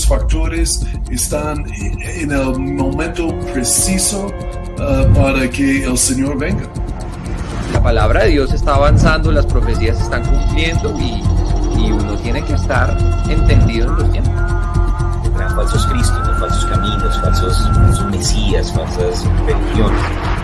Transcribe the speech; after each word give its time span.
muchos 0.00 0.06
factores 0.06 0.86
están 1.10 1.64
en 1.76 2.30
el 2.30 2.58
momento 2.58 3.36
preciso 3.52 4.26
uh, 4.26 5.14
para 5.14 5.48
que 5.50 5.84
el 5.84 5.98
Señor 5.98 6.38
venga. 6.38 6.62
La 7.72 7.82
palabra 7.82 8.24
de 8.24 8.30
Dios 8.30 8.52
está 8.52 8.76
avanzando, 8.76 9.30
las 9.30 9.46
profecías 9.46 9.98
se 9.98 10.04
están 10.04 10.24
cumpliendo 10.24 10.98
y, 10.98 11.22
y 11.80 11.92
uno 11.92 12.14
tiene 12.18 12.42
que 12.42 12.54
estar 12.54 12.96
entendido 13.28 13.88
en 13.88 13.96
los 13.96 14.12
tiempos. 14.12 14.42
Tendrán 15.22 15.56
falsos 15.56 15.86
cristos, 15.86 16.38
falsos 16.38 16.64
caminos, 16.66 17.20
falsos, 17.20 17.70
falsos 17.74 18.10
mesías, 18.10 18.72
falsas 18.72 19.24
religiones. 19.46 20.39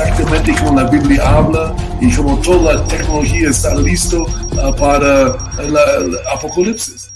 Exactamente 0.00 0.54
como 0.62 0.80
la 0.80 0.88
Biblia 0.88 1.28
habla 1.28 1.74
y 2.00 2.14
como 2.14 2.40
toda 2.40 2.74
la 2.74 2.86
tecnología 2.86 3.50
está 3.50 3.74
listo 3.74 4.22
uh, 4.22 4.72
para 4.76 5.36
el 5.60 6.16
apocalipsis. 6.32 7.10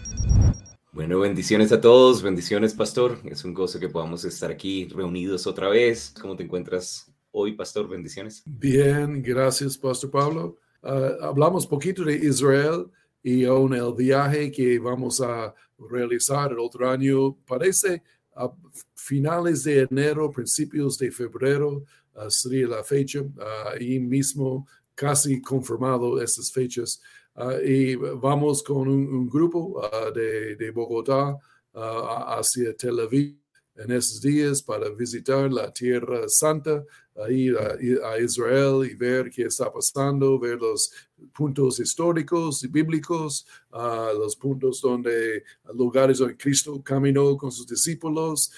Bueno, 0.91 1.21
bendiciones 1.21 1.71
a 1.71 1.81
todos, 1.81 2.23
bendiciones, 2.23 2.75
pastor. 2.75 3.21
Es 3.25 3.45
un 3.45 3.55
gozo 3.55 3.79
que 3.79 3.89
podamos 3.89 4.25
estar 4.25 4.51
aquí 4.51 4.89
reunidos 4.89 5.47
otra 5.47 5.69
vez. 5.69 6.13
¿Cómo 6.21 6.35
te 6.35 6.43
encuentras 6.43 7.07
hoy, 7.31 7.53
pastor? 7.53 7.89
Bendiciones. 7.89 8.43
Bien, 8.47 9.23
gracias, 9.23 9.79
pastor 9.79 10.11
Pablo. 10.11 10.59
Uh, 10.83 11.23
hablamos 11.25 11.69
poquito 11.69 12.03
de 12.03 12.17
Israel 12.17 12.91
y 13.23 13.45
aún 13.45 13.75
el 13.75 13.95
viaje 13.95 14.51
que 14.51 14.81
vamos 14.81 15.21
a 15.21 15.55
realizar 15.79 16.51
el 16.51 16.59
otro 16.59 16.91
año. 16.91 17.37
Parece 17.47 18.03
a 18.35 18.51
finales 18.97 19.63
de 19.63 19.83
enero, 19.83 20.33
principios 20.33 20.99
de 20.99 21.13
febrero, 21.13 21.85
sería 22.29 22.69
la 22.69 22.85
fecha, 22.85 23.21
uh, 23.21 23.69
ahí 23.75 23.99
mismo 23.99 24.67
casi 24.95 25.41
confirmado 25.41 26.21
estas 26.23 26.53
fechas. 26.53 27.01
Uh, 27.35 27.61
y 27.65 27.97
vamos 27.97 28.63
con 28.63 28.89
un, 28.89 29.29
grupo 29.29 29.81
de, 30.15 30.55
de, 30.57 30.71
Bogotá 30.71 31.35
hacia 31.75 32.77
Tel 32.77 33.01
Aviv 33.01 33.39
en 33.77 33.91
esos 33.91 34.21
días 34.21 34.63
para 34.63 34.91
visitar 34.91 35.51
la 35.51 35.73
Tierra 35.73 36.29
Santa, 36.29 36.85
ir 37.31 37.57
a, 37.57 38.11
a, 38.11 38.21
Israel 38.21 38.87
y 38.89 38.95
ver 38.95 39.31
qué 39.31 39.45
está 39.45 39.73
pasando, 39.73 40.39
ver 40.39 40.59
los 40.59 40.93
puntos 41.33 41.81
históricos 41.81 42.63
y 42.65 42.69
bíblicos, 42.69 43.47
uh, 43.73 44.17
los 44.19 44.37
puntos 44.37 44.81
donde, 44.81 45.45
lugares 45.75 46.19
donde 46.19 46.37
Cristo 46.37 46.83
caminó 46.83 47.37
con 47.37 47.51
sus 47.51 47.67
discípulos. 47.67 48.53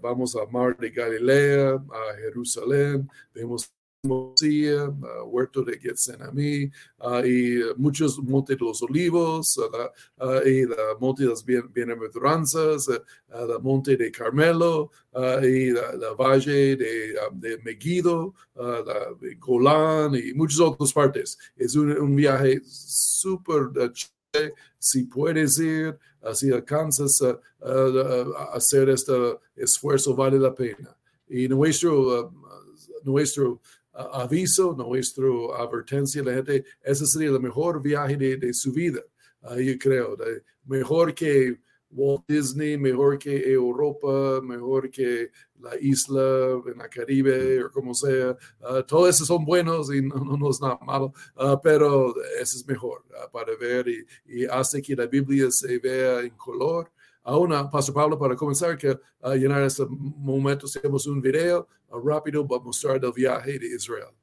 Vamos 0.00 0.34
a 0.34 0.44
Mar 0.46 0.76
de 0.76 0.90
Galilea, 0.90 1.74
a 1.74 2.16
Jerusalén, 2.16 3.08
vemos 3.32 3.72
Huerto 4.04 5.62
de 5.62 5.78
Getsemaní 5.78 6.64
uh, 6.98 7.24
y 7.24 7.62
muchos 7.76 8.18
montes 8.18 8.58
de 8.58 8.64
los 8.64 8.82
olivos 8.82 9.56
uh, 9.58 10.44
y 10.44 10.66
la 10.66 10.96
monte 10.98 11.22
de 11.22 11.28
las 11.28 11.44
bienaventuranzas, 11.44 12.88
la 13.28 13.58
monte 13.60 13.96
de 13.96 14.10
Carmelo 14.10 14.90
y 15.44 15.70
la, 15.70 16.14
valle 16.18 16.74
de, 16.74 17.14
de 17.34 17.58
Megiddo, 17.58 18.34
la 18.56 19.14
de 19.20 19.36
Golán 19.36 20.16
y 20.16 20.34
muchas 20.34 20.58
otras 20.58 20.92
partes. 20.92 21.38
Es 21.56 21.76
un, 21.76 21.92
un 21.92 22.16
viaje 22.16 22.60
súper 22.64 23.70
si 24.78 25.04
puedes 25.04 25.58
ir, 25.60 25.96
si 26.32 26.50
alcanzas 26.50 27.22
a, 27.22 27.38
hacer 28.52 28.88
este 28.88 29.38
esfuerzo, 29.54 30.16
vale 30.16 30.40
la 30.40 30.52
pena. 30.52 30.96
Y 31.28 31.46
nuestro, 31.46 32.32
nuestro 33.04 33.60
aviso, 33.92 34.74
nuestro 34.76 35.54
advertencia 35.54 36.22
a 36.22 36.24
la 36.24 36.34
gente, 36.34 36.64
ese 36.82 37.06
sería 37.06 37.30
el 37.30 37.40
mejor 37.40 37.82
viaje 37.82 38.16
de, 38.16 38.36
de 38.36 38.54
su 38.54 38.72
vida, 38.72 39.00
yo 39.56 39.78
creo, 39.78 40.16
de, 40.16 40.42
mejor 40.64 41.14
que 41.14 41.58
Walt 41.92 42.24
Disney, 42.26 42.78
mejor 42.78 43.18
que 43.18 43.52
Europa, 43.52 44.40
mejor 44.42 44.90
que 44.90 45.30
la 45.60 45.76
isla 45.80 46.60
en 46.66 46.78
la 46.78 46.88
Caribe 46.88 47.62
o 47.64 47.70
como 47.70 47.94
sea. 47.94 48.36
Uh, 48.60 48.82
todos 48.82 49.10
esos 49.10 49.26
son 49.26 49.44
buenos 49.44 49.92
y 49.92 50.02
no, 50.02 50.16
no, 50.16 50.50
es 50.50 50.60
nada 50.60 50.78
malo, 50.84 51.12
uh, 51.36 51.56
pero 51.62 52.14
ese 52.40 52.58
es 52.58 52.66
mejor 52.66 53.04
para 53.30 53.54
ver 53.56 53.86
y, 53.88 54.46
hace 54.46 54.82
que 54.82 54.96
la 54.96 55.06
Biblia 55.06 55.50
se 55.50 55.78
vea 55.78 56.20
en 56.20 56.30
color. 56.30 56.90
Ahora, 57.24 57.70
Pastor 57.70 57.94
Pablo, 57.94 58.18
para 58.18 58.34
comenzar, 58.34 58.76
que 58.76 58.98
llenar 59.36 59.62
este 59.62 59.86
momento, 59.88 60.66
hacemos 60.66 61.06
un 61.06 61.20
video 61.20 61.68
rápido 62.00 62.46
para 62.46 62.62
mostrar 62.62 63.04
el 63.04 63.12
viaje 63.12 63.58
de 63.58 63.74
Israel. 63.74 64.14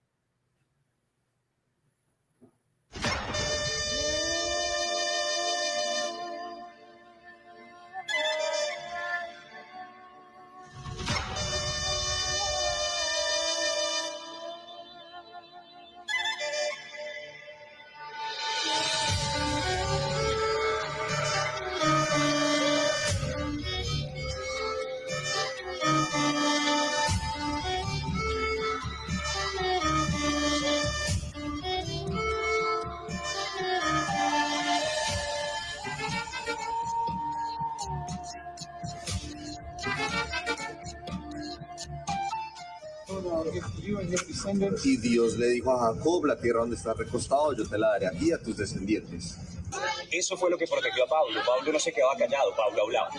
Y 44.84 44.98
Dios 44.98 45.38
le 45.38 45.48
dijo 45.48 45.72
a 45.72 45.94
Jacob, 45.94 46.26
la 46.26 46.40
tierra 46.40 46.62
donde 46.62 46.76
estás 46.76 46.96
recostado, 46.98 47.54
yo 47.54 47.68
te 47.68 47.78
la 47.78 47.90
daré 47.90 48.08
a 48.08 48.12
ti 48.12 48.30
y 48.30 48.32
a 48.32 48.42
tus 48.42 48.58
descendientes. 48.58 49.38
Eso 50.12 50.38
fue 50.38 50.50
lo 50.50 50.58
que 50.58 50.66
protegió 50.66 51.04
a 51.04 51.08
Pablo. 51.08 51.40
Pablo 51.46 51.72
no 51.72 51.80
se 51.80 51.92
quedaba 51.92 52.16
callado, 52.16 52.56
Pablo 52.56 52.84
hablaba. 52.84 53.10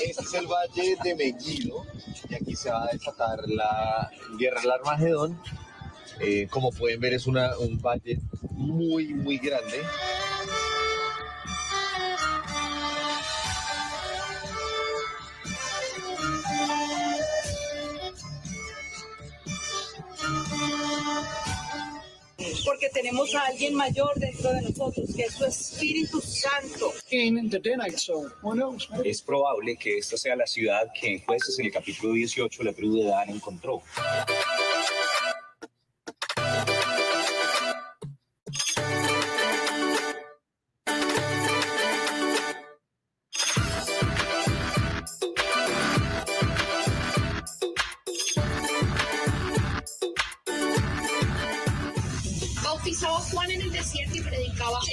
Este 0.00 0.22
es 0.22 0.34
el 0.34 0.46
valle 0.46 0.96
de 1.02 1.14
Megiddo 1.14 1.84
y 2.28 2.34
aquí 2.34 2.54
se 2.54 2.70
va 2.70 2.84
a 2.84 2.92
desatar 2.92 3.40
la 3.48 4.10
guerra 4.38 4.60
del 4.60 4.70
Armagedón. 4.70 5.40
Eh, 6.20 6.46
como 6.50 6.70
pueden 6.70 7.00
ver 7.00 7.14
es 7.14 7.26
una, 7.26 7.58
un 7.58 7.80
valle 7.80 8.20
muy, 8.52 9.14
muy 9.14 9.38
grande. 9.38 9.82
Tenemos 22.96 23.34
a 23.34 23.46
alguien 23.46 23.74
mayor 23.74 24.18
dentro 24.18 24.50
de 24.54 24.62
nosotros, 24.62 25.10
que 25.14 25.24
es 25.24 25.34
su 25.34 25.44
Espíritu 25.44 26.18
Santo. 26.18 26.94
Es 29.04 29.20
probable 29.20 29.76
que 29.76 29.98
esta 29.98 30.16
sea 30.16 30.34
la 30.34 30.46
ciudad 30.46 30.88
que 30.98 31.12
en 31.12 31.24
jueces 31.24 31.58
en 31.58 31.66
el 31.66 31.72
capítulo 31.72 32.14
18 32.14 32.62
la 32.62 32.72
tribu 32.72 32.96
de 32.96 33.04
Dan 33.04 33.30
encontró. 33.30 33.82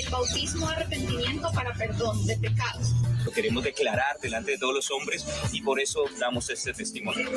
Bautismo 0.10 0.68
arrepentimiento 0.68 1.52
para 1.54 1.74
perdón 1.74 2.26
de 2.26 2.38
pecados. 2.38 2.94
Lo 3.26 3.32
queremos 3.32 3.64
declarar 3.64 4.20
delante 4.22 4.52
de 4.52 4.58
todos 4.58 4.76
los 4.76 4.92
hombres 4.92 5.26
y 5.52 5.62
por 5.62 5.80
eso 5.80 6.06
damos 6.20 6.50
este 6.50 6.74
testimonio. 6.74 7.30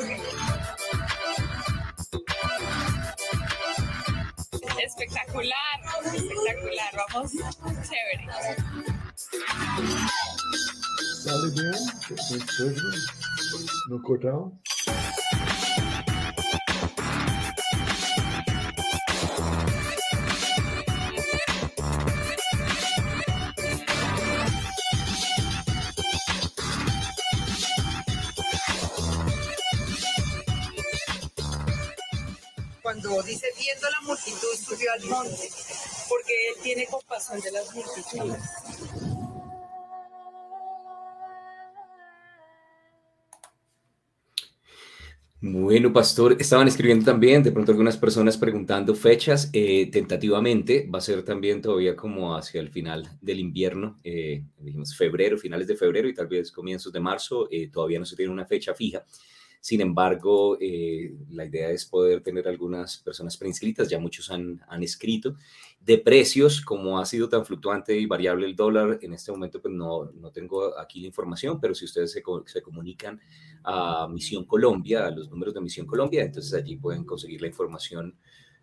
Espectacular, 4.83 5.79
espectacular, 6.05 6.93
vamos, 7.13 7.31
chévere. 7.31 8.27
¿Sale 11.23 11.51
bien? 11.51 11.71
¿No 13.89 14.01
cortado? 14.01 14.53
Dice, 33.27 33.47
viendo 33.57 33.89
la 33.89 34.01
multitud, 34.01 34.55
subió 34.57 34.91
al 34.93 35.03
monte. 35.05 35.49
porque 36.09 36.49
Él 36.49 36.55
tiene 36.63 36.87
compasión 36.87 37.39
de 37.41 37.51
las 37.51 37.73
multitudes. 37.75 38.41
Bueno, 45.39 45.93
pastor, 45.93 46.35
estaban 46.39 46.67
escribiendo 46.67 47.05
también, 47.05 47.43
de 47.43 47.51
pronto 47.51 47.71
algunas 47.71 47.95
personas 47.95 48.35
preguntando 48.37 48.95
fechas, 48.95 49.51
eh, 49.53 49.87
tentativamente, 49.91 50.89
va 50.91 50.97
a 50.97 51.01
ser 51.01 51.23
también 51.23 51.61
todavía 51.61 51.95
como 51.95 52.35
hacia 52.35 52.59
el 52.59 52.69
final 52.69 53.07
del 53.21 53.39
invierno, 53.39 53.99
eh, 54.03 54.43
dijimos 54.57 54.97
febrero, 54.97 55.37
finales 55.37 55.67
de 55.67 55.75
febrero 55.75 56.09
y 56.09 56.15
tal 56.15 56.25
vez 56.25 56.51
comienzos 56.51 56.91
de 56.91 56.99
marzo, 56.99 57.47
eh, 57.51 57.69
todavía 57.69 57.99
no 57.99 58.05
se 58.05 58.15
tiene 58.15 58.31
una 58.31 58.47
fecha 58.47 58.73
fija. 58.73 59.05
Sin 59.67 59.81
embargo, 59.81 60.57
eh, 60.61 61.13
la 61.31 61.43
idea 61.43 61.69
es 61.71 61.85
poder 61.85 62.23
tener 62.23 62.47
algunas 62.47 62.99
personas 62.99 63.35
preinscritas, 63.35 63.89
ya 63.89 63.99
muchos 63.99 64.31
han, 64.31 64.61
han, 64.69 64.81
escrito. 64.81 65.35
De 65.81 65.97
precios, 65.97 66.61
como 66.61 66.99
ha 66.99 67.05
sido 67.05 67.27
tan 67.27 67.45
fluctuante 67.45 67.93
y 67.99 68.05
variable 68.05 68.45
el 68.45 68.55
dólar, 68.55 68.97
en 69.01 69.11
este 69.11 69.29
momento 69.29 69.61
pues 69.61 69.73
no, 69.73 70.05
no 70.21 70.31
tengo 70.31 70.79
aquí 70.79 71.01
la 71.01 71.07
información, 71.07 71.59
pero 71.59 71.75
si 71.75 71.83
ustedes 71.83 72.13
se, 72.13 72.23
se, 72.45 72.61
comunican 72.61 73.19
a 73.65 74.07
Misión 74.07 74.45
Colombia, 74.45 75.05
a 75.05 75.11
los 75.11 75.29
números 75.29 75.53
de 75.53 75.59
Misión 75.59 75.85
Colombia, 75.85 76.23
entonces 76.23 76.53
allí 76.53 76.77
pueden 76.77 77.03
conseguir 77.03 77.41
la 77.41 77.47
información 77.47 78.17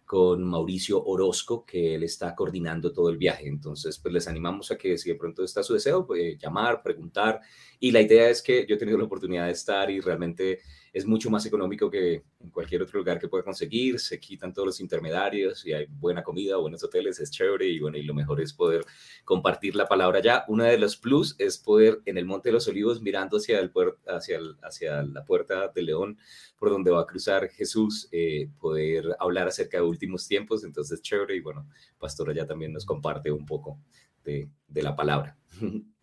con 0.06 0.44
Mauricio 0.44 1.02
Orozco, 1.02 1.64
que 1.64 1.94
él 1.94 2.02
está 2.02 2.34
coordinando 2.34 2.92
todo 2.92 3.08
el 3.08 3.16
viaje. 3.16 3.48
Entonces, 3.48 3.98
pues 3.98 4.12
les 4.12 4.28
animamos 4.28 4.70
a 4.70 4.76
que 4.76 4.98
si 4.98 5.10
de 5.10 5.16
pronto 5.16 5.42
está 5.42 5.62
su 5.62 5.74
deseo, 5.74 6.06
pues 6.06 6.38
llamar, 6.38 6.82
preguntar. 6.82 7.40
Y 7.84 7.90
la 7.90 8.00
idea 8.00 8.30
es 8.30 8.40
que 8.40 8.64
yo 8.66 8.76
he 8.76 8.78
tenido 8.78 8.96
la 8.96 9.04
oportunidad 9.04 9.44
de 9.44 9.52
estar 9.52 9.90
y 9.90 10.00
realmente 10.00 10.60
es 10.90 11.04
mucho 11.04 11.28
más 11.28 11.44
económico 11.44 11.90
que 11.90 12.22
en 12.40 12.48
cualquier 12.48 12.80
otro 12.80 12.98
lugar 12.98 13.18
que 13.18 13.28
pueda 13.28 13.44
conseguir, 13.44 14.00
se 14.00 14.18
quitan 14.18 14.54
todos 14.54 14.64
los 14.64 14.80
intermediarios 14.80 15.66
y 15.66 15.74
hay 15.74 15.84
buena 15.90 16.22
comida, 16.22 16.56
buenos 16.56 16.82
hoteles, 16.82 17.20
es 17.20 17.30
chévere 17.30 17.68
y 17.68 17.80
bueno, 17.80 17.98
y 17.98 18.02
lo 18.04 18.14
mejor 18.14 18.40
es 18.40 18.54
poder 18.54 18.86
compartir 19.22 19.76
la 19.76 19.86
palabra 19.86 20.22
ya. 20.22 20.46
Una 20.48 20.64
de 20.64 20.78
los 20.78 20.96
plus 20.96 21.36
es 21.38 21.58
poder 21.58 22.00
en 22.06 22.16
el 22.16 22.24
Monte 22.24 22.48
de 22.48 22.54
los 22.54 22.66
Olivos 22.68 23.02
mirando 23.02 23.36
hacia, 23.36 23.60
el 23.60 23.70
hacia, 24.06 24.38
hacia 24.62 25.02
la 25.02 25.22
puerta 25.26 25.68
de 25.68 25.82
León, 25.82 26.16
por 26.58 26.70
donde 26.70 26.90
va 26.90 27.02
a 27.02 27.06
cruzar 27.06 27.50
Jesús, 27.50 28.08
eh, 28.12 28.48
poder 28.60 29.14
hablar 29.18 29.48
acerca 29.48 29.76
de 29.76 29.82
últimos 29.82 30.26
tiempos, 30.26 30.64
entonces 30.64 31.02
chévere 31.02 31.36
y 31.36 31.40
bueno, 31.40 31.68
Pastora 31.98 32.32
ya 32.32 32.46
también 32.46 32.72
nos 32.72 32.86
comparte 32.86 33.30
un 33.30 33.44
poco 33.44 33.78
de, 34.24 34.48
de 34.68 34.82
la 34.82 34.96
palabra. 34.96 35.36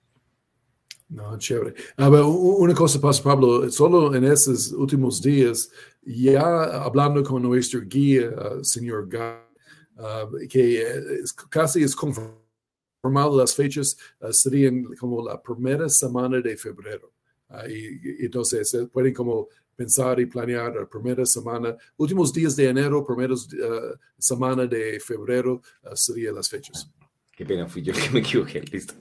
No, 1.11 1.37
chévere. 1.37 1.73
A 1.97 2.07
ver, 2.09 2.21
una 2.23 2.73
cosa, 2.73 2.99
Pastor 3.01 3.23
Pablo, 3.33 3.69
solo 3.69 4.15
en 4.15 4.23
estos 4.23 4.71
últimos 4.71 5.21
días, 5.21 5.69
ya 6.01 6.63
hablando 6.85 7.21
con 7.21 7.43
nuestro 7.43 7.81
guía, 7.81 8.29
uh, 8.29 8.63
señor 8.63 9.09
Guy, 9.09 10.01
uh, 10.01 10.47
que 10.47 10.81
es, 10.81 11.33
casi 11.33 11.83
es 11.83 11.93
confirmado 11.93 13.37
las 13.37 13.53
fechas, 13.53 13.97
uh, 14.21 14.31
serían 14.31 14.85
como 14.95 15.21
la 15.21 15.41
primera 15.41 15.89
semana 15.89 16.39
de 16.39 16.55
febrero. 16.55 17.11
y, 17.67 18.21
y, 18.23 18.25
entonces 18.25 18.73
pueden 18.93 19.13
como 19.13 19.49
pensar 19.75 20.17
y 20.21 20.27
planear 20.27 20.73
la 20.77 20.85
primera 20.87 21.25
semana, 21.25 21.75
últimos 21.97 22.31
días 22.31 22.55
de 22.55 22.69
enero, 22.69 23.05
primeros 23.05 23.49
semana 24.17 24.65
de 24.65 24.97
febrero, 25.01 25.61
serían 25.93 26.35
las 26.35 26.47
fechas. 26.47 26.89
Qué 27.35 27.45
pena, 27.45 27.67
fui 27.67 27.81
yo 27.81 27.93
que 27.93 28.09
me 28.11 28.19
equivoqué, 28.19 28.61
listo. 28.71 28.93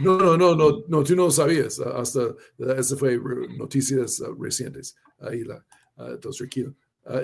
No, 0.00 0.18
no, 0.18 0.36
no, 0.36 0.54
no, 0.54 0.84
no 0.86 1.04
tú 1.04 1.16
no 1.16 1.30
sabías, 1.30 1.80
hasta, 1.80 2.34
esa 2.76 2.96
fue 2.96 3.18
noticias 3.56 4.22
recientes, 4.38 4.94
ahí 5.18 5.42
la, 5.44 5.64
entonces 5.96 6.38
tranquilo. 6.38 6.74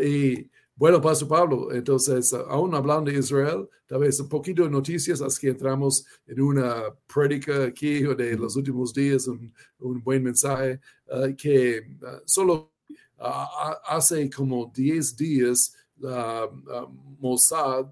y 0.02 0.50
bueno, 0.76 1.00
Pastor 1.00 1.28
Pablo, 1.28 1.72
entonces, 1.72 2.32
aún 2.32 2.75
hablando 2.75 3.08
de 3.08 3.19
Israel, 3.19 3.69
tal 3.87 4.00
vez 4.00 4.19
un 4.19 4.28
poquito 4.28 4.64
de 4.64 4.70
noticias, 4.70 5.22
hasta 5.22 5.40
que 5.40 5.49
entramos 5.50 6.05
en 6.26 6.40
una 6.40 6.93
prédica 7.06 7.62
aquí 7.64 8.00
de 8.00 8.37
los 8.37 8.56
últimos 8.56 8.93
días, 8.93 9.28
un, 9.28 9.55
un 9.78 10.02
buen 10.02 10.25
mensaje, 10.25 10.81
que 11.38 11.87
solo 12.26 12.72
hace 13.87 14.28
como 14.31 14.70
10 14.75 15.16
días 15.16 15.76
la 15.99 16.49
Mossad 17.20 17.87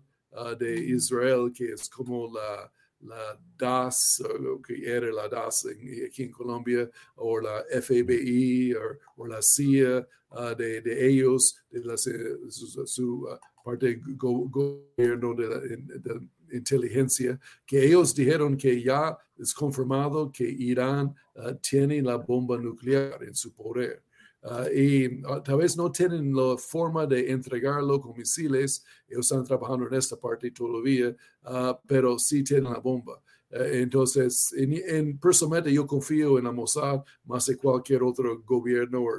de 0.58 0.78
Israel, 0.78 1.52
que 1.54 1.72
es 1.72 1.88
como 1.88 2.30
la, 2.32 2.70
la 3.00 3.38
DAS, 3.58 4.22
que 4.66 4.84
era 4.84 5.12
la 5.12 5.28
DAS 5.28 5.66
en, 5.66 6.06
aquí 6.06 6.24
en 6.24 6.32
Colombia, 6.32 6.90
o 7.16 7.40
la 7.40 7.64
FBI, 7.70 8.74
o, 9.16 9.26
la 9.26 9.40
CIA 9.42 10.06
de, 10.56 10.80
de, 10.80 11.08
ellos, 11.08 11.56
de 11.70 11.84
la, 11.84 11.96
su, 11.96 12.86
su 12.86 13.28
parte 13.64 14.00
go, 14.16 14.48
gobierno 14.48 15.34
de, 15.34 15.48
la, 15.48 15.58
de, 15.60 16.28
inteligencia, 16.52 17.38
que 17.66 17.84
ellos 17.84 18.14
dijeron 18.14 18.56
que 18.56 18.82
ya 18.82 19.16
es 19.38 19.54
confirmado 19.54 20.30
que 20.30 20.44
Irán 20.44 21.14
uh, 21.34 21.54
tiene 21.60 22.02
la 22.02 22.16
bomba 22.16 22.58
nuclear 22.58 23.22
en 23.24 23.34
su 23.34 23.52
poder. 23.52 24.02
Uh, 24.42 24.66
y 24.74 25.24
uh, 25.24 25.40
tal 25.40 25.58
vez 25.58 25.76
no 25.76 25.92
tienen 25.92 26.34
la 26.34 26.56
forma 26.58 27.06
de 27.06 27.30
entregarlo 27.30 28.00
con 28.00 28.16
misiles, 28.16 28.84
ellos 29.08 29.30
están 29.30 29.44
trabajando 29.44 29.86
en 29.86 29.94
esta 29.94 30.16
parte 30.16 30.50
todavía, 30.50 31.14
uh, 31.44 31.74
pero 31.86 32.18
sí 32.18 32.42
tienen 32.42 32.72
la 32.72 32.80
bomba. 32.80 33.22
Eh, 33.52 33.82
entonces, 33.82 34.52
en, 34.56 34.72
en, 34.72 35.18
personalmente 35.18 35.72
yo 35.72 35.86
confío 35.86 36.38
en 36.38 36.44
la 36.44 36.52
Mossad 36.52 37.02
más 37.24 37.46
que 37.46 37.56
cualquier 37.56 38.02
otro 38.02 38.42
gobierno 38.42 39.02
o 39.02 39.10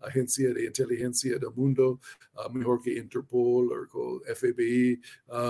agencia 0.00 0.52
de 0.52 0.66
inteligencia 0.66 1.38
del 1.38 1.50
mundo, 1.54 2.00
mejor 2.52 2.82
que 2.82 2.98
Interpol 2.98 3.88
o 3.92 4.20
FBI, 4.34 5.00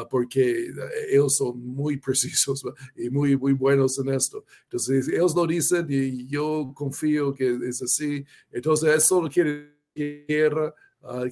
porque 0.09 0.73
ellos 1.11 1.37
son 1.37 1.61
muy 1.61 1.97
precisos 1.99 2.65
y 2.95 3.11
muy, 3.11 3.37
muy 3.37 3.53
buenos 3.53 3.99
en 3.99 4.11
esto. 4.11 4.45
Entonces, 4.65 5.09
ellos 5.09 5.35
lo 5.35 5.47
dicen 5.47 5.87
y 5.89 6.27
yo 6.29 6.73
confío 6.75 7.35
que 7.35 7.59
es 7.67 7.83
así. 7.83 8.25
Entonces, 8.53 8.95
eso 8.97 9.17
solo 9.17 9.29
quiere 9.29 9.79
guerra, 9.95 10.75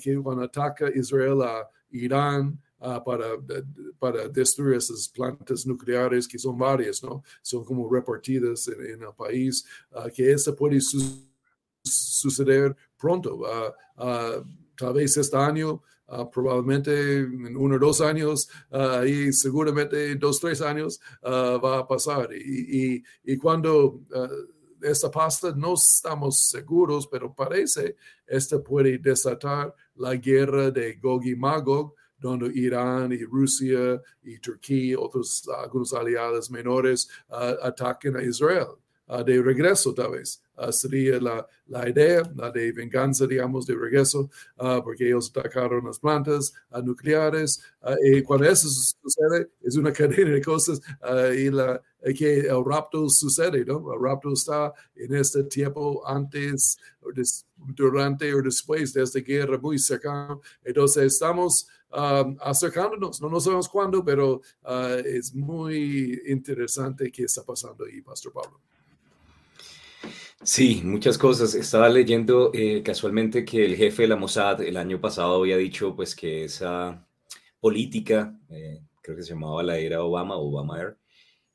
que 0.02 0.16
cuando 0.16 0.42
ataca 0.42 0.90
Israel 0.94 1.42
a 1.42 1.68
Irán, 1.90 2.58
uh, 2.80 3.02
para, 3.04 3.28
para 3.98 4.28
destruir 4.28 4.76
esas 4.76 5.08
plantas 5.08 5.66
nucleares 5.66 6.26
que 6.26 6.38
son 6.38 6.56
varias, 6.58 7.02
¿no? 7.02 7.22
Son 7.42 7.64
como 7.64 7.88
repartidas 7.88 8.68
en, 8.68 8.80
en 8.80 9.02
el 9.02 9.14
país, 9.16 9.64
uh, 9.92 10.10
que 10.14 10.32
eso 10.32 10.54
puede 10.54 10.80
su 10.80 11.00
suceder 11.82 12.76
pronto, 12.96 13.36
uh, 13.36 14.44
tal 14.76 14.92
vez 14.94 15.16
este 15.16 15.36
año. 15.36 15.82
Uh, 16.08 16.30
probablemente 16.30 17.18
en 17.18 17.56
uno 17.56 17.74
o 17.74 17.78
dos 17.80 18.00
años 18.00 18.48
uh, 18.70 19.04
y 19.04 19.32
seguramente 19.32 20.14
dos, 20.14 20.38
tres 20.38 20.60
años 20.62 21.00
uh, 21.24 21.58
va 21.58 21.78
a 21.80 21.88
pasar. 21.88 22.28
Y, 22.32 22.94
y, 22.94 23.04
y 23.24 23.36
cuando 23.36 24.02
esta 24.82 25.10
pasta 25.10 25.52
no 25.56 25.74
estamos 25.74 26.38
seguros, 26.48 27.08
pero 27.08 27.34
parece 27.34 27.96
esta 28.24 28.62
puede 28.62 28.98
desatar 28.98 29.74
la 29.96 30.14
guerra 30.14 30.70
de 30.70 30.94
Gog 30.94 31.24
y 31.26 31.34
Magog 31.34 31.92
donde 32.18 32.50
Irán 32.54 33.12
y 33.12 33.24
Rusia 33.24 34.00
y 34.22 34.38
Turquía, 34.38 34.98
otros 34.98 35.48
algunos 35.62 35.92
aliados 35.92 36.50
menores, 36.50 37.08
uh, 37.28 37.66
ataquen 37.66 38.16
a 38.16 38.22
Israel. 38.22 38.78
Uh, 39.08 39.22
de 39.22 39.40
regreso 39.40 39.94
tal 39.94 40.10
vez. 40.12 40.42
Uh, 40.58 40.72
sería 40.72 41.20
la, 41.20 41.46
la, 41.68 41.88
idea, 41.88 42.22
la 42.34 42.50
de 42.50 42.72
venganza, 42.72 43.24
digamos, 43.24 43.64
de 43.64 43.76
regreso, 43.76 44.28
porque 44.82 45.06
ellos 45.06 45.30
atacaron 45.32 45.84
las 45.84 45.98
plantas 45.98 46.52
nucleares. 46.82 47.62
y 48.02 48.22
cuando 48.22 48.46
eso 48.46 48.68
sucede, 48.68 49.50
es 49.62 49.76
una 49.76 49.92
cadena 49.92 50.32
de 50.32 50.42
cosas 50.42 50.80
y 51.36 51.50
la, 51.50 51.80
que 52.14 52.40
el 52.40 52.64
rapto 52.64 53.08
sucede, 53.08 53.64
¿no? 53.64 53.92
El 53.92 54.00
rapto 54.00 54.32
está 54.32 54.72
en 54.94 55.14
este 55.14 55.44
tiempo 55.44 56.02
antes, 56.06 56.78
durante 57.56 58.32
o 58.34 58.42
después 58.42 58.92
de 58.92 59.02
esta 59.02 59.20
guerra 59.20 59.58
muy 59.58 59.78
cercana. 59.78 60.38
Entonces 60.64 61.12
estamos 61.12 61.68
um, 61.92 62.36
acercándonos, 62.40 63.20
no, 63.20 63.28
no 63.28 63.40
sabemos 63.40 63.68
cuándo, 63.68 64.04
pero 64.04 64.40
uh, 64.64 64.98
es 65.04 65.34
muy 65.34 66.20
interesante 66.26 67.10
qué 67.10 67.24
está 67.24 67.44
pasando 67.44 67.84
ahí, 67.84 68.00
Pastor 68.02 68.32
Pablo. 68.32 68.60
Sí, 70.42 70.82
muchas 70.84 71.18
cosas. 71.18 71.54
Estaba 71.54 71.88
leyendo 71.88 72.50
eh, 72.52 72.82
casualmente 72.82 73.44
que 73.44 73.64
el 73.64 73.76
jefe 73.76 74.02
de 74.02 74.08
la 74.08 74.16
Mossad 74.16 74.60
el 74.62 74.76
año 74.76 75.00
pasado 75.00 75.36
había 75.36 75.56
dicho 75.56 75.96
pues 75.96 76.14
que 76.14 76.44
esa 76.44 77.06
política, 77.58 78.38
eh, 78.50 78.80
creo 79.02 79.16
que 79.16 79.22
se 79.22 79.30
llamaba 79.30 79.62
la 79.62 79.78
era 79.78 80.02
Obama, 80.02 80.36
Obama 80.36 80.78
Air, 80.78 80.98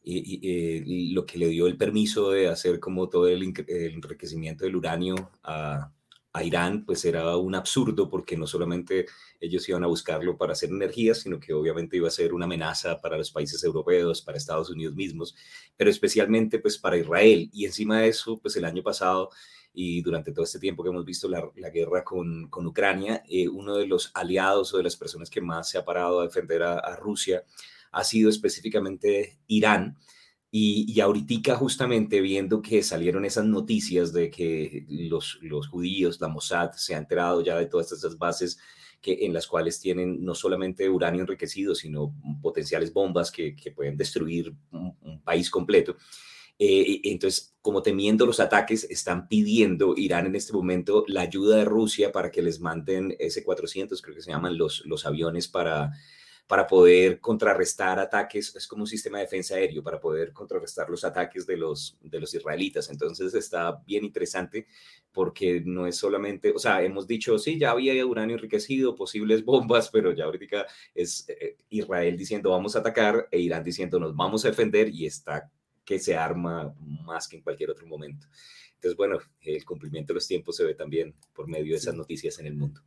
y, 0.03 0.39
y, 0.41 1.11
lo 1.13 1.25
que 1.27 1.37
le 1.37 1.47
dio 1.49 1.67
el 1.67 1.77
permiso 1.77 2.31
de 2.31 2.47
hacer 2.47 2.79
como 2.79 3.07
todo 3.07 3.27
el, 3.27 3.43
el 3.67 3.93
enriquecimiento 3.93 4.65
del 4.65 4.75
uranio 4.75 5.31
a, 5.43 5.91
a 6.33 6.43
Irán, 6.43 6.85
pues 6.85 7.03
era 7.05 7.35
un 7.37 7.55
absurdo 7.55 8.09
porque 8.09 8.37
no 8.37 8.47
solamente 8.47 9.05
ellos 9.39 9.67
iban 9.67 9.83
a 9.83 9.87
buscarlo 9.87 10.37
para 10.37 10.53
hacer 10.53 10.69
energía, 10.69 11.13
sino 11.13 11.39
que 11.39 11.53
obviamente 11.53 11.97
iba 11.97 12.07
a 12.07 12.11
ser 12.11 12.33
una 12.33 12.45
amenaza 12.45 13.01
para 13.01 13.17
los 13.17 13.31
países 13.31 13.63
europeos, 13.63 14.21
para 14.21 14.37
Estados 14.37 14.69
Unidos 14.69 14.95
mismos, 14.95 15.35
pero 15.75 15.89
especialmente 15.89 16.59
pues 16.59 16.77
para 16.77 16.97
Israel. 16.97 17.49
Y 17.51 17.65
encima 17.65 18.01
de 18.01 18.09
eso, 18.09 18.39
pues 18.39 18.55
el 18.55 18.65
año 18.65 18.83
pasado 18.83 19.29
y 19.73 20.01
durante 20.01 20.31
todo 20.31 20.43
este 20.43 20.59
tiempo 20.59 20.83
que 20.83 20.89
hemos 20.89 21.05
visto 21.05 21.29
la, 21.29 21.69
guerra 21.69 22.03
con, 22.03 22.49
con 22.49 22.65
Ucrania, 22.67 23.23
eh, 23.29 23.47
uno 23.47 23.75
de 23.75 23.87
los 23.87 24.11
aliados 24.13 24.73
o 24.73 24.77
de 24.77 24.83
las 24.83 24.97
personas 24.97 25.29
que 25.29 25.41
más 25.41 25.69
se 25.69 25.77
ha 25.77 25.85
parado 25.85 26.19
a 26.19 26.23
defender 26.23 26.63
a 26.63 26.95
Rusia 26.97 27.43
ha 27.91 28.03
sido 28.03 28.29
específicamente 28.29 29.39
Irán. 29.47 29.97
Y, 30.53 30.85
y 30.93 30.99
ahorita 30.99 31.55
justamente 31.55 32.19
viendo 32.19 32.61
que 32.61 32.83
salieron 32.83 33.23
esas 33.23 33.45
noticias 33.45 34.11
de 34.11 34.29
que 34.29 34.85
los, 34.89 35.39
los 35.41 35.69
judíos, 35.69 36.19
la 36.19 36.27
Mossad, 36.27 36.71
se 36.73 36.93
ha 36.93 36.97
enterado 36.97 37.41
ya 37.41 37.57
de 37.57 37.67
todas 37.67 37.93
estas 37.93 38.17
bases 38.17 38.59
que, 39.01 39.19
en 39.21 39.33
las 39.33 39.47
cuales 39.47 39.79
tienen 39.79 40.25
no 40.25 40.35
solamente 40.35 40.89
uranio 40.89 41.21
enriquecido, 41.21 41.73
sino 41.73 42.13
potenciales 42.41 42.91
bombas 42.91 43.31
que, 43.31 43.55
que 43.55 43.71
pueden 43.71 43.95
destruir 43.95 44.53
un, 44.71 45.21
país 45.23 45.49
completo. 45.49 45.95
Eh, 46.59 46.99
entonces, 47.05 47.55
como 47.61 47.81
temiendo 47.81 48.25
los 48.25 48.39
ataques, 48.39 48.83
están 48.89 49.27
pidiendo 49.27 49.93
Irán 49.95 50.25
en 50.25 50.35
este 50.35 50.51
momento 50.51 51.05
la 51.07 51.21
ayuda 51.21 51.57
de 51.57 51.65
Rusia 51.65 52.11
para 52.11 52.29
que 52.29 52.41
les 52.41 52.59
manden 52.59 53.15
S-400, 53.19 54.01
creo 54.01 54.15
que 54.15 54.21
se 54.21 54.31
llaman 54.31 54.57
los, 54.57 54.83
los 54.85 55.05
aviones 55.05 55.47
para, 55.47 55.91
para 56.51 56.67
poder 56.67 57.21
contrarrestar 57.21 57.97
ataques, 57.97 58.53
es 58.57 58.67
como 58.67 58.83
un 58.83 58.87
sistema 58.87 59.19
de 59.19 59.23
defensa 59.23 59.55
aéreo 59.55 59.81
para 59.81 60.01
poder 60.01 60.33
contrarrestar 60.33 60.89
los 60.89 61.05
ataques 61.05 61.47
de 61.47 61.55
los, 61.55 61.97
de 62.01 62.19
los 62.19 62.33
israelitas. 62.33 62.89
Entonces 62.89 63.33
está 63.35 63.81
bien 63.87 64.03
interesante 64.03 64.67
porque 65.13 65.61
no 65.65 65.87
es 65.87 65.95
solamente, 65.95 66.51
o 66.53 66.59
sea, 66.59 66.83
hemos 66.83 67.07
dicho, 67.07 67.39
sí, 67.39 67.57
ya 67.57 67.71
había 67.71 68.05
uranio 68.05 68.35
enriquecido, 68.35 68.97
posibles 68.97 69.45
bombas, 69.45 69.89
pero 69.91 70.11
ya 70.11 70.25
ahorita 70.25 70.65
es 70.93 71.23
eh, 71.29 71.55
Israel 71.69 72.17
diciendo 72.17 72.49
vamos 72.49 72.75
a 72.75 72.79
atacar 72.79 73.29
e 73.31 73.39
Irán 73.39 73.63
diciendo 73.63 73.97
nos 73.97 74.13
vamos 74.13 74.43
a 74.43 74.49
defender 74.49 74.89
y 74.89 75.05
está 75.05 75.49
que 75.85 75.99
se 75.99 76.17
arma 76.17 76.75
más 77.05 77.29
que 77.29 77.37
en 77.37 77.43
cualquier 77.43 77.69
otro 77.69 77.87
momento. 77.87 78.27
Entonces, 78.75 78.97
bueno, 78.97 79.19
el 79.39 79.63
cumplimiento 79.63 80.11
de 80.11 80.15
los 80.15 80.27
tiempos 80.27 80.57
se 80.57 80.65
ve 80.65 80.75
también 80.75 81.15
por 81.33 81.47
medio 81.47 81.71
de 81.71 81.77
esas 81.77 81.95
noticias 81.95 82.37
en 82.39 82.47
el 82.47 82.55
mundo. 82.55 82.81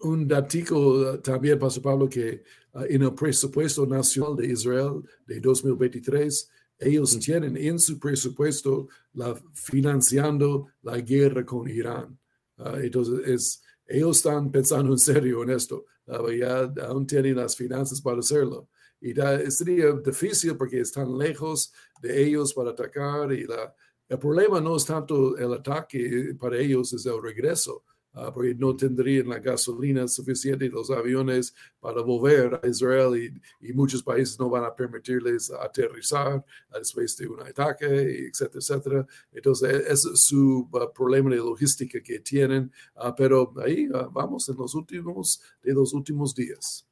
Un 0.00 0.28
datico 0.28 1.18
también, 1.20 1.58
Pastor 1.58 1.82
Pablo, 1.82 2.08
que 2.08 2.42
uh, 2.74 2.82
en 2.88 3.02
el 3.02 3.14
presupuesto 3.14 3.86
nacional 3.86 4.36
de 4.36 4.48
Israel 4.48 5.02
de 5.26 5.40
2023, 5.40 6.50
ellos 6.78 7.18
tienen 7.18 7.56
en 7.56 7.78
su 7.78 7.98
presupuesto 7.98 8.88
la, 9.14 9.34
financiando 9.54 10.68
la 10.82 10.98
guerra 11.00 11.46
con 11.46 11.68
Irán. 11.68 12.18
Uh, 12.58 12.76
entonces, 12.82 13.20
es, 13.26 13.62
ellos 13.86 14.18
están 14.18 14.50
pensando 14.50 14.92
en 14.92 14.98
serio 14.98 15.42
en 15.42 15.50
esto. 15.50 15.86
Uh, 16.06 16.30
ya 16.30 16.70
aún 16.86 17.06
tienen 17.06 17.36
las 17.36 17.56
finanzas 17.56 18.00
para 18.02 18.18
hacerlo. 18.18 18.68
Y 19.00 19.14
da- 19.14 19.50
sería 19.50 19.92
difícil 19.92 20.56
porque 20.58 20.80
están 20.80 21.16
lejos 21.16 21.72
de 22.02 22.22
ellos 22.22 22.52
para 22.52 22.70
atacar. 22.70 23.32
Y 23.32 23.44
la, 23.44 23.74
el 24.10 24.18
problema 24.18 24.60
no 24.60 24.76
es 24.76 24.84
tanto 24.84 25.38
el 25.38 25.54
ataque, 25.54 26.34
para 26.38 26.58
ellos 26.58 26.92
es 26.92 27.06
el 27.06 27.22
regreso 27.22 27.82
ah, 28.16 28.32
porque 28.34 28.54
no 28.54 28.74
tendrían 28.74 29.28
la 29.28 29.38
gasolina 29.38 30.08
suficiente 30.08 30.66
y 30.66 30.70
los 30.70 30.90
aviones 30.90 31.54
para 31.80 32.02
volver 32.02 32.60
a 32.62 32.66
Israel 32.68 33.16
y, 33.60 33.68
y 33.68 33.72
muchos 33.72 34.02
países 34.02 34.38
no 34.40 34.50
van 34.50 34.64
a 34.64 34.74
permitirles 34.74 35.50
aterrizar 35.52 36.44
después 36.76 37.16
de 37.16 37.28
un 37.28 37.40
ataque, 37.40 37.86
etcétera, 38.28 38.58
etcétera. 38.60 39.06
Entonces, 39.32 39.70
e- 39.70 39.92
ese 39.92 40.08
es 40.12 40.20
su 40.24 40.68
ah, 40.74 40.92
problema 40.92 41.30
de 41.30 41.36
logística 41.36 42.00
que 42.02 42.18
tienen, 42.20 42.72
ah, 42.96 43.14
pero 43.14 43.52
ahí 43.64 43.88
ah, 43.94 44.08
vamos 44.12 44.48
en 44.48 44.56
los 44.56 44.74
últimos, 44.74 45.40
de 45.62 45.72
los 45.74 45.94
últimos 45.94 46.34
días. 46.34 46.86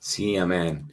Sí, 0.00 0.36
amén. 0.36 0.92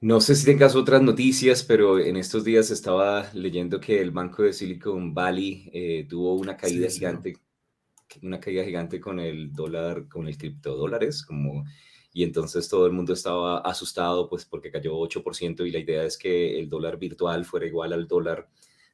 No 0.00 0.20
sé 0.20 0.34
si 0.34 0.44
tengas 0.46 0.74
otras 0.76 1.02
noticias, 1.02 1.62
pero 1.62 1.98
en 1.98 2.16
estos 2.16 2.44
días 2.44 2.70
estaba 2.70 3.30
leyendo 3.34 3.80
que 3.80 4.00
el 4.00 4.10
banco 4.10 4.42
de 4.42 4.52
Silicon 4.52 5.14
Valley 5.14 5.70
eh, 5.72 6.06
tuvo 6.08 6.34
una 6.34 6.56
caída 6.56 6.90
Sí, 6.90 6.90
señor. 6.90 7.22
Una 8.22 8.40
caída 8.40 8.64
gigante 8.64 9.00
con 9.00 9.20
el 9.20 9.52
dólar, 9.52 10.08
con 10.08 10.28
el 10.28 10.36
criptodólares, 10.36 11.24
como, 11.24 11.64
y 12.12 12.24
entonces 12.24 12.68
todo 12.68 12.86
el 12.86 12.92
mundo 12.92 13.12
estaba 13.12 13.58
asustado, 13.58 14.28
pues 14.28 14.44
porque 14.44 14.70
cayó 14.70 14.96
8% 14.96 15.66
y 15.66 15.70
la 15.70 15.78
idea 15.78 16.04
es 16.04 16.18
que 16.18 16.58
el 16.58 16.68
dólar 16.68 16.98
virtual 16.98 17.44
fuera 17.44 17.66
igual 17.66 17.92
al 17.92 18.06
dólar, 18.06 18.48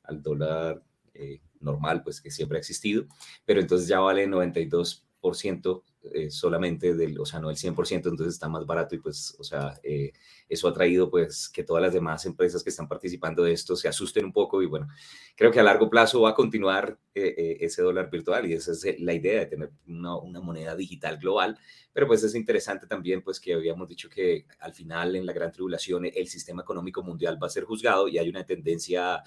al 0.04 0.22
dólar 0.22 0.82
eh, 1.14 1.40
normal, 1.60 2.02
pues 2.02 2.20
que 2.20 2.30
siempre 2.30 2.58
ha 2.58 2.60
existido, 2.60 3.06
pero 3.44 3.60
entonces 3.60 3.88
ya 3.88 4.00
vale 4.00 4.26
92% 4.28 5.82
eh, 6.12 6.30
solamente 6.30 6.94
del, 6.94 7.18
o 7.18 7.26
sea, 7.26 7.40
no 7.40 7.50
el 7.50 7.56
100%, 7.56 8.10
entonces 8.10 8.34
está 8.34 8.48
más 8.48 8.66
barato 8.66 8.94
y 8.94 8.98
pues, 8.98 9.34
o 9.38 9.44
sea, 9.44 9.78
eh, 9.82 10.12
eso 10.48 10.68
ha 10.68 10.72
traído 10.72 11.10
pues 11.10 11.48
que 11.48 11.64
todas 11.64 11.82
las 11.82 11.92
demás 11.92 12.24
empresas 12.24 12.62
que 12.62 12.70
están 12.70 12.88
participando 12.88 13.42
de 13.42 13.52
esto 13.52 13.76
se 13.76 13.88
asusten 13.88 14.24
un 14.24 14.32
poco 14.32 14.62
y 14.62 14.66
bueno, 14.66 14.88
creo 15.36 15.50
que 15.50 15.60
a 15.60 15.62
largo 15.62 15.90
plazo 15.90 16.22
va 16.22 16.30
a 16.30 16.34
continuar 16.34 16.98
eh, 17.14 17.34
eh, 17.36 17.56
ese 17.60 17.82
dólar 17.82 18.10
virtual 18.10 18.46
y 18.46 18.54
esa 18.54 18.72
es 18.72 18.84
eh, 18.84 18.96
la 19.00 19.12
idea 19.12 19.40
de 19.40 19.46
tener 19.46 19.70
una, 19.86 20.16
una 20.16 20.40
moneda 20.40 20.74
digital 20.74 21.18
global, 21.18 21.58
pero 21.92 22.06
pues 22.06 22.22
es 22.22 22.34
interesante 22.34 22.86
también 22.86 23.22
pues 23.22 23.40
que 23.40 23.54
habíamos 23.54 23.88
dicho 23.88 24.08
que 24.08 24.46
al 24.60 24.72
final 24.72 25.16
en 25.16 25.26
la 25.26 25.32
gran 25.32 25.52
tribulación 25.52 26.06
el 26.06 26.28
sistema 26.28 26.62
económico 26.62 27.02
mundial 27.02 27.38
va 27.42 27.48
a 27.48 27.50
ser 27.50 27.64
juzgado 27.64 28.08
y 28.08 28.18
hay 28.18 28.28
una 28.28 28.46
tendencia 28.46 29.22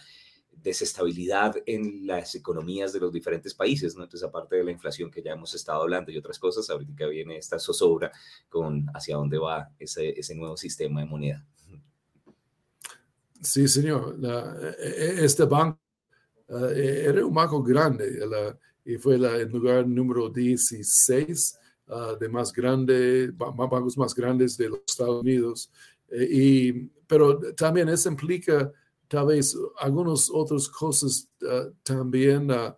desestabilidad 0.51 1.55
en 1.65 2.05
las 2.05 2.35
economías 2.35 2.93
de 2.93 2.99
los 2.99 3.11
diferentes 3.11 3.53
países, 3.53 3.95
¿no? 3.95 4.03
Entonces, 4.03 4.27
aparte 4.27 4.57
de 4.57 4.63
la 4.63 4.71
inflación 4.71 5.09
que 5.09 5.21
ya 5.23 5.31
hemos 5.33 5.53
estado 5.55 5.81
hablando 5.81 6.11
y 6.11 6.17
otras 6.17 6.37
cosas, 6.37 6.69
ahorita 6.69 7.07
viene 7.07 7.37
esta 7.37 7.57
zozobra 7.57 8.11
con 8.49 8.85
hacia 8.93 9.15
dónde 9.15 9.37
va 9.39 9.71
ese, 9.79 10.09
ese 10.19 10.35
nuevo 10.35 10.55
sistema 10.57 10.99
de 11.01 11.07
moneda. 11.07 11.45
Sí, 13.41 13.67
señor. 13.67 14.19
La- 14.19 14.55
e- 14.77 15.19
e- 15.21 15.25
este 15.25 15.45
banco 15.45 15.79
eh, 16.47 17.05
era 17.07 17.25
un 17.25 17.33
banco 17.33 17.63
grande 17.63 18.19
y 18.85 18.97
fue 18.97 19.15
el 19.15 19.49
lugar 19.49 19.87
número 19.87 20.29
16 20.29 21.57
ah, 21.87 22.15
de 22.19 22.29
más 22.29 22.51
grande, 22.51 23.31
ba- 23.33 23.51
ba- 23.51 23.67
bancos 23.67 23.97
más 23.97 24.13
grandes 24.13 24.57
de 24.57 24.69
los 24.69 24.79
Estados 24.87 25.21
Unidos. 25.21 25.71
Eh, 26.09 26.27
y, 26.29 26.73
pero 27.07 27.39
también 27.55 27.89
eso 27.89 28.09
implica 28.09 28.71
tal 29.11 29.27
vez 29.27 29.57
algunas 29.79 30.29
otras 30.31 30.69
cosas 30.69 31.29
ah, 31.47 31.67
también, 31.83 32.49
ah, 32.51 32.75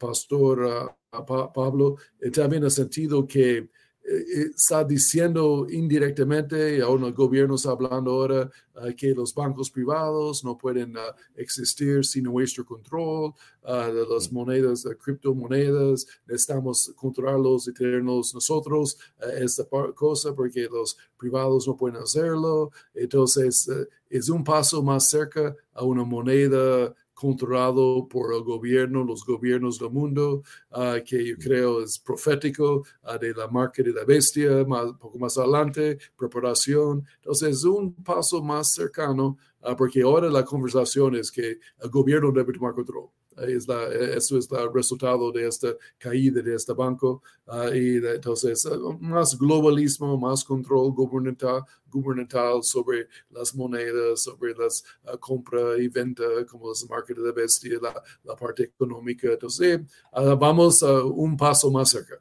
Pastor 0.00 0.96
Pa- 1.10 1.52
Pablo, 1.52 1.96
también 2.32 2.62
en 2.62 2.64
el 2.64 2.70
sentido 2.72 3.24
que 3.24 3.70
está 4.02 4.82
diciendo 4.84 5.66
indirectamente, 5.70 6.80
aún 6.82 7.04
el 7.04 7.12
gobierno 7.12 7.54
está 7.54 7.70
hablando 7.70 8.10
ahora, 8.10 8.50
ah, 8.74 8.88
que 8.96 9.14
los 9.14 9.34
bancos 9.34 9.70
privados 9.70 10.42
no 10.42 10.56
pueden 10.56 10.96
ah, 10.96 11.14
existir 11.36 12.04
sin 12.04 12.24
nuestro 12.24 12.64
control 12.64 13.32
ah, 13.62 13.88
de 13.88 14.04
las 14.06 14.32
monedas, 14.32 14.82
de 14.82 14.96
criptomonedas, 14.96 16.06
necesitamos 16.26 16.92
controlarlos 16.96 17.68
y 17.68 17.74
tenerlos 17.74 18.34
nosotros, 18.34 18.98
eh, 19.20 19.44
esta 19.44 19.64
cosa, 19.94 20.34
porque 20.34 20.68
los 20.70 20.96
privados 21.16 21.68
no 21.68 21.76
pueden 21.76 22.02
hacerlo. 22.02 22.70
Entonces, 22.94 23.68
eh, 23.68 23.86
es 24.08 24.28
un 24.28 24.42
paso 24.42 24.82
más 24.82 25.08
cerca 25.08 25.54
a 25.72 25.84
una 25.84 26.04
moneda 26.04 26.94
controlado 27.20 28.08
por 28.08 28.34
el 28.34 28.42
gobierno, 28.42 29.04
los 29.04 29.24
gobiernos 29.24 29.78
del 29.78 29.90
mundo, 29.90 30.42
ah, 30.70 30.98
que 31.04 31.24
yo 31.28 31.36
creo 31.36 31.82
es 31.82 31.98
profético 31.98 32.84
ah, 33.02 33.18
de 33.18 33.34
la 33.34 33.46
marca 33.48 33.82
de 33.82 33.92
la 33.92 34.04
bestia, 34.04 34.64
más, 34.66 34.92
poco 34.94 35.18
más 35.18 35.36
adelante, 35.36 35.98
preparación. 36.16 37.04
Entonces, 37.16 37.58
es 37.58 37.64
un 37.64 37.94
paso 37.94 38.42
más 38.42 38.72
cercano, 38.72 39.36
ah, 39.62 39.76
porque 39.76 40.02
ahora 40.02 40.30
la 40.30 40.44
conversación 40.44 41.16
es 41.16 41.30
que 41.30 41.58
el 41.82 41.90
gobierno 41.90 42.32
debe 42.32 42.52
tomar 42.52 42.74
control. 42.74 43.10
Eh, 43.38 43.54
Es 43.56 43.68
la, 43.68 43.84
eh, 43.84 44.16
eso 44.16 44.36
es 44.38 44.50
el 44.50 44.72
resultado 44.72 45.30
de 45.32 45.46
esta 45.46 45.68
caída 45.98 46.42
de 46.42 46.54
este 46.54 46.72
banco. 46.72 47.22
ah, 47.46 47.68
y 47.74 47.96
entonces, 47.96 48.64
eh, 48.66 48.70
más 49.00 49.36
globalismo, 49.38 50.16
más 50.18 50.44
control 50.44 50.92
gubernamental, 50.92 51.62
gubernamental 51.90 52.62
sobre 52.62 53.08
las 53.30 53.54
monedas, 53.54 54.22
sobre 54.22 54.54
las 54.54 54.84
ah, 55.04 55.16
compra 55.18 55.76
y 55.78 55.88
venta, 55.88 56.24
como 56.48 56.72
es 56.72 56.82
la 56.82 56.96
marca 56.96 57.14
de 57.14 57.32
bestia, 57.32 57.78
la, 57.80 58.02
la 58.24 58.36
parte 58.36 58.64
económica. 58.64 59.28
Entonces, 59.32 59.80
ah, 60.12 60.34
vamos 60.34 60.82
a 60.82 61.04
un 61.04 61.36
paso 61.36 61.70
más 61.70 61.90
cerca. 61.90 62.20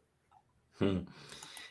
Hmm. 0.79 1.05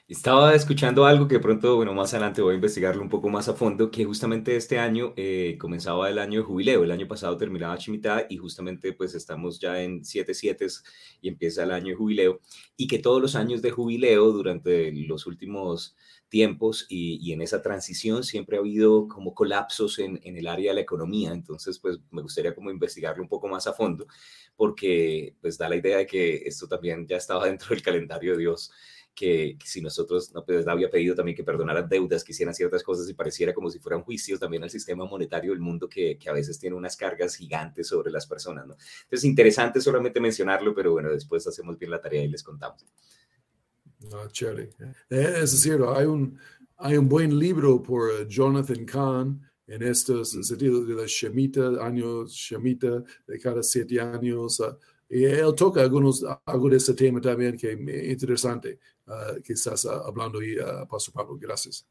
Estaba 0.09 0.55
escuchando 0.55 1.05
algo 1.05 1.29
que 1.29 1.39
pronto, 1.39 1.77
bueno, 1.77 1.93
más 1.93 2.15
adelante 2.15 2.41
voy 2.41 2.53
a 2.53 2.55
investigarlo 2.55 3.03
un 3.03 3.11
poco 3.11 3.29
más 3.29 3.47
a 3.51 3.53
fondo, 3.53 3.91
que 3.91 4.07
justamente 4.07 4.57
este 4.57 4.79
año 4.79 5.13
eh, 5.19 5.59
comenzaba 5.61 6.09
el 6.09 6.19
año 6.19 6.41
de 6.41 6.47
jubileo, 6.47 6.83
el 6.83 6.93
año 6.93 7.07
pasado 7.07 7.37
terminaba 7.37 7.77
Shemitah 7.77 8.27
y 8.31 8.39
justamente 8.39 8.95
pues 8.95 9.15
estamos 9.15 9.61
ya 9.61 9.83
en 9.83 10.07
7-7 10.07 10.83
y 11.21 11.29
empieza 11.29 11.65
el 11.65 11.73
año 11.73 11.89
de 11.89 11.97
jubileo 11.97 12.41
y 12.75 12.87
que 12.87 13.01
todos 13.01 13.21
los 13.21 13.37
años 13.37 13.61
de 13.61 13.71
jubileo 13.71 14.33
durante 14.33 14.91
los 14.93 15.27
últimos 15.27 15.95
tiempos 16.31 16.87
y, 16.89 17.19
y 17.21 17.35
en 17.35 17.43
esa 17.43 17.61
transición 17.61 18.25
siempre 18.25 18.57
ha 18.57 18.61
habido 18.61 19.09
como 19.09 19.35
colapsos 19.35 19.99
en, 19.99 20.21
en 20.23 20.39
el 20.39 20.47
área 20.47 20.71
de 20.71 20.77
la 20.77 20.81
economía, 20.81 21.33
entonces 21.33 21.79
pues 21.79 21.99
me 22.11 22.23
gustaría 22.23 22.55
como 22.55 22.71
investigarlo 22.71 23.23
un 23.23 23.29
poco 23.29 23.47
más 23.47 23.67
a 23.67 23.75
fondo 23.75 24.07
porque 24.57 25.37
pues 25.43 25.59
da 25.59 25.69
la 25.69 25.77
idea 25.77 25.99
de 25.99 26.07
que 26.07 26.37
esto 26.47 26.67
también 26.67 27.07
ya 27.07 27.19
estaba 27.19 27.45
dentro 27.47 27.69
del 27.71 27.83
calendario 27.83 28.33
de 28.33 28.39
Dios 28.39 28.71
que, 29.19 29.57
que 29.59 29.67
si 29.67 29.81
nosotros 29.81 30.33
no 30.33 30.45
pues, 30.45 30.69
había 30.69 30.89
pedido 30.89 31.13
también 31.17 31.37
que 31.37 31.43
perdonaran 31.43 31.89
deudas, 31.89 32.23
que 32.23 32.31
hicieran 32.31 32.55
ciertas 32.55 32.85
cosas 32.85 33.11
y 33.11 33.15
pareciera 33.15 33.53
como 33.53 33.69
si 33.69 33.81
fueran 33.81 34.03
juicios 34.03 34.39
también 34.39 34.63
al 34.63 34.71
sistema 34.71 35.05
monetario 35.07 35.51
del 35.51 35.61
mundo 35.61 35.89
que, 35.89 36.17
que 36.17 36.31
a 36.31 36.33
veces 36.33 36.61
tiene 36.61 36.77
unas 36.77 36.97
cargas 36.97 37.35
gigantes 37.35 37.89
sobre 37.89 38.13
las 38.13 38.29
personas, 38.29 38.69
¿no? 38.69 38.77
Entonces, 39.03 39.25
interesante 39.25 39.81
solamente 39.81 40.21
mencionarlo, 40.21 40.73
pero 40.73 40.93
bueno, 40.93 41.11
después 41.11 41.45
hacemos 41.49 41.77
bien 41.77 41.91
la 41.91 42.01
tarea 42.01 42.23
y 42.23 42.29
les 42.29 42.45
contamos. 42.45 42.87
No, 44.09 44.29
chévere. 44.29 44.71
Eh, 45.11 45.41
Es 45.43 45.51
cierto, 45.61 45.93
hay 45.93 46.07
un, 46.07 46.39
hay 46.77 46.97
un 46.97 47.09
buen 47.09 47.37
libro 47.37 47.83
por 47.83 48.29
Jonathan 48.29 48.85
Kahn 48.85 49.43
en 49.67 49.83
estos 49.83 50.33
en 50.35 50.45
sentido 50.45 50.85
de 50.85 50.95
la 50.95 51.05
Shemitah, 51.07 51.85
años 51.85 52.33
Shemitah 52.33 53.03
de 53.27 53.39
cada 53.41 53.65
siete 53.65 54.01
años. 54.01 54.61
Uh, 54.61 54.77
y 55.11 55.25
él 55.25 55.55
toca 55.57 55.81
algunos, 55.81 56.25
algo 56.45 56.69
de 56.69 56.77
ese 56.77 56.95
tema 56.95 57.21
también 57.21 57.57
que 57.57 57.73
es 57.73 58.13
interesante 58.13 58.79
uh, 59.09 59.43
que 59.43 59.55
estás 59.55 59.85
uh, 59.85 60.07
hablando 60.07 60.39
ahí, 60.39 60.57
Pastor 60.89 61.15
Pablo. 61.15 61.37
Gracias. 61.41 61.87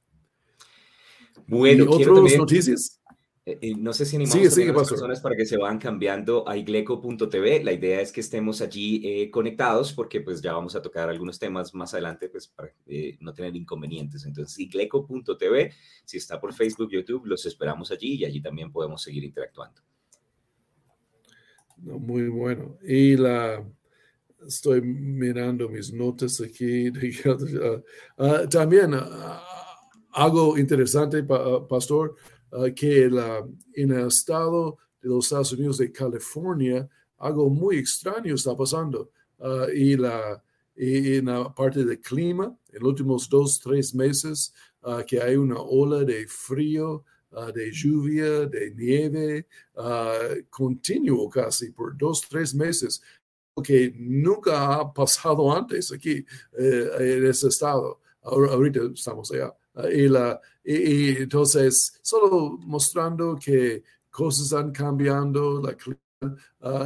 Bueno, 1.46 1.86
¿Y 1.86 2.04
otras 2.06 2.38
noticias? 2.38 3.00
Eh, 3.48 3.58
eh, 3.62 3.76
no 3.78 3.94
sé 3.94 4.06
si 4.06 4.18
animamos 4.18 4.58
a 4.58 4.62
las 4.66 4.90
personas 4.90 5.22
para 5.22 5.38
que 5.38 5.46
se 5.46 5.56
van 5.56 5.80
cambiando 5.80 6.48
a 6.50 6.58
igleco.tv. 6.58 7.64
La 7.64 7.72
idea 7.72 8.02
es 8.02 8.12
que 8.12 8.20
estemos 8.20 8.60
allí 8.60 9.02
eh, 9.06 9.32
conectados 9.32 9.94
porque 9.94 10.20
pues 10.20 10.42
ya 10.42 10.52
vamos 10.52 10.76
a 10.76 10.82
tocar 10.82 11.08
algunos 11.08 11.40
temas 11.40 11.74
más 11.74 11.94
adelante 11.94 12.28
pues 12.28 12.50
para 12.50 12.74
no 13.22 13.34
tener 13.34 13.56
inconvenientes. 13.56 14.26
Entonces 14.26 14.60
igleco.tv, 14.60 15.72
si 16.04 16.18
está 16.18 16.42
por 16.42 16.54
Facebook, 16.54 16.92
YouTube, 16.92 17.26
los 17.26 17.46
esperamos 17.46 17.90
allí 17.90 18.16
y 18.16 18.26
allí 18.26 18.42
también 18.42 18.70
podemos 18.70 19.02
seguir 19.02 19.24
interactuando. 19.24 19.82
muy 21.78 22.28
bueno. 22.28 22.78
Y 22.86 23.16
la 23.16 23.66
estoy 24.46 24.82
mirando 24.82 25.70
mis 25.70 25.94
notas 25.94 26.42
aquí. 26.42 26.92
Ah, 28.18 28.48
también 28.50 28.94
ah, 28.94 29.42
algo 30.12 30.58
interesante, 30.58 31.24
pastor 31.24 32.16
Uh, 32.52 32.74
que 32.74 33.10
la, 33.10 33.46
en 33.74 33.92
el 33.92 34.08
estado 34.08 34.78
de 35.02 35.10
los 35.10 35.26
Estados 35.26 35.52
Unidos 35.52 35.80
de 35.80 35.92
California 35.92 36.88
algo 37.18 37.50
muy 37.50 37.78
extraño 37.78 38.36
está 38.36 38.56
pasando. 38.56 39.12
Uh, 39.38 39.70
y, 39.74 39.98
la, 39.98 40.42
en 40.76 41.26
la 41.26 41.54
parte 41.54 41.84
del 41.84 42.00
clima, 42.00 42.56
en 42.70 42.80
los 42.80 42.90
últimos 42.90 43.28
dos, 43.28 43.60
tres 43.60 43.94
meses, 43.94 44.54
uh, 44.84 45.04
que 45.06 45.20
hay 45.22 45.36
una 45.36 45.60
ola 45.60 46.04
de 46.04 46.26
frío, 46.28 47.04
de 47.54 47.72
lluvia, 47.72 48.48
de 48.48 48.74
nieve, 48.74 49.48
continuo 50.50 51.30
casi 51.30 51.72
por 51.72 51.96
dos, 51.96 52.22
tres 52.28 52.56
meses, 52.56 53.02
que 53.64 53.94
nunca 53.98 54.76
ha 54.76 54.94
pasado 54.94 55.52
antes 55.56 55.92
aquí 55.92 56.26
eh, 56.58 56.90
en 57.00 57.26
ese 57.26 57.48
estado. 57.48 58.00
ahorita 58.22 58.82
estamos 58.94 59.32
allá. 59.32 59.54
y, 59.92 60.08
la, 60.08 60.40
y, 60.64 61.18
entonces, 61.18 62.00
solo 62.02 62.58
mostrando 62.60 63.38
que 63.38 63.84
cosas 64.10 64.46
están 64.46 64.72
cambiando, 64.72 65.62
la 65.62 65.76
clima 65.76 66.00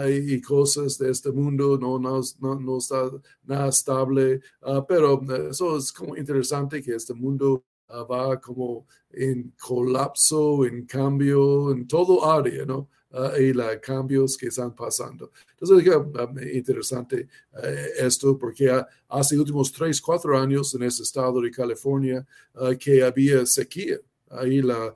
y 0.09 0.41
cosas 0.41 0.97
de 0.97 1.11
este 1.11 1.31
mundo 1.31 1.77
no, 1.77 1.97
no, 1.99 2.21
no, 2.59 2.77
está 2.77 3.09
nada 3.43 3.69
estable, 3.69 4.41
uh, 4.63 4.83
pero 4.87 5.21
eso 5.49 5.77
es 5.77 5.91
como 5.91 6.17
interesante 6.17 6.81
que 6.81 6.95
este 6.95 7.13
mundo 7.13 7.63
uh, 7.89 8.05
va 8.05 8.39
como 8.39 8.87
en 9.09 9.53
colapso, 9.59 10.65
en 10.65 10.85
cambio, 10.85 11.71
en 11.71 11.87
todo 11.87 12.29
área, 12.29 12.65
¿no? 12.65 12.89
Uh, 13.13 13.37
y 13.37 13.51
los 13.51 13.77
cambios 13.81 14.37
que 14.37 14.47
están 14.47 14.73
pasando. 14.73 15.31
Entonces, 15.59 15.85
es 15.85 16.55
interesante 16.55 17.27
uh, 17.53 18.05
esto 18.05 18.37
porque 18.37 18.71
hace 19.09 19.37
últimos 19.37 19.69
tres, 19.73 19.99
cuatro 19.99 20.37
años 20.37 20.73
en 20.75 20.83
ese 20.83 21.03
estado 21.03 21.41
de 21.41 21.51
California 21.51 22.25
uh, 22.55 22.73
que 22.77 23.03
había 23.03 23.45
sequía. 23.45 23.97
Ahí 24.29 24.61
la 24.61 24.95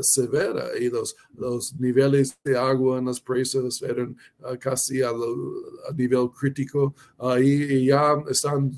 severa 0.00 0.70
y 0.80 0.88
los, 0.88 1.14
los 1.36 1.74
niveles 1.74 2.38
de 2.42 2.56
agua 2.56 2.98
en 2.98 3.04
las 3.04 3.20
presas 3.20 3.82
eran 3.82 4.16
casi 4.58 5.02
a, 5.02 5.12
nivel 5.94 6.30
crítico. 6.30 6.94
Y 7.38 7.84
ya 7.84 8.14
están, 8.26 8.72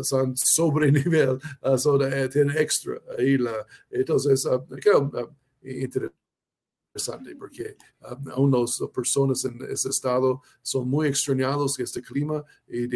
están 0.00 0.36
sobre 0.36 0.92
nivel, 0.92 1.40
so 1.76 1.98
tienen 2.28 2.56
extra. 2.56 3.02
Ahí 3.18 3.36
la, 3.36 3.66
entonces, 3.90 4.46
interesante 5.64 6.25
porque 7.38 7.76
um, 8.10 8.28
aún 8.30 8.50
las 8.50 8.80
personas 8.94 9.44
en 9.44 9.60
ese 9.70 9.88
estado 9.88 10.42
son 10.62 10.88
muy 10.88 11.08
extrañados 11.08 11.76
de 11.76 11.84
este 11.84 12.02
clima 12.02 12.44
y 12.68 12.88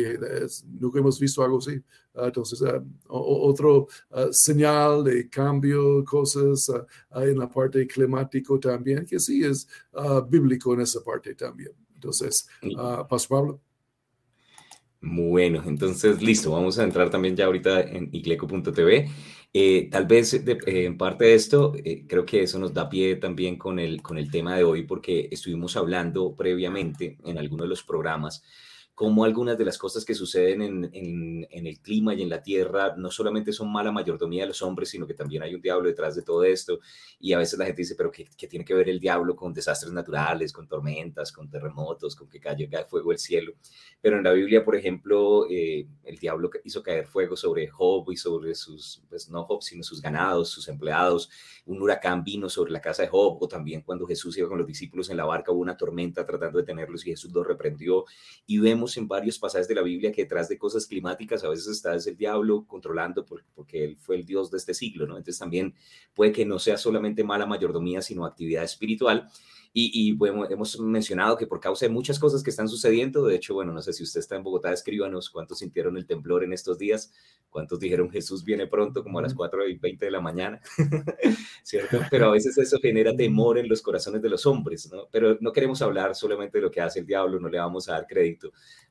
nunca 0.78 0.98
hemos 0.98 1.18
visto 1.18 1.42
algo 1.42 1.58
así. 1.58 1.82
Uh, 2.14 2.24
entonces, 2.24 2.60
um, 2.60 2.92
otro 3.08 3.86
uh, 4.10 4.32
señal 4.32 5.04
de 5.04 5.28
cambio, 5.28 6.04
cosas 6.04 6.68
uh, 6.68 7.20
en 7.20 7.38
la 7.38 7.48
parte 7.48 7.86
climático 7.86 8.58
también, 8.58 9.06
que 9.06 9.18
sí 9.18 9.44
es 9.44 9.68
bíblico 10.28 10.74
en 10.74 10.80
esa 10.80 11.02
parte 11.02 11.34
también. 11.34 11.72
Entonces, 11.94 12.48
Pastor 13.08 13.28
Pablo. 13.28 13.60
Bueno, 15.02 15.62
entonces 15.66 16.22
listo, 16.22 16.50
vamos 16.50 16.78
a 16.78 16.84
entrar 16.84 17.08
también 17.08 17.34
ya 17.34 17.46
ahorita 17.46 17.80
en 17.80 18.10
igleco.tv. 18.12 19.08
Eh, 19.52 19.88
tal 19.90 20.06
vez 20.06 20.32
eh, 20.34 20.58
en 20.66 20.96
parte 20.96 21.24
de 21.24 21.34
esto, 21.34 21.74
eh, 21.84 22.04
creo 22.06 22.24
que 22.24 22.42
eso 22.44 22.58
nos 22.58 22.72
da 22.72 22.88
pie 22.88 23.16
también 23.16 23.56
con 23.58 23.80
el, 23.80 24.00
con 24.00 24.16
el 24.16 24.30
tema 24.30 24.56
de 24.56 24.62
hoy, 24.62 24.84
porque 24.84 25.28
estuvimos 25.30 25.76
hablando 25.76 26.36
previamente 26.36 27.18
en 27.24 27.36
algunos 27.36 27.64
de 27.64 27.70
los 27.70 27.82
programas 27.82 28.44
cómo 28.94 29.24
algunas 29.24 29.56
de 29.56 29.64
las 29.64 29.78
cosas 29.78 30.04
que 30.04 30.14
suceden 30.14 30.60
en, 30.92 31.46
el 31.50 31.80
clima 31.80 32.12
y 32.12 32.22
en 32.22 32.28
la 32.28 32.42
tierra 32.42 32.94
no 32.96 33.10
solamente 33.10 33.50
son 33.50 33.72
mala 33.72 33.90
mayordomía 33.90 34.42
de 34.42 34.48
los 34.48 34.60
hombres, 34.60 34.90
sino 34.90 35.06
que 35.06 35.14
también 35.14 35.42
hay 35.42 35.54
un 35.54 35.62
diablo 35.62 35.88
detrás 35.88 36.14
de 36.16 36.22
todo 36.22 36.44
esto. 36.44 36.80
Y 37.18 37.32
a 37.32 37.38
veces 37.38 37.58
la 37.58 37.64
gente 37.64 37.80
dice, 37.80 37.94
pero 37.94 38.10
¿qué, 38.10 38.26
tiene 38.46 38.64
que 38.64 38.74
ver 38.74 38.90
el 38.90 39.00
diablo 39.00 39.34
con 39.34 39.54
desastres 39.54 39.92
naturales, 39.92 40.52
con 40.52 40.68
tormentas, 40.68 41.32
con 41.32 41.48
terremotos, 41.48 42.14
con 42.14 42.28
que 42.28 42.40
caiga 42.40 42.84
fuego 42.84 43.08
del 43.10 43.18
cielo? 43.18 43.54
Pero 44.02 44.18
en 44.18 44.24
la 44.24 44.32
Biblia, 44.32 44.64
por 44.64 44.76
ejemplo, 44.76 45.46
eh, 45.48 45.86
el 46.04 46.18
diablo 46.18 46.50
hizo 46.64 46.82
caer 46.82 47.06
fuego 47.06 47.36
sobre 47.36 47.68
Job 47.68 48.10
y 48.10 48.16
sobre 48.18 48.54
sus, 48.54 49.02
pues 49.08 49.30
no 49.30 49.44
Job, 49.44 49.62
sino 49.62 49.82
sus 49.82 50.02
ganados, 50.02 50.50
sus 50.50 50.68
empleados. 50.68 51.30
Un 51.64 51.80
huracán 51.80 52.22
vino 52.22 52.50
sobre 52.50 52.72
la 52.72 52.82
casa 52.82 53.02
de 53.02 53.08
Job, 53.08 53.38
o 53.40 53.48
también 53.48 53.80
cuando 53.80 54.06
Jesús 54.06 54.36
iba 54.36 54.48
con 54.48 54.58
los 54.58 54.66
discípulos 54.66 55.08
en 55.08 55.16
la 55.16 55.24
barca, 55.24 55.52
hubo 55.52 55.60
una 55.60 55.76
tormenta 55.76 56.26
tratando 56.26 56.58
de 56.58 56.64
tenerlos 56.64 57.06
y 57.06 57.10
Jesús 57.10 57.32
los 57.32 57.46
reprendió. 57.46 58.04
Y 58.46 58.58
vemos 58.58 58.79
en 58.96 59.08
varios 59.08 59.38
pasajes 59.38 59.68
de 59.68 59.74
la 59.74 59.82
Biblia 59.82 60.12
que 60.12 60.22
detrás 60.22 60.48
de 60.48 60.58
cosas 60.58 60.86
climáticas 60.86 61.44
a 61.44 61.48
veces 61.48 61.68
está 61.68 61.94
el 61.94 62.16
diablo 62.16 62.64
controlando 62.66 63.24
porque 63.24 63.84
él 63.84 63.96
fue 63.96 64.16
el 64.16 64.24
Dios 64.24 64.50
de 64.50 64.58
este 64.58 64.74
siglo, 64.74 65.06
¿no? 65.06 65.16
Entonces 65.16 65.38
también 65.38 65.74
puede 66.14 66.32
que 66.32 66.44
no 66.44 66.58
sea 66.58 66.76
solamente 66.76 67.24
mala 67.24 67.46
mayordomía, 67.46 68.02
sino 68.02 68.24
actividad 68.24 68.64
espiritual. 68.64 69.28
Y, 69.72 70.12
bueno, 70.12 70.50
hemos 70.50 70.80
mencionado 70.80 71.36
que 71.36 71.46
por 71.46 71.60
causa 71.60 71.86
de 71.86 71.92
muchas 71.92 72.18
cosas 72.18 72.42
que 72.42 72.50
están 72.50 72.68
sucediendo, 72.68 73.24
de 73.24 73.36
hecho, 73.36 73.54
bueno, 73.54 73.72
no 73.72 73.80
sé 73.80 73.92
si 73.92 74.02
usted 74.02 74.18
está 74.18 74.34
en 74.34 74.42
Bogotá, 74.42 74.72
escríbanos 74.72 75.30
cuántos 75.30 75.60
sintieron 75.60 75.96
el 75.96 76.06
temblor 76.06 76.42
en 76.42 76.52
estos 76.52 76.76
días, 76.76 77.12
cuántos 77.50 77.78
dijeron 77.78 78.10
Jesús 78.10 78.44
viene 78.44 78.66
pronto, 78.66 79.04
como 79.04 79.20
a 79.20 79.22
las 79.22 79.32
4 79.32 79.68
y 79.68 79.78
20 79.78 80.04
de 80.04 80.10
la 80.10 80.20
mañana, 80.20 80.60
¿cierto? 81.62 82.00
Pero 82.10 82.26
a 82.26 82.32
veces 82.32 82.58
eso 82.58 82.78
genera 82.82 83.14
temor 83.14 83.58
en 83.58 83.68
los 83.68 83.80
corazones 83.80 84.20
de 84.20 84.28
los 84.28 84.44
hombres, 84.44 84.90
¿no? 84.90 85.06
Pero 85.12 85.38
no 85.40 85.52
queremos 85.52 85.80
hablar 85.82 86.16
solamente 86.16 86.58
de 86.58 86.62
lo 86.62 86.70
que 86.72 86.80
hace 86.80 86.98
el 86.98 87.06
diablo, 87.06 87.38
no 87.38 87.48
le 87.48 87.58
vamos 87.58 87.88
a 87.88 87.92
dar 87.92 88.08
crédito 88.08 88.50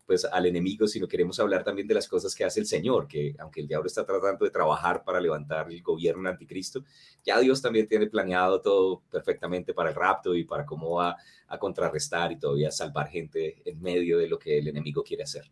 pues 0.09 0.25
al 0.25 0.47
enemigo, 0.47 0.87
sino 0.87 1.07
queremos 1.07 1.39
hablar 1.39 1.63
también 1.63 1.87
de 1.87 1.93
las 1.93 2.07
cosas 2.07 2.33
que 2.33 2.43
hace 2.43 2.59
el 2.59 2.65
Señor, 2.65 3.07
que 3.07 3.35
aunque 3.37 3.61
el 3.61 3.67
diablo 3.67 3.85
está 3.85 4.03
tratando 4.03 4.43
de 4.43 4.49
trabajar 4.49 5.03
para 5.03 5.21
levantar 5.21 5.71
el 5.71 5.83
gobierno 5.83 6.27
anticristo, 6.27 6.83
ya 7.23 7.39
Dios 7.39 7.61
también 7.61 7.87
tiene 7.87 8.07
planeado 8.07 8.59
todo 8.59 9.03
perfectamente 9.11 9.71
para 9.71 9.89
el 9.91 9.95
rapto 9.95 10.33
y 10.33 10.45
para 10.45 10.65
cómo 10.65 10.95
va 10.95 11.15
a 11.47 11.59
contrarrestar 11.59 12.31
y 12.31 12.39
todavía 12.39 12.71
salvar 12.71 13.07
gente 13.07 13.61
en 13.63 13.79
medio 13.83 14.17
de 14.17 14.27
lo 14.27 14.39
que 14.39 14.57
el 14.57 14.69
enemigo 14.69 15.03
quiere 15.03 15.21
hacer. 15.21 15.43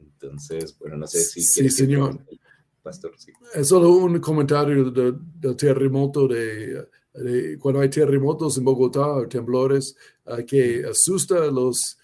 Entonces, 0.00 0.76
bueno, 0.76 0.96
no 0.96 1.06
sé 1.06 1.20
si... 1.20 1.40
Sí, 1.40 1.70
señor. 1.70 2.18
Pastor, 2.82 3.14
Es 3.54 3.68
solo 3.68 3.90
un 3.90 4.18
comentario 4.18 4.90
del 4.90 5.56
terremoto 5.56 6.26
de, 6.26 6.88
cuando 7.60 7.80
hay 7.80 7.88
terremotos 7.88 8.58
en 8.58 8.64
Bogotá, 8.64 9.28
temblores, 9.28 9.94
uh, 10.26 10.44
que 10.44 10.84
asusta 10.84 11.44
a 11.44 11.46
los 11.46 11.96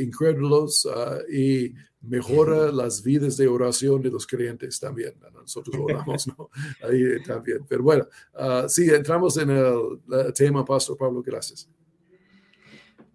incrédulos 0.00 0.84
uh, 0.84 1.32
y 1.32 1.74
mejora 2.02 2.70
las 2.70 3.02
vidas 3.02 3.36
de 3.36 3.48
oración 3.48 4.02
de 4.02 4.10
los 4.10 4.26
creyentes 4.26 4.78
también. 4.78 5.14
Nosotros 5.32 5.76
oramos, 5.78 6.26
¿no? 6.26 6.50
Ahí 6.82 7.22
también. 7.24 7.58
Pero 7.68 7.82
bueno, 7.82 8.06
uh, 8.34 8.68
sí, 8.68 8.88
entramos 8.90 9.36
en 9.38 9.50
el, 9.50 10.34
tema, 10.34 10.64
Pastor 10.64 10.96
Pablo, 10.96 11.22
gracias. 11.22 11.68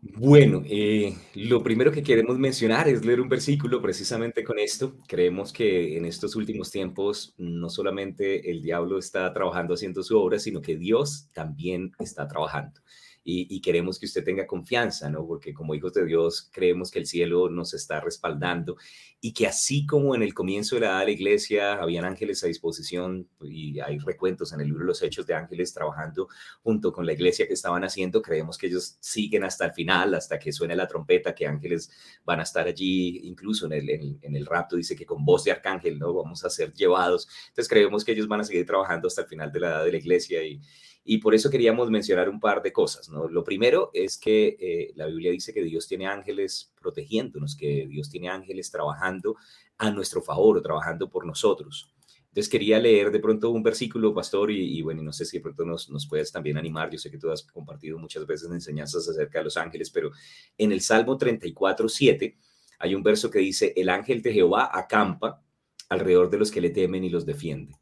Bueno, 0.04 0.64
eh, 0.66 1.16
lo 1.36 1.62
primero 1.62 1.92
que 1.92 2.02
queremos 2.02 2.40
mencionar 2.40 2.88
es 2.88 3.06
leer 3.06 3.22
un 3.22 3.30
versículo 3.30 3.80
precisamente 3.84 4.44
con 4.44 4.58
esto. 4.58 4.96
Creemos 5.08 5.54
que 5.54 5.96
en 5.96 6.06
estos 6.06 6.36
últimos 6.36 6.72
tiempos 6.72 7.36
no 7.38 7.70
solamente 7.70 8.50
el 8.50 8.64
diablo 8.64 8.98
está 8.98 9.32
trabajando 9.32 9.76
haciendo 9.76 10.02
su 10.02 10.18
obra, 10.18 10.40
sino 10.40 10.60
que 10.60 10.76
Dios 10.76 11.30
también 11.34 11.92
está 12.00 12.28
trabajando 12.28 12.82
y, 13.24 13.62
queremos 13.62 14.00
que 14.00 14.08
usted 14.08 14.24
tenga 14.24 14.48
confianza, 14.48 15.10
¿no? 15.10 15.28
Porque 15.28 15.54
como 15.54 15.76
hijos 15.76 15.94
de 15.94 16.06
Dios 16.06 16.50
creemos 16.52 16.90
que 16.90 17.00
el 17.00 17.06
cielo 17.06 17.50
nos 17.50 17.74
está 17.76 18.00
respaldando 18.00 18.78
y 19.20 19.34
que 19.34 19.46
así 19.46 19.86
como 19.86 20.16
en 20.16 20.24
el 20.24 20.34
comienzo 20.34 20.76
de 20.76 20.82
la, 20.82 21.04
la 21.04 21.12
iglesia 21.12 21.74
habían 21.74 22.06
ángeles 22.06 22.44
a 22.44 22.48
disposición 22.48 23.28
y 23.44 23.80
hay 23.80 24.00
recuentos 24.00 24.52
en 24.54 24.62
el 24.62 24.68
libro 24.68 24.82
de 24.82 24.88
los 24.88 25.04
hechos 25.04 25.28
de 25.28 25.36
ángeles 25.36 25.74
trabajando 25.74 26.28
junto 26.64 26.92
con 26.92 27.06
la 27.06 27.14
iglesia 27.14 27.46
que 27.46 27.54
estaban 27.54 27.84
haciendo, 27.84 28.24
creemos 28.24 28.58
que 28.58 28.66
ellos 28.66 28.98
siguen 29.00 29.44
hasta 29.44 29.66
el 29.66 29.74
final 29.74 29.82
final 29.82 30.14
hasta 30.14 30.38
que 30.38 30.52
suene 30.52 30.76
la 30.76 30.88
trompeta, 30.88 31.34
que 31.34 31.48
ángeles 31.48 31.90
van 32.24 32.40
a 32.40 32.44
estar 32.44 32.68
allí, 32.68 33.22
incluso 33.24 33.66
en 33.66 33.74
el, 33.74 33.90
en, 33.90 34.36
el 34.36 34.46
rapto 34.46 34.76
dice 34.76 34.96
que 34.96 35.06
con 35.06 35.26
voz 35.26 35.44
de 35.44 35.52
arcángel, 35.52 35.98
¿no? 35.98 36.14
Vamos 36.14 36.46
a 36.46 36.50
ser 36.50 36.72
llevados. 36.74 37.28
Entonces 37.50 37.68
creemos 37.68 38.06
que 38.06 38.12
ellos 38.12 38.28
van 38.28 38.42
a 38.42 38.44
seguir 38.44 38.66
trabajando 38.66 39.08
hasta 39.08 39.22
el 39.22 39.28
final 39.28 39.52
de 39.52 39.60
la 39.60 39.70
edad 39.70 39.86
de 39.86 39.92
la 39.92 39.98
iglesia 39.98 40.44
y, 40.44 40.62
y 41.04 41.18
por 41.18 41.34
eso 41.34 41.50
queríamos 41.50 41.90
mencionar 41.90 42.30
un 42.30 42.40
par 42.40 42.62
de 42.62 42.72
cosas, 42.72 43.10
¿no? 43.10 43.28
Lo 43.28 43.44
primero 43.44 43.90
es 43.94 44.18
que 44.18 44.56
eh, 44.60 44.92
la 44.96 45.08
Biblia 45.08 45.32
dice 45.32 45.54
que 45.54 45.64
Dios 45.64 45.88
tiene 45.88 46.06
ángeles 46.06 46.72
protegiéndonos, 46.80 47.56
que 47.56 47.88
Dios 47.88 48.10
tiene 48.10 48.30
ángeles 48.30 48.70
trabajando 48.70 49.36
a 49.78 49.90
nuestro 49.90 50.22
favor, 50.22 50.62
trabajando 50.62 51.10
por 51.10 51.26
nosotros. 51.26 51.92
Entonces 52.28 52.50
quería 52.50 52.80
leer 52.80 53.12
de 53.12 53.20
pronto 53.20 53.50
un 53.50 53.64
versículo, 53.64 54.14
pastor, 54.14 54.52
y, 54.52 54.78
y 54.78 54.82
bueno, 54.84 55.02
no 55.02 55.12
sé 55.12 55.26
si 55.26 55.38
de 55.38 55.44
pronto 55.44 55.66
nos, 55.66 55.90
nos, 55.90 56.08
puedes 56.08 56.32
también 56.32 56.58
animar. 56.58 56.90
Yo 56.90 56.98
sé 56.98 57.12
que 57.12 57.18
tú 57.18 57.30
has 57.30 57.44
compartido 57.44 57.98
muchas 57.98 58.26
veces 58.26 58.50
enseñanzas 58.52 59.10
acerca 59.10 59.40
de 59.40 59.46
los 59.46 59.58
ángeles, 59.58 59.90
pero 59.90 60.12
en 60.58 60.72
el 60.72 60.82
Salmo 60.82 61.18
34, 61.18 61.90
7 61.90 62.38
hay 62.80 62.96
un 62.96 63.04
verso 63.04 63.30
que 63.30 63.40
dice, 63.40 63.74
el 63.76 63.90
ángel 63.90 64.22
de 64.22 64.34
Jehová 64.34 64.70
acampa 64.72 65.44
alrededor 65.90 66.30
de 66.30 66.38
los 66.38 66.52
que 66.52 66.62
le 66.62 66.70
temen 66.70 67.04
y 67.04 67.10
los 67.10 67.26
defiende. 67.26 67.76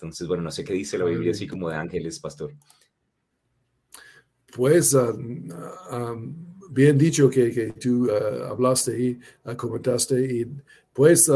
Entonces, 0.00 0.26
bueno, 0.26 0.42
no 0.44 0.50
sé 0.50 0.64
qué 0.64 0.72
dice 0.72 0.96
la 0.96 1.04
Biblia 1.04 1.32
así 1.32 1.46
como 1.46 1.68
de 1.68 1.76
ángeles, 1.76 2.18
pastor. 2.18 2.54
Pues 4.56 4.94
ah, 4.94 5.12
ah, 5.90 6.16
bien 6.70 6.96
dicho 6.96 7.28
que, 7.28 7.50
que 7.50 7.72
tú 7.72 8.06
uh, 8.06 8.44
hablaste 8.44 8.98
y 8.98 9.20
uh, 9.44 9.54
comentaste 9.56 10.24
y 10.24 10.46
pues 10.94 11.30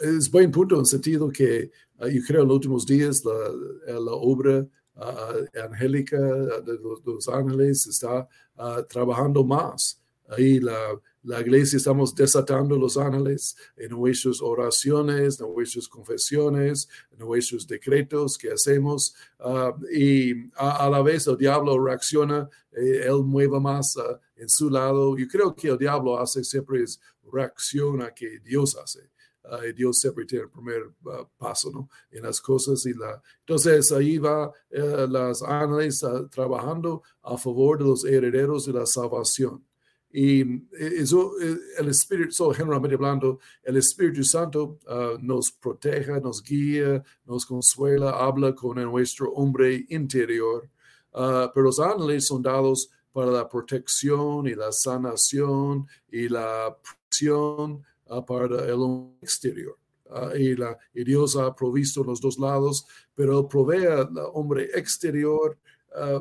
es 0.00 0.30
buen 0.30 0.52
punto 0.52 0.76
en 0.76 0.82
el 0.82 0.86
sentido 0.86 1.28
que 1.30 1.70
yo 2.00 2.22
creo 2.26 2.42
en 2.42 2.48
los 2.48 2.54
últimos 2.54 2.86
días 2.86 3.24
la, 3.24 3.98
la 3.98 4.12
obra 4.12 4.66
angélica 5.64 6.18
de 6.18 6.78
los, 6.80 7.04
de 7.04 7.12
los, 7.12 7.28
ángeles 7.28 7.86
está 7.86 8.26
trabajando 8.88 9.44
más. 9.44 10.00
Ahí 10.28 10.60
la, 10.60 10.98
la 11.24 11.40
iglesia 11.40 11.78
estamos 11.78 12.14
desatando 12.14 12.76
los 12.76 12.98
ángeles 12.98 13.56
en 13.76 13.90
nuestras 13.90 14.42
oraciones, 14.42 15.40
en 15.40 15.52
nuestras 15.52 15.88
confesiones, 15.88 16.88
en 17.10 17.18
nuestros 17.18 17.66
decretos 17.66 18.36
que 18.36 18.52
hacemos. 18.52 19.14
Ah, 19.38 19.74
y 19.90 20.50
a, 20.54 20.88
la 20.90 21.00
vez 21.02 21.26
el 21.26 21.38
diablo 21.38 21.82
reacciona, 21.82 22.48
eh, 22.72 23.06
él 23.06 23.24
mueve 23.24 23.58
más 23.58 23.96
uh, 23.96 24.18
en 24.36 24.48
su 24.50 24.68
lado. 24.68 25.16
Yo 25.16 25.26
creo 25.26 25.54
que 25.54 25.68
el 25.68 25.78
diablo 25.78 26.18
hace 26.18 26.44
siempre 26.44 26.82
es 26.82 27.00
reacciona 27.32 28.12
que 28.12 28.38
Dios 28.40 28.76
hace. 28.76 29.10
Uh, 29.44 29.72
Dios 29.74 29.98
siempre 29.98 30.26
tiene 30.26 30.44
el 30.44 30.50
primer 30.50 30.90
paso 31.38 31.70
¿no? 31.70 31.88
en 32.10 32.22
las 32.22 32.38
cosas. 32.38 32.84
Y 32.84 32.92
la, 32.92 33.22
entonces 33.40 33.90
ahí 33.92 34.18
va 34.18 34.52
eh, 34.70 35.06
las 35.08 35.42
ángeles 35.42 36.04
trabajando 36.30 37.02
a 37.22 37.38
favor 37.38 37.78
de 37.78 37.84
los 37.84 38.04
herederos 38.04 38.66
de 38.66 38.74
la 38.74 38.84
salvación. 38.84 39.64
Y 40.16 40.42
eh, 40.42 41.02
eh, 41.02 41.56
el 41.76 41.88
Espíritu, 41.88 42.50
generalmente 42.50 42.94
hablando, 42.94 43.40
el 43.64 43.78
Espíritu 43.78 44.22
Santo 44.22 44.78
uh, 44.86 45.18
nos 45.20 45.50
protege, 45.50 46.20
nos 46.20 46.40
guía, 46.40 47.02
nos 47.24 47.44
consuela, 47.44 48.10
habla 48.10 48.54
con 48.54 48.80
nuestro 48.80 49.32
hombre 49.32 49.84
interior. 49.88 50.70
Uh, 51.12 51.50
pero 51.52 51.64
los 51.64 51.80
ángeles 51.80 52.28
son 52.28 52.42
dados 52.42 52.90
para 53.12 53.32
la 53.32 53.48
protección 53.48 54.46
y 54.46 54.54
la 54.54 54.70
sanación 54.70 55.88
y 56.08 56.28
la 56.28 56.78
protección 56.80 57.82
uh, 58.06 58.24
para 58.24 58.66
el 58.66 58.74
hombre 58.74 59.18
exterior. 59.20 59.76
y 60.94 61.02
Dios 61.02 61.34
ha 61.34 61.52
provisto 61.56 62.04
los 62.04 62.20
dos 62.20 62.38
lados, 62.38 62.86
pero 63.16 63.48
provee 63.48 63.86
al 63.86 64.10
hombre 64.32 64.70
exterior 64.74 65.58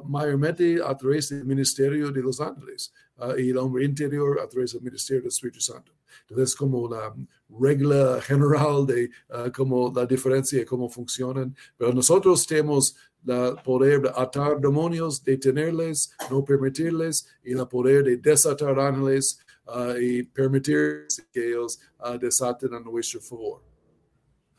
mayormente 0.04 0.80
a 0.84 0.96
través 0.96 1.30
del 1.30 1.46
ministerio 1.46 2.12
de 2.12 2.22
los 2.22 2.40
ángeles. 2.40 2.92
Ah, 3.24 3.36
y 3.38 3.52
el 3.52 3.58
hombre 3.58 3.86
interior 3.86 4.38
a 4.42 4.48
través 4.50 4.74
del 4.74 4.82
ministerio 4.82 5.22
del 5.22 5.30
Espíritu 5.30 5.62
Santo. 5.62 5.94
Entonces, 6.28 6.56
como 6.56 6.90
la 6.90 7.16
regla 7.50 8.22
general 8.22 8.86
de 8.86 9.10
uh, 9.30 9.50
como 9.56 9.94
la 9.96 10.06
diferencia 10.06 10.60
de 10.60 10.66
cómo 10.66 10.90
funcionan, 10.90 11.56
pero 11.78 11.94
nosotros 11.94 12.46
tenemos 12.46 12.98
el 13.26 13.56
poder 13.64 14.02
de 14.02 14.10
atar 14.10 14.60
demonios, 14.60 15.24
detenerles, 15.24 16.14
no 16.30 16.44
permitirles, 16.44 17.26
y 17.46 17.54
el 17.54 17.66
poder 17.68 18.04
de 18.04 18.18
desatar 18.18 18.78
ángeles 18.78 19.40
uh, 19.68 19.98
y 19.98 20.24
permitir 20.24 21.08
que 21.32 21.52
ellos 21.52 21.80
uh, 22.00 22.18
desaten 22.18 22.74
a 22.74 22.80
nuestro 22.82 23.22
favor. 23.22 23.62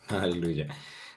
Aleluya. 0.09 0.69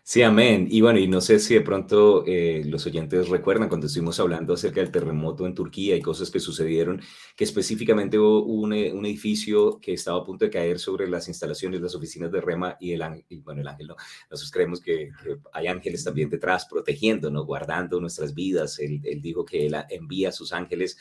Sí, 0.09 0.21
amén. 0.21 0.69
Y 0.71 0.79
bueno, 0.79 0.99
y 0.99 1.07
no 1.09 1.19
sé 1.19 1.37
si 1.37 1.53
de 1.53 1.59
pronto 1.59 2.23
eh, 2.25 2.63
los 2.65 2.85
oyentes 2.85 3.27
recuerdan 3.27 3.67
cuando 3.67 3.87
estuvimos 3.87 4.17
hablando 4.21 4.53
acerca 4.53 4.79
del 4.79 4.89
terremoto 4.89 5.45
en 5.45 5.53
Turquía 5.53 5.97
y 5.97 6.01
cosas 6.01 6.31
que 6.31 6.39
sucedieron, 6.39 7.01
que 7.35 7.43
específicamente 7.43 8.17
hubo 8.17 8.41
un, 8.45 8.71
eh, 8.71 8.87
edificio 8.87 9.81
que 9.81 9.91
estaba 9.91 10.19
a 10.19 10.23
punto 10.23 10.45
de 10.45 10.51
caer 10.51 10.79
sobre 10.79 11.09
las 11.09 11.27
instalaciones, 11.27 11.81
las 11.81 11.93
oficinas 11.93 12.31
de 12.31 12.39
Rema 12.39 12.77
y 12.79 12.93
el 12.93 13.01
ángel, 13.01 13.41
bueno, 13.41 13.59
el 13.59 13.67
ángel 13.67 13.87
no, 13.87 13.95
nosotros 14.31 14.49
creemos 14.49 14.79
que, 14.79 15.11
hay 15.51 15.67
ángeles 15.67 16.05
también 16.05 16.29
detrás 16.29 16.67
protegiendo, 16.67 17.29
¿no? 17.29 17.43
guardando 17.43 17.99
nuestras 17.99 18.33
vidas. 18.33 18.79
Él, 18.79 19.01
él 19.03 19.21
dijo 19.21 19.43
que 19.43 19.65
él 19.65 19.75
envía 19.89 20.29
a 20.29 20.31
sus 20.31 20.53
ángeles 20.53 20.97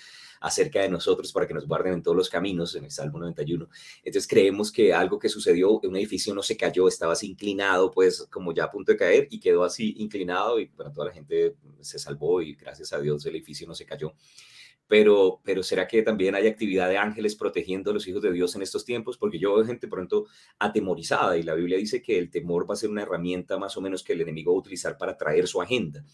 acerca 0.47 0.81
de 0.81 0.89
nosotros 0.89 1.33
para 1.33 1.47
que 1.47 1.55
nos 1.55 1.67
guarden 1.67 1.95
en 1.95 2.03
todos 2.03 2.17
los 2.17 2.31
caminos, 2.31 2.77
en 2.77 2.85
el 2.85 2.91
Salmo 2.93 3.19
91. 3.19 3.69
Entonces 4.05 4.29
creemos 4.29 4.71
que 4.71 4.95
algo 4.95 5.19
que 5.19 5.29
sucedió, 5.29 5.81
un 5.81 5.97
edificio 5.97 6.33
no 6.35 6.43
se 6.43 6.57
cayó, 6.57 6.87
estaba 6.87 7.15
así 7.15 7.31
inclinado, 7.31 7.91
pues 7.91 8.29
como 8.31 8.55
ya 8.55 8.65
a 8.65 8.71
punto 8.71 8.93
de 8.93 8.99
caer 8.99 9.27
y 9.31 9.41
quedó 9.41 9.65
así 9.65 9.95
inclinado 9.99 10.61
y 10.61 10.67
bueno, 10.77 10.93
toda 10.93 11.09
la 11.09 11.13
gente 11.13 11.57
se 11.81 11.99
salvó 11.99 12.41
y 12.43 12.55
gracias 12.55 12.93
a 12.93 13.01
Dios 13.01 13.27
el 13.27 13.35
edificio 13.35 13.67
no 13.67 13.75
se 13.75 13.85
cayó. 13.85 14.15
Pero, 14.89 15.41
pero 15.43 15.63
¿será 15.63 15.89
que 15.89 16.03
también 16.03 16.35
hay 16.37 16.47
actividad 16.47 16.89
de 16.89 16.97
ángeles 16.97 17.35
protegiendo 17.35 17.91
a 17.91 17.95
los 17.95 18.07
hijos 18.07 18.23
de 18.23 18.31
Dios 18.31 18.55
en 18.55 18.63
estos 18.63 18.85
tiempos? 18.85 19.19
Porque 19.19 19.39
yo 19.39 19.55
veo 19.55 19.65
gente 19.65 19.89
pronto 19.89 20.27
atemorizada 20.59 21.37
y 21.37 21.43
la 21.43 21.55
Biblia 21.55 21.77
dice 21.77 22.01
que 22.01 22.19
el 22.19 22.31
temor 22.31 22.69
va 22.69 22.75
a 22.75 22.77
ser 22.77 22.91
una 22.91 23.03
herramienta 23.03 23.59
más 23.59 23.77
o 23.77 23.81
menos 23.81 24.05
que 24.05 24.13
el 24.13 24.21
enemigo 24.21 24.53
va 24.53 24.59
a 24.59 24.61
utilizar 24.61 24.97
para 24.97 25.17
traer 25.17 25.49
su 25.49 25.61
agenda. 25.61 26.05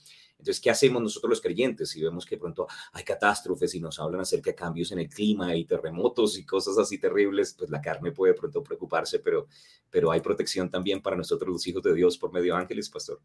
Entonces, 0.43 0.61
¿qué 0.61 0.71
hacemos 0.71 1.01
nosotros 1.01 1.31
los 1.31 1.41
creyentes 1.41 1.91
si 1.91 2.03
vemos 2.03 2.27
que 2.27 2.37
pronto 2.37 2.67
hay 2.93 3.05
catástrofes 3.05 3.77
y 3.77 3.81
nos 3.81 4.01
hablan 4.01 4.23
acerca 4.23 4.51
de 4.51 4.57
cambios 4.57 4.91
en 4.91 4.99
el 4.99 5.09
clima 5.09 5.55
y 5.55 5.65
terremotos 5.67 6.37
y 6.37 6.45
cosas 6.45 6.77
así 6.79 6.99
terribles? 6.99 7.55
Pues 7.57 7.71
la 7.71 7.81
carne 7.81 8.11
puede 8.11 8.35
pronto 8.35 8.61
preocuparse, 8.61 9.21
pero, 9.21 9.47
pero 9.89 10.11
hay 10.11 10.21
protección 10.21 10.69
también 10.69 11.01
para 11.01 11.15
nosotros 11.15 11.49
los 11.49 11.65
hijos 11.69 11.85
de 11.85 11.95
Dios 11.95 12.19
por 12.19 12.33
medio 12.33 12.55
de 12.55 12.61
ángeles, 12.61 12.91
pastor. 12.91 13.21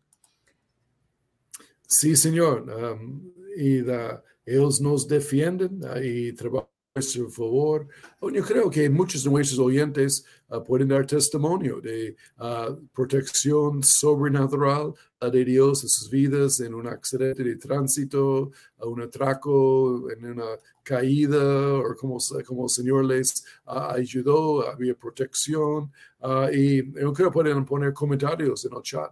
Sí, 1.87 2.15
Señor. 2.15 2.65
y 3.55 3.81
ellos 4.47 4.79
nos 4.79 5.07
defienden 5.07 5.81
y 6.01 6.31
trabajan 6.31 6.69
a 6.95 7.01
su 7.01 7.29
favor. 7.29 7.87
Yo 8.21 8.43
creo 8.43 8.69
que 8.71 8.89
muchos 8.89 9.23
de 9.23 9.29
nuestros 9.29 9.59
oyentes 9.59 10.25
pueden 10.65 10.87
dar 10.87 11.05
testimonio 11.05 11.81
de 11.81 12.15
uh, 12.39 12.75
protección 12.93 13.83
sobrenatural 13.83 14.93
de 15.19 15.43
Dios 15.43 15.83
en 15.83 15.89
sus 15.89 16.09
vidas 16.09 16.59
en 16.59 16.73
un 16.73 16.87
accidente 16.87 17.43
de 17.43 17.55
tránsito, 17.57 18.51
un 18.79 19.01
atraco, 19.01 20.09
en 20.11 20.25
una 20.25 20.45
caída, 20.83 21.73
o 21.79 21.95
como, 21.95 22.17
como 22.45 22.63
el 22.65 22.69
Señor 22.69 23.05
les 23.05 23.43
uh, 23.65 23.91
ayudó, 23.95 24.69
había 24.69 24.95
protección. 24.95 25.91
y 26.53 26.77
yo 26.97 27.13
creo 27.13 27.29
que 27.29 27.33
pueden 27.33 27.65
poner 27.65 27.93
comentarios 27.93 28.63
en 28.65 28.73
el 28.73 28.81
chat 28.83 29.11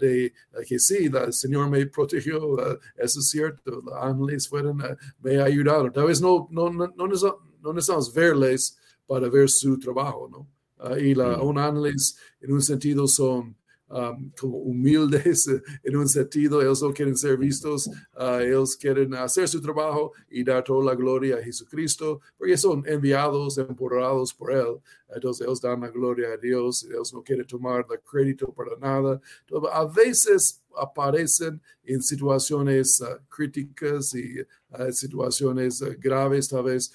de 0.00 0.32
que 0.66 0.78
sí, 0.78 1.08
el 1.12 1.32
Señor 1.32 1.70
me 1.70 1.86
protegió, 1.86 2.58
eso 2.96 3.20
es 3.20 3.28
cierto, 3.28 3.80
los 3.84 3.94
ángeles 3.94 4.48
fueron, 4.48 4.82
me 5.20 5.40
ayudaron. 5.40 5.92
Tal 5.92 6.06
vez 6.06 6.20
no, 6.20 6.48
no, 6.50 6.70
no, 6.70 6.92
no 6.96 7.72
necesitamos 7.72 8.12
verles 8.12 8.76
para 9.06 9.28
ver 9.28 9.48
su 9.48 9.78
trabajo, 9.78 10.28
¿no? 10.30 10.53
Ah, 10.84 10.98
y 10.98 11.14
la, 11.14 11.40
un 11.40 11.58
ángeles 11.58 12.18
en 12.42 12.52
un 12.52 12.60
sentido 12.60 13.06
son 13.06 13.56
um, 13.88 14.30
como 14.38 14.58
humildes 14.58 15.46
en 15.82 15.96
un 15.96 16.06
sentido, 16.06 16.60
ellos 16.60 16.82
no 16.82 16.92
quieren 16.92 17.16
ser 17.16 17.38
vistos, 17.38 17.86
uh, 17.86 18.40
ellos 18.40 18.76
quieren 18.76 19.14
hacer 19.14 19.48
su 19.48 19.62
trabajo 19.62 20.12
y 20.28 20.44
dar 20.44 20.62
toda 20.62 20.84
la 20.84 20.94
gloria 20.94 21.36
a 21.36 21.42
Jesucristo, 21.42 22.20
porque 22.36 22.58
son 22.58 22.84
enviados, 22.86 23.56
empoderados 23.56 24.34
por 24.34 24.52
Él. 24.52 24.76
Entonces 25.08 25.46
ellos 25.46 25.60
dan 25.62 25.80
la 25.80 25.88
gloria 25.88 26.28
a 26.34 26.36
Dios, 26.36 26.84
ellos 26.84 27.14
no 27.14 27.22
quieren 27.22 27.46
tomar 27.46 27.86
el 27.90 28.00
crédito 28.00 28.52
para 28.52 28.76
nada. 28.76 29.20
Entonces, 29.40 29.70
a 29.72 29.84
veces 29.86 30.62
aparecen 30.76 31.60
en 31.84 32.02
situaciones 32.02 33.00
uh, 33.00 33.18
críticas 33.28 34.14
y 34.14 34.40
uh, 34.40 34.92
situaciones 34.92 35.82
uh, 35.82 35.94
graves 35.98 36.48
tal 36.48 36.64
vez, 36.64 36.92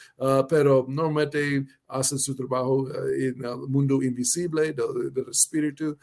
pero 0.47 0.85
normalmente 0.87 1.65
hacen 1.87 2.19
su 2.19 2.35
trabajo 2.35 2.87
en 3.15 3.43
el 3.43 3.57
mundo 3.67 4.01
invisible 4.01 4.73
del, 4.73 5.13
del 5.13 5.29
espíritu, 5.29 5.97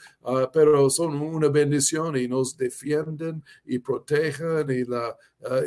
pero 0.53 0.89
son 0.91 1.21
una 1.21 1.49
bendición 1.49 2.17
y 2.17 2.27
nos 2.27 2.57
defienden 2.57 3.43
y 3.65 3.79
protegen 3.79 4.71
y, 4.71 4.85
la, 4.85 5.17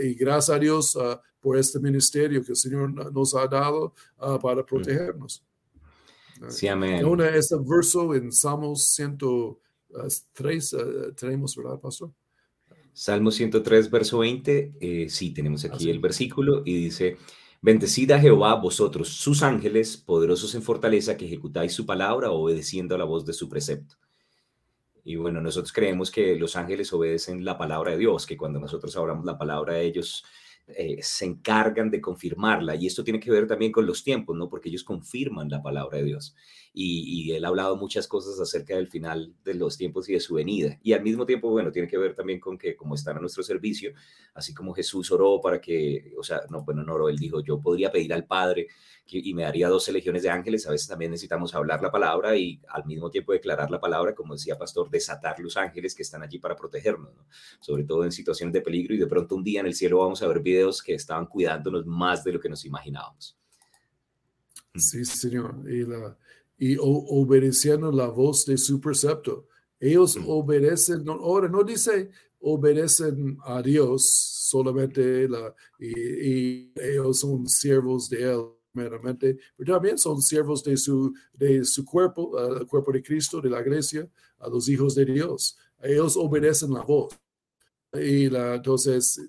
y 0.02 0.14
gracias 0.16 0.56
a 0.56 0.60
Dios 0.60 0.98
por 1.40 1.58
este 1.58 1.80
ministerio 1.80 2.44
que 2.44 2.52
el 2.52 2.58
Señor 2.58 3.14
nos 3.14 3.34
ha 3.36 3.48
dado 3.48 3.94
para 4.42 4.66
protegernos. 4.66 5.44
Sí, 6.48 6.68
amén. 6.68 7.06
Una, 7.06 7.30
este 7.30 7.56
verso 7.60 8.16
en 8.16 8.32
Salmos 8.32 8.94
103 9.90 10.76
tenemos, 11.16 11.56
¿verdad, 11.56 11.80
Pastor? 11.80 12.12
Salmo 12.94 13.32
103, 13.32 13.90
verso 13.90 14.20
20, 14.20 14.74
eh, 14.80 15.10
sí, 15.10 15.32
tenemos 15.32 15.64
aquí 15.66 15.90
el 15.90 16.00
versículo 16.00 16.64
y 16.66 16.84
dice, 16.84 17.18
Bendecid 17.62 18.12
a 18.12 18.20
Jehová 18.20 18.56
vosotros, 18.56 19.10
sus 19.10 19.44
ángeles, 19.44 19.98
poderosos 19.98 20.56
en 20.56 20.64
fortaleza, 20.64 21.18
que 21.18 21.26
ejecutáis 21.26 21.74
su 21.74 21.86
palabra, 21.86 22.32
obedeciendo 22.32 22.96
a 22.96 22.98
la 22.98 23.04
voz 23.04 23.26
de 23.26 23.34
su 23.34 23.50
precepto. 23.50 23.96
Y 25.04 25.16
bueno, 25.16 25.42
nosotros 25.42 25.74
creemos 25.74 26.12
que 26.12 26.36
los 26.36 26.56
ángeles 26.56 26.94
obedecen 26.94 27.44
la 27.44 27.58
palabra 27.58 27.92
de 27.92 27.98
Dios, 27.98 28.26
que 28.26 28.38
cuando 28.38 28.60
nosotros 28.60 28.96
hablamos 28.96 29.26
la 29.26 29.38
palabra 29.38 29.74
de 29.74 29.86
ellos, 29.86 30.24
eh, 30.68 31.00
se 31.02 31.26
encargan 31.26 31.90
de 31.90 32.00
confirmarla. 32.00 32.76
Y 32.76 32.88
esto 32.88 33.04
tiene 33.04 33.20
que 33.20 33.32
ver 33.32 33.48
también 33.48 33.72
con 33.72 33.86
los 33.86 34.04
tiempos, 34.04 34.38
¿no? 34.38 34.50
Porque 34.50 34.70
ellos 34.70 34.84
confirman 34.84 35.50
la 35.50 35.62
palabra 35.62 35.98
de 35.98 36.04
Dios. 36.06 36.36
Y, 36.74 37.32
él 37.32 37.46
ha 37.46 37.50
hablado 37.50 37.76
muchas 37.76 38.08
cosas 38.08 38.40
acerca 38.40 38.76
del 38.76 38.88
final 38.88 39.34
de 39.44 39.54
los 39.54 39.78
tiempos 39.78 40.08
y 40.10 40.14
de 40.14 40.20
su 40.20 40.36
venida. 40.36 40.80
Y 40.82 40.94
al 40.94 41.04
mismo 41.04 41.26
tiempo, 41.26 41.50
bueno, 41.50 41.72
tiene 41.72 41.88
que 41.88 41.98
ver 41.98 42.16
también 42.16 42.40
con 42.40 42.58
que 42.58 42.76
como 42.76 42.96
están 42.96 43.18
a 43.18 43.20
nuestro 43.20 43.44
servicio, 43.44 43.92
así 44.34 44.54
como 44.54 44.74
Jesús 44.74 45.12
oró 45.12 45.42
para 45.42 45.60
que, 45.60 46.14
o 46.18 46.24
sea, 46.24 46.42
no, 46.50 46.64
bueno, 46.64 46.84
no 46.84 46.94
oró, 46.94 47.10
él 47.10 47.18
dijo, 47.18 47.42
yo 47.42 47.60
podría 47.60 47.92
pedir 47.92 48.14
al 48.14 48.26
Padre 48.26 48.68
y 49.12 49.34
me 49.34 49.44
daría 49.44 49.68
12 49.70 49.92
legiones 49.92 50.24
de 50.24 50.30
ángeles. 50.30 50.68
A 50.68 50.72
veces 50.72 50.88
también 50.88 51.12
necesitamos 51.12 51.56
hablar 51.56 51.82
la 51.82 51.92
palabra 51.92 52.36
y 52.36 52.62
al 52.70 52.86
mismo 52.86 53.10
tiempo 53.10 53.34
declarar 53.34 53.72
la 53.72 53.80
palabra, 53.80 54.14
como 54.14 54.34
decía 54.34 54.58
Pastor, 54.58 54.90
desatar 54.90 55.40
los 55.40 55.58
ángeles 55.58 55.96
que 55.96 56.04
están 56.04 56.22
allí 56.22 56.40
para 56.40 56.56
protegernos, 56.56 57.12
sobre 57.60 57.84
todo 57.84 58.04
en 58.04 58.12
situaciones 58.12 58.54
de 58.54 58.62
peligro. 58.62 58.94
Y 58.94 58.98
de 58.98 59.08
pronto 59.08 59.36
un 59.36 59.44
día 59.44 59.62
en 59.62 59.68
el 59.68 59.74
cielo 59.74 60.00
vamos 60.00 60.22
a 60.22 60.28
ver 60.28 60.40
videos 60.42 60.84
que 60.84 60.94
estaban 60.94 61.26
cuidándonos 61.26 61.86
más 61.86 62.24
de 62.24 62.34
lo 62.34 62.40
que 62.40 62.50
nos 62.50 62.66
imaginábamos. 62.66 63.38
Sí, 64.76 65.04
Señor. 65.04 65.64
Y, 65.68 65.84
la, 65.84 66.16
y 66.60 66.76
obedeciendo 66.80 67.92
la 67.92 68.08
voz 68.08 68.46
de 68.46 68.58
su 68.58 68.80
precepto. 68.80 69.48
Ellos 69.80 70.18
mm. 70.18 70.24
obedecen, 70.28 71.08
ahora 71.08 71.48
no 71.48 71.64
dice 71.64 72.10
obedecen 72.42 73.38
a 73.44 73.62
Dios 73.62 74.10
solamente 74.50 75.28
la, 75.28 75.54
y 75.80 76.72
ellos 76.80 77.20
son 77.20 77.48
siervos 77.48 78.10
de 78.10 78.32
Él 78.32 78.46
meramente, 78.74 79.38
pero 79.58 79.74
también 79.74 79.98
son 79.98 80.22
siervos 80.22 80.64
de 80.64 80.78
su, 80.78 81.14
de 81.34 81.64
su 81.66 81.84
cuerpo, 81.84 82.40
el 82.58 82.66
cuerpo 82.68 82.92
de 82.92 83.04
Cristo, 83.04 83.42
de 83.42 83.50
la 83.50 83.62
iglesia, 83.62 84.08
a 84.40 84.48
los 84.48 84.70
hijos 84.70 84.96
de 84.96 85.06
Dios. 85.06 85.58
Ellos 85.82 86.16
obedecen 86.16 86.72
la 86.72 86.84
voz. 86.84 87.14
Y 87.94 88.30
la, 88.30 88.56
entonces, 88.56 89.20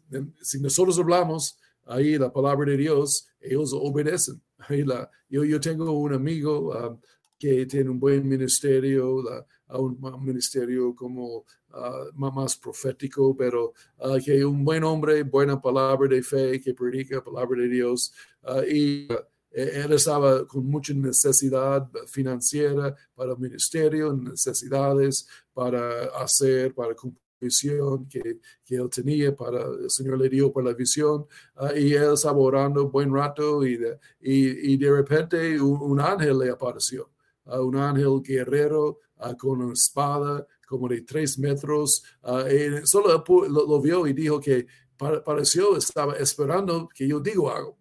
si 0.42 0.60
nosotros 0.60 0.98
hablamos 0.98 1.58
ahí 1.86 2.18
la 2.18 2.32
palabra 2.32 2.70
de 2.70 2.76
Dios, 2.76 3.26
ellos 3.40 3.72
obedecen. 3.72 4.40
Ahí 4.58 4.84
la, 4.84 5.10
yo, 5.28 5.44
yo 5.44 5.58
tengo 5.58 5.90
un 5.92 6.12
amigo 6.12 6.70
um, 6.70 7.00
que 7.40 7.66
tiene 7.66 7.88
un 7.88 7.98
buen 7.98 8.28
ministerio, 8.28 9.22
la, 9.22 9.46
un, 9.78 9.98
ministerio 10.24 10.94
como 10.94 11.38
uh, 11.38 12.12
más 12.14 12.56
profético, 12.56 13.34
pero 13.34 13.72
uh, 13.98 14.18
que 14.22 14.44
un 14.44 14.64
buen 14.64 14.84
hombre, 14.84 15.22
buena 15.22 15.58
palabra 15.60 16.06
de 16.08 16.22
fe, 16.22 16.60
que 16.60 16.74
predica 16.74 17.24
palabra 17.24 17.62
de 17.62 17.68
Dios. 17.68 18.12
Uh, 18.42 18.62
y 18.68 19.08
eh, 19.52 19.82
él 19.84 19.92
estaba 19.92 20.46
con 20.46 20.66
mucha 20.66 20.92
necesidad 20.92 21.88
financiera 22.06 22.94
para 23.14 23.32
el 23.32 23.38
ministerio, 23.38 24.12
necesidades 24.12 25.26
para 25.54 26.04
hacer, 26.22 26.74
para 26.74 26.94
cumplir 26.94 27.30
visión 27.40 28.06
que, 28.06 28.40
que, 28.64 28.76
él 28.76 28.88
tenía 28.90 29.34
para 29.34 29.64
el 29.64 29.90
Señor 29.90 30.18
le 30.18 30.28
dio 30.28 30.52
por 30.52 30.64
la 30.64 30.74
visión 30.74 31.26
ah, 31.56 31.72
y 31.74 31.94
él 31.94 32.12
estaba 32.12 32.38
orando 32.38 32.90
buen 32.90 33.12
rato 33.14 33.64
y 33.64 33.76
de, 33.76 33.98
y, 34.20 34.74
y 34.74 34.76
de 34.76 34.90
repente 34.90 35.60
un, 35.60 36.00
ángel 36.00 36.38
le 36.38 36.50
apareció, 36.50 37.10
uh, 37.46 37.60
un 37.60 37.76
ángel 37.76 38.20
guerrero 38.22 38.98
con 39.38 39.60
una 39.60 39.74
espada 39.74 40.46
como 40.66 40.88
de 40.88 41.02
tres 41.02 41.38
metros, 41.38 42.02
y 42.50 42.86
solo 42.86 43.22
lo, 43.26 43.66
lo, 43.66 43.80
vio 43.82 44.06
y 44.06 44.14
dijo 44.14 44.40
que 44.40 44.66
pareció, 44.96 45.76
estaba 45.76 46.14
esperando 46.14 46.88
que 46.88 47.06
yo 47.06 47.20
digo 47.20 47.50
algo 47.50 47.80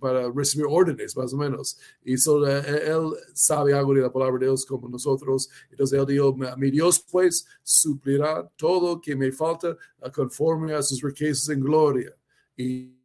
para 0.00 0.30
recibir 0.32 0.66
órdenes, 0.68 1.16
más 1.16 1.32
o 1.34 1.36
menos. 1.36 1.78
Y 2.02 2.16
so, 2.16 2.46
eh, 2.46 2.86
él 2.86 3.12
sabe 3.34 3.74
algo 3.74 3.94
de 3.94 4.02
la 4.02 4.12
palabra 4.12 4.38
de 4.38 4.46
Dios 4.46 4.64
como 4.64 4.88
nosotros. 4.88 5.48
Entonces 5.70 5.98
él 5.98 6.06
dijo, 6.06 6.34
mi 6.56 6.70
Dios 6.70 7.04
pues 7.10 7.46
suplirá 7.62 8.48
todo 8.56 9.00
que 9.00 9.14
me 9.14 9.30
falta 9.30 9.76
conforme 10.14 10.74
a 10.74 10.82
sus 10.82 11.02
riquezas 11.02 11.50
en 11.50 11.60
gloria. 11.60 12.14
Y, 12.56 12.96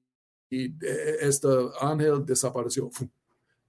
y 0.49 0.65
eh, 0.85 1.17
este 1.21 1.47
ángel 1.81 2.25
desapareció. 2.25 2.89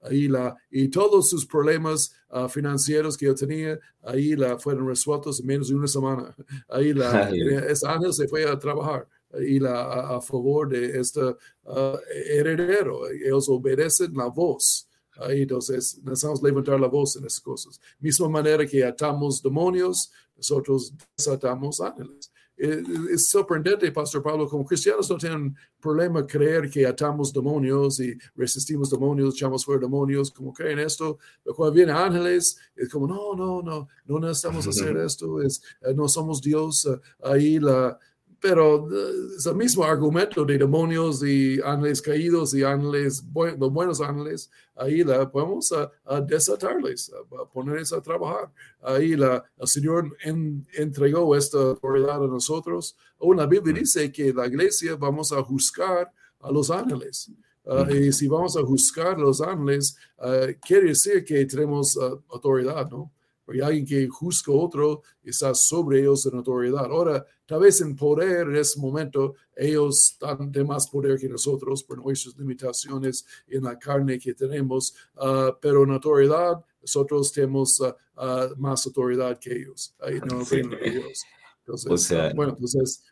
Ahí 0.01 0.29
la, 0.29 0.57
y 0.71 0.89
todos 0.89 1.29
sus 1.29 1.47
problemas 1.47 2.13
ah, 2.31 2.49
financieros 2.49 3.17
que 3.17 3.27
yo 3.27 3.35
tenía, 3.35 3.79
ahí 4.03 4.37
la 4.37 4.59
fueron 4.59 4.87
resueltos 4.87 5.41
en 5.41 5.47
menos 5.47 5.69
de 5.69 5.75
una 5.75 5.89
semana. 5.89 6.35
Ahí 6.69 6.93
la, 6.93 7.31
ese 7.31 7.87
ángel 7.87 8.13
se 8.13 8.29
fue 8.29 8.49
a 8.49 8.59
trabajar 8.59 9.09
y 9.41 9.59
la, 9.59 10.17
a, 10.17 10.21
favor 10.21 10.69
de 10.69 10.99
este 10.99 11.21
uh, 11.21 11.99
heredero. 12.31 13.09
Ellos 13.09 13.49
obedecen 13.49 14.15
la 14.15 14.27
voz. 14.27 14.89
entonces, 15.29 15.99
necesitamos 16.03 16.43
levantar 16.43 16.79
la 16.79 16.89
voz 16.89 17.17
en 17.17 17.25
esas 17.25 17.41
cosas. 17.41 17.81
Misma 17.99 18.29
manera 18.29 18.67
que 18.67 18.85
atamos 18.85 19.43
demonios, 19.43 20.13
nosotros 20.37 20.93
desatamos 21.17 21.81
ángeles. 21.81 22.31
Es, 22.57 23.29
sorprendente, 23.29 23.92
Pastor 23.92 24.23
Pablo, 24.23 24.49
como 24.49 24.64
cristianos 24.64 25.11
no 25.11 25.19
tienen 25.19 25.55
problema 25.79 26.27
creer 26.27 26.71
que 26.71 26.87
atamos 26.87 27.33
demonios 27.33 28.01
y 28.01 28.16
resistimos 28.35 28.90
demonios, 28.90 29.35
echamos 29.35 29.64
fuera 29.64 29.83
demonios, 29.83 30.31
como 30.31 30.53
creen 30.53 30.79
esto, 30.79 31.19
pero 31.45 31.55
cuando 31.55 31.75
vienen 31.75 31.95
ángeles, 31.95 32.59
es 32.75 32.88
como, 32.88 33.07
no, 33.07 33.35
no, 33.35 33.61
no, 33.62 33.88
no 34.07 34.19
necesitamos 34.19 34.66
hacer 34.66 34.97
esto, 35.05 35.42
es, 35.42 35.62
eh, 35.83 35.92
no 35.95 36.09
somos 36.09 36.40
Dios, 36.40 36.87
eh, 36.87 36.99
ahí 37.23 37.59
la, 37.59 37.99
pero 38.40 38.88
eh, 38.90 39.35
es 39.37 39.46
el 39.46 39.57
mismo 39.57 39.85
argumento 39.85 40.44
de 40.44 40.59
demonios 40.59 41.22
y 41.22 41.61
ángeles 41.62 42.03
caídos 42.03 42.55
y 42.55 42.62
ángeles, 42.62 43.25
los 43.59 43.72
buenos 43.72 44.01
ángeles, 44.01 44.51
ahí 44.75 45.03
la 45.03 45.31
podemos 45.31 45.72
a, 45.72 46.20
desatarles, 46.20 47.11
a, 47.12 47.44
ponerles 47.46 47.92
a 47.92 48.01
trabajar. 48.01 48.53
Ahí 48.83 49.16
la, 49.16 49.44
el 49.59 49.66
Señor 49.66 50.16
entregó 50.22 51.35
esta 51.35 51.59
autoridad 51.59 52.22
a 52.22 52.27
nosotros. 52.27 52.96
O 53.18 53.33
la 53.33 53.46
Biblia 53.46 53.75
dice 53.75 54.12
que 54.12 54.33
la 54.33 54.46
iglesia 54.46 54.96
vamos 54.96 55.33
a 55.33 55.42
juzgar 55.42 56.12
a 56.40 56.51
los 56.51 56.70
ángeles. 56.70 57.31
Ah, 57.66 57.87
y 57.90 58.12
si 58.12 58.29
vamos 58.29 58.57
a 58.57 58.62
juzgar 58.62 59.16
a 59.16 59.18
los 59.18 59.40
ángeles, 59.40 59.96
ah, 60.18 60.46
quiere 60.64 60.88
decir 60.88 61.25
que 61.25 61.44
tenemos 61.46 61.99
ah, 62.01 62.16
autoridad, 62.29 62.88
¿no? 62.90 63.11
Porque 63.47 63.63
alguien 63.63 63.87
que 63.87 64.09
juzga 64.09 64.53
a 64.53 64.57
otro 64.57 65.03
está 65.23 65.55
sobre 65.55 66.01
ellos 66.01 66.27
en 66.27 66.37
autoridad. 66.37 66.85
Ahora, 66.85 67.25
tal 67.47 67.61
vez 67.61 67.81
en 67.81 67.95
poder 67.95 68.49
en 68.49 68.57
ese 68.57 68.79
momento, 68.81 69.37
ellos 69.55 70.11
están 70.13 70.51
de 70.51 70.65
más 70.65 70.89
poder 70.89 71.19
que 71.19 71.29
nosotros 71.29 71.85
por 71.85 72.05
nuestras 72.05 72.37
limitaciones 72.37 73.25
en 73.47 73.63
la 73.63 73.79
carne 73.79 74.19
que 74.19 74.35
tenemos, 74.35 74.95
uh, 75.15 75.53
pero 75.61 75.85
en 75.85 75.93
autoridad, 75.93 76.63
nosotros 76.83 77.33
tenemos 77.33 77.79
uh, 77.79 77.95
uh, 78.17 78.57
más 78.57 78.85
autoridad 78.85 79.39
que 79.39 79.53
ellos. 79.53 79.95
Ahí 80.01 80.19
no 80.29 80.45
sí. 80.45 80.63
ellos. 80.83 81.25
Entonces, 81.61 81.91
o 81.91 81.97
sea, 81.97 82.33
bueno, 82.35 82.53
entonces 82.53 83.05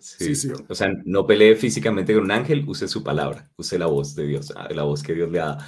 Sí. 0.00 0.34
Sí, 0.34 0.48
O 0.66 0.74
sea, 0.74 0.90
no 1.04 1.26
pelee 1.26 1.54
físicamente 1.56 2.14
con 2.14 2.24
un 2.24 2.30
ángel, 2.30 2.64
use 2.66 2.88
su 2.88 3.04
palabra, 3.04 3.50
use 3.58 3.78
la 3.78 3.84
voz 3.84 4.14
de 4.14 4.26
Dios, 4.26 4.52
la 4.70 4.82
voz 4.82 5.02
que 5.02 5.12
Dios 5.14 5.30
le 5.30 5.40
ha 5.40 5.58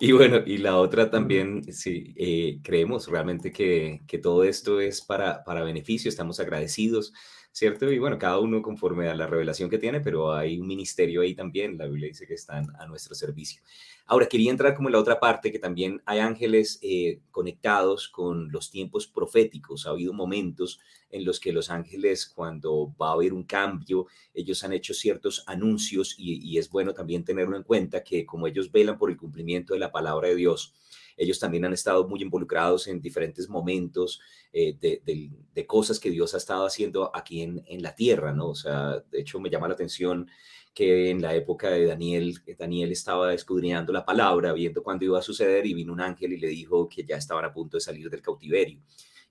y 0.00 0.12
bueno, 0.12 0.40
y 0.46 0.58
la 0.58 0.78
otra 0.78 1.10
también, 1.10 1.62
sí, 1.72 2.14
eh, 2.16 2.58
creemos 2.62 3.06
realmente 3.06 3.52
que, 3.52 4.00
que, 4.06 4.18
todo 4.18 4.44
esto 4.44 4.80
es 4.80 5.02
para, 5.02 5.44
para 5.44 5.62
beneficio, 5.62 6.08
estamos 6.08 6.40
agradecidos, 6.40 7.12
¿cierto? 7.52 7.90
Y 7.90 7.98
bueno, 7.98 8.18
cada 8.18 8.38
uno 8.38 8.62
conforme 8.62 9.08
a 9.08 9.14
la 9.14 9.26
revelación 9.26 9.68
que 9.68 9.78
tiene, 9.78 10.00
pero 10.00 10.32
hay 10.32 10.58
un 10.58 10.66
ministerio 10.66 11.22
ahí 11.22 11.34
también, 11.34 11.76
la 11.76 11.86
Biblia 11.86 12.08
dice 12.08 12.26
que 12.26 12.34
están 12.34 12.68
a 12.78 12.86
nuestro 12.86 13.14
servicio. 13.14 13.62
Ahora, 14.06 14.26
quería 14.26 14.50
entrar 14.50 14.74
como 14.74 14.88
en 14.88 14.94
la 14.94 14.98
otra 14.98 15.20
parte, 15.20 15.52
que 15.52 15.60
también 15.60 16.02
hay 16.04 16.18
ángeles 16.18 16.80
eh, 16.82 17.20
conectados 17.30 18.08
con 18.08 18.50
los 18.50 18.68
tiempos 18.68 19.06
proféticos. 19.06 19.86
Ha 19.86 19.90
habido 19.90 20.12
momentos 20.12 20.80
en 21.10 21.24
los 21.24 21.38
que 21.38 21.52
los 21.52 21.70
ángeles, 21.70 22.26
cuando 22.26 22.92
va 23.00 23.10
a 23.10 23.12
haber 23.12 23.32
un 23.32 23.44
cambio, 23.44 24.06
ellos 24.34 24.64
han 24.64 24.72
hecho 24.72 24.94
ciertos 24.94 25.44
anuncios 25.46 26.16
y, 26.18 26.58
es 26.58 26.70
bueno 26.70 26.92
también 26.92 27.24
tenerlo 27.24 27.56
en 27.56 27.62
cuenta 27.62 28.02
que 28.02 28.26
como 28.26 28.48
ellos 28.48 28.72
velan 28.72 28.98
por 28.98 29.10
el 29.10 29.16
cumplimiento 29.16 29.74
de 29.74 29.80
la 29.80 29.92
palabra 29.92 30.26
de 30.26 30.34
Dios, 30.34 30.74
ellos 31.20 31.38
también 31.38 31.66
han 31.66 31.74
estado 31.74 32.08
muy 32.08 32.22
involucrados 32.22 32.88
en 32.88 33.00
diferentes 33.00 33.48
momentos 33.48 34.20
eh, 34.52 34.74
de, 34.80 35.66
cosas 35.66 36.00
que 36.00 36.10
Dios 36.10 36.34
ha 36.34 36.38
estado 36.38 36.64
haciendo 36.64 37.14
aquí 37.14 37.42
en, 37.42 37.62
en 37.68 37.82
la 37.82 37.94
tierra, 37.94 38.32
¿no? 38.32 38.48
O 38.48 38.54
sea, 38.54 39.04
de 39.10 39.20
hecho 39.20 39.38
me 39.38 39.50
llama 39.50 39.68
la 39.68 39.74
atención 39.74 40.28
que 40.72 41.10
en 41.10 41.20
la 41.20 41.34
época 41.34 41.68
de 41.70 41.84
Daniel, 41.84 42.38
Daniel 42.58 42.90
estaba 42.90 43.34
escudriñando 43.34 43.92
la 43.92 44.04
palabra, 44.04 44.54
viendo 44.54 44.82
cuándo 44.82 45.04
iba 45.04 45.18
a 45.18 45.22
suceder 45.22 45.66
y 45.66 45.74
vino 45.74 45.92
un 45.92 46.00
ángel 46.00 46.32
y 46.32 46.38
le 46.38 46.48
dijo 46.48 46.88
que 46.88 47.04
ya 47.04 47.16
estaban 47.16 47.44
a 47.44 47.52
punto 47.52 47.76
de 47.76 47.82
salir 47.82 48.08
del 48.08 48.22
cautiverio 48.22 48.80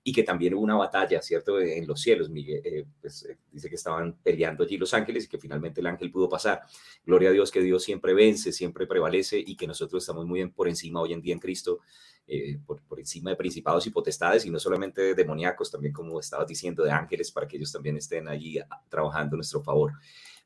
y 0.02 0.12
que 0.12 0.22
también 0.22 0.54
hubo 0.54 0.62
una 0.62 0.76
batalla, 0.76 1.20
¿cierto?, 1.20 1.60
en 1.60 1.86
los 1.86 2.00
cielos. 2.00 2.30
Miguel, 2.30 2.62
eh, 2.64 2.86
pues, 3.00 3.24
eh, 3.24 3.36
dice 3.52 3.68
que 3.68 3.74
estaban 3.74 4.16
peleando 4.22 4.64
allí 4.64 4.78
los 4.78 4.94
ángeles 4.94 5.24
y 5.24 5.28
que 5.28 5.38
finalmente 5.38 5.80
el 5.80 5.86
ángel 5.86 6.10
pudo 6.10 6.28
pasar. 6.28 6.62
Gloria 7.04 7.28
a 7.28 7.32
Dios 7.32 7.50
que 7.50 7.60
Dios 7.60 7.82
siempre 7.82 8.14
vence, 8.14 8.52
siempre 8.52 8.86
prevalece 8.86 9.38
y 9.38 9.56
que 9.56 9.66
nosotros 9.66 10.02
estamos 10.02 10.26
muy 10.26 10.38
bien 10.38 10.52
por 10.52 10.68
encima 10.68 11.00
hoy 11.00 11.12
en 11.12 11.20
día 11.20 11.34
en 11.34 11.40
Cristo, 11.40 11.80
eh, 12.26 12.58
por, 12.64 12.80
por, 12.82 12.98
encima 12.98 13.30
de 13.30 13.36
principados 13.36 13.86
y 13.86 13.90
potestades 13.90 14.46
y 14.46 14.50
no 14.50 14.58
solamente 14.58 15.02
de 15.02 15.14
demoníacos, 15.14 15.70
también 15.70 15.92
como 15.92 16.18
estabas 16.18 16.46
diciendo, 16.46 16.82
de 16.82 16.92
ángeles 16.92 17.30
para 17.30 17.46
que 17.46 17.56
ellos 17.56 17.72
también 17.72 17.96
estén 17.96 18.28
allí 18.28 18.58
trabajando 18.88 19.34
a 19.34 19.38
nuestro 19.38 19.62
favor. 19.62 19.92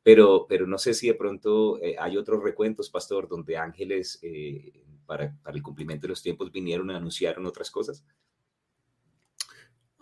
pero, 0.03 0.47
pero 0.49 0.67
no 0.67 0.79
sé 0.79 0.95
si 0.95 1.07
de 1.09 1.15
pronto 1.15 1.81
eh, 1.83 1.97
hay 1.99 2.17
otros 2.17 2.43
recuentos, 2.43 2.91
pastor, 2.91 3.29
donde 3.29 3.57
ángeles 3.57 4.19
eh, 4.23 4.83
para, 5.07 5.35
para, 5.43 5.57
el 5.57 5.63
cumplimiento 5.63 6.03
de 6.03 6.11
los 6.11 6.23
tiempos 6.23 6.51
vinieron 6.53 6.91
a 6.91 6.97
anunciar 6.97 7.39
otras 7.41 7.71
cosas. 7.71 8.05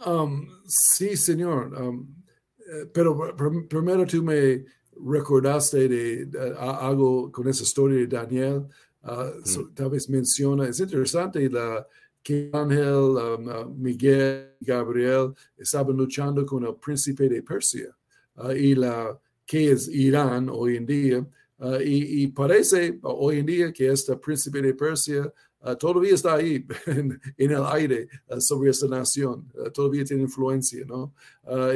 Um, 0.07 0.49
sí, 0.67 1.17
señor. 1.17 1.73
Um, 1.75 2.15
eh, 2.59 2.87
pero 2.93 3.17
pr 3.37 3.69
primero 3.69 4.07
tú 4.07 4.23
me 4.23 4.65
recordaste 5.05 5.89
de, 5.89 6.27
de, 6.27 6.55
algo 6.59 7.31
con 7.31 7.49
esa 7.49 7.63
historia 7.63 7.99
de 7.99 8.07
Daniel. 8.07 8.67
Uh, 9.03 9.41
mm. 9.41 9.45
so, 9.47 9.69
tal 9.75 9.91
vez 9.91 10.09
menciona, 10.09 10.69
es 10.69 10.79
interesante 10.79 11.49
la 11.51 11.87
que 12.23 12.51
Ángel, 12.53 13.17
um, 13.17 13.49
uh, 13.49 13.69
Miguel, 13.75 14.55
Gabriel 14.61 15.35
estaban 15.57 15.97
luchando 15.97 16.47
con 16.47 16.65
el 16.65 16.77
príncipe 16.77 17.29
de 17.29 17.43
Persia 17.43 17.89
uh, 18.37 18.53
y 18.53 18.77
la 18.77 19.19
que 19.45 19.73
es 19.73 19.89
Irán 19.89 20.49
hoy 20.49 20.77
en 20.77 20.87
día. 20.87 21.27
Uh, 21.59 21.81
y, 21.81 22.23
y, 22.23 22.27
parece 22.29 22.99
hoy 23.03 23.39
en 23.39 23.47
día 23.47 23.73
que 23.73 23.89
este 23.89 24.17
príncipe 24.17 24.63
de 24.63 24.75
Persia 24.75 25.33
Uh, 25.65 25.77
todavía 25.77 26.15
está 26.15 26.35
ahí 26.35 26.67
en, 26.87 27.21
en 27.37 27.51
el 27.51 27.65
aire 27.67 28.09
uh, 28.29 28.41
sobre 28.41 28.71
esta 28.71 28.89
nación, 28.89 29.49
uh, 29.55 29.71
todavía 29.71 30.05
tiene 30.05 30.23
influencia, 30.23 30.85
¿no? 30.85 31.15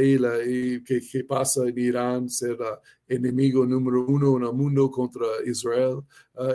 y, 0.02 0.18
la, 0.18 0.42
y 0.44 0.82
¿qué, 0.82 1.00
¿qué, 1.00 1.22
pasa 1.22 1.62
en 1.68 1.78
Irán, 1.78 2.28
ser 2.28 2.58
enemigo 3.06 3.64
número 3.64 4.04
uno 4.06 4.36
en 4.38 4.42
el 4.44 4.52
mundo 4.52 4.90
contra 4.90 5.26
Israel. 5.44 6.02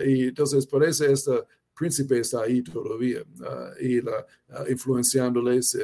y 0.05 0.27
entonces 0.27 0.67
parece 0.67 1.11
este 1.11 1.43
príncipe 1.73 2.19
está 2.19 2.41
ahí 2.41 2.61
todavía 2.61 3.23
y 3.79 4.01
la, 4.01 4.25
influenciándoles. 4.69 5.77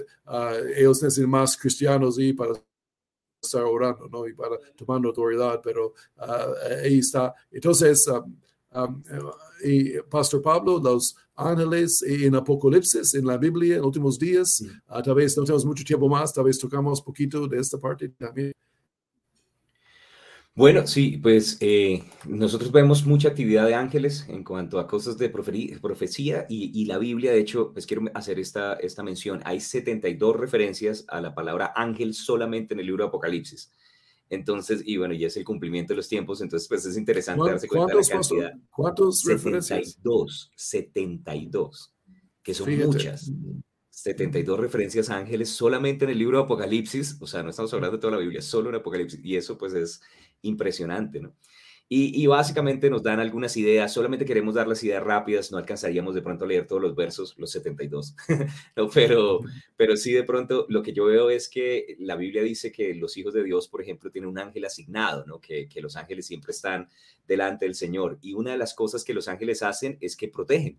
ellos 0.75 1.03
necesitan 1.03 1.29
más 1.29 1.57
cristianos 1.57 2.17
ahí 2.17 2.33
para 2.33 2.53
estar 3.41 3.63
orando, 3.63 4.07
¿no? 4.09 4.27
Y 4.27 4.33
para 4.33 4.57
tomando 4.75 5.09
autoridad, 5.09 5.61
pero 5.63 5.93
ahí 6.83 6.99
está. 6.99 7.33
Entonces, 7.51 8.07
um, 8.07 8.35
um, 8.73 9.03
y 9.63 9.99
Pastor 10.01 10.41
Pablo, 10.41 10.79
los 10.79 11.15
ángeles 11.37 12.03
en 12.03 12.35
Apocalipsis, 12.35 13.13
en 13.13 13.25
la 13.25 13.37
Biblia, 13.37 13.75
en 13.75 13.79
los 13.79 13.87
últimos 13.87 14.19
días. 14.19 14.63
Uh, 14.89 15.01
tal 15.01 15.15
vez 15.15 15.37
no 15.37 15.43
tenemos 15.43 15.65
mucho 15.65 15.83
tiempo 15.83 16.09
más, 16.09 16.33
tal 16.33 16.45
vez 16.45 16.59
tocamos 16.59 17.01
poquito 17.01 17.47
de 17.47 17.59
esta 17.59 17.77
parte 17.77 18.09
también. 18.09 18.51
Bueno, 20.57 20.87
sí, 20.87 21.19
pues 21.21 21.57
eh, 21.59 22.03
nosotros 22.25 22.71
vemos 22.71 23.05
mucha 23.05 23.29
actividad 23.29 23.67
de 23.67 23.75
ángeles 23.75 24.25
en 24.27 24.43
cuanto 24.43 24.79
a 24.79 24.87
cosas 24.87 25.15
de 25.19 25.29
profecía 25.29 26.47
y, 26.49 26.81
y, 26.81 26.85
la 26.85 26.97
Biblia, 26.97 27.31
de 27.31 27.39
hecho, 27.39 27.71
pues 27.73 27.85
quiero 27.85 28.05
hacer 28.15 28.39
esta, 28.39 28.73
esta 28.73 29.03
mención. 29.03 29.39
Hay 29.45 29.59
72 29.59 30.35
referencias 30.35 31.05
a 31.09 31.21
la 31.21 31.35
palabra 31.35 31.73
ángel 31.75 32.15
solamente 32.15 32.73
en 32.73 32.79
el 32.79 32.87
libro 32.87 33.03
de 33.03 33.09
Apocalipsis. 33.09 33.71
Entonces, 34.29 34.81
y 34.85 34.97
bueno, 34.97 35.13
ya 35.13 35.27
es 35.27 35.37
el 35.37 35.45
cumplimiento 35.45 35.93
de 35.93 35.97
los 35.97 36.09
tiempos, 36.09 36.41
entonces 36.41 36.67
pues 36.67 36.85
es 36.85 36.97
interesante 36.97 37.49
darse 37.49 37.67
cuenta 37.67 37.95
de 37.95 38.01
la 38.01 38.07
cantidad. 38.07 38.53
¿Cuántos 38.69 39.21
72, 39.21 39.43
referencias? 39.45 39.99
72, 40.55 41.93
que 42.43 42.53
son 42.53 42.77
muchas. 42.77 43.31
72 43.89 44.59
referencias 44.59 45.09
a 45.09 45.17
ángeles 45.17 45.49
solamente 45.49 46.05
en 46.05 46.11
el 46.11 46.19
libro 46.19 46.37
de 46.37 46.43
Apocalipsis, 46.43 47.17
o 47.19 47.25
sea, 47.25 47.41
no 47.41 47.49
estamos 47.49 47.73
hablando 47.73 47.97
de 47.97 48.01
toda 48.01 48.11
la 48.11 48.19
Biblia, 48.19 48.41
solo 48.41 48.69
en 48.69 48.75
Apocalipsis, 48.75 49.19
y 49.23 49.35
eso 49.35 49.57
pues 49.57 49.73
es 49.73 50.01
impresionante, 50.41 51.19
¿no? 51.19 51.35
Y, 51.89 52.27
básicamente 52.27 52.89
nos 52.89 53.01
dan 53.01 53.21
algunas 53.21 53.55
ideas, 53.55 53.93
solamente 53.93 54.25
queremos 54.25 54.55
dar 54.55 54.67
las 54.67 54.83
ideas 54.83 55.01
rápidas, 55.01 55.53
no 55.53 55.57
alcanzaríamos 55.57 56.13
de 56.15 56.21
pronto 56.21 56.43
a 56.43 56.47
leer 56.47 56.67
todos 56.67 56.81
los 56.81 56.95
versos, 56.97 57.33
los 57.37 57.49
72, 57.51 58.13
no, 58.75 58.89
pero, 58.89 59.39
pero 59.77 59.95
sí 59.95 60.11
de 60.11 60.23
pronto 60.23 60.65
lo 60.67 60.83
que 60.83 60.91
yo 60.91 61.05
veo 61.05 61.29
es 61.29 61.47
que 61.47 61.95
la 61.99 62.17
Biblia 62.17 62.43
dice 62.43 62.73
que 62.73 62.93
los 62.93 63.15
hijos 63.15 63.33
de 63.33 63.43
Dios, 63.43 63.69
por 63.69 63.81
ejemplo, 63.81 64.11
tienen 64.11 64.29
un 64.29 64.37
ángel 64.37 64.65
asignado, 64.65 65.25
¿no? 65.25 65.39
que, 65.39 65.69
que 65.69 65.79
los 65.79 65.95
ángeles 65.95 66.27
siempre 66.27 66.51
están 66.51 66.89
delante 67.25 67.63
del 67.63 67.75
Señor. 67.75 68.17
Y 68.21 68.33
una 68.33 68.51
de 68.51 68.57
las 68.57 68.73
cosas 68.73 69.05
que 69.05 69.13
los 69.13 69.29
ángeles 69.29 69.63
hacen 69.63 69.97
es 70.01 70.17
que 70.17 70.27
protegen 70.27 70.77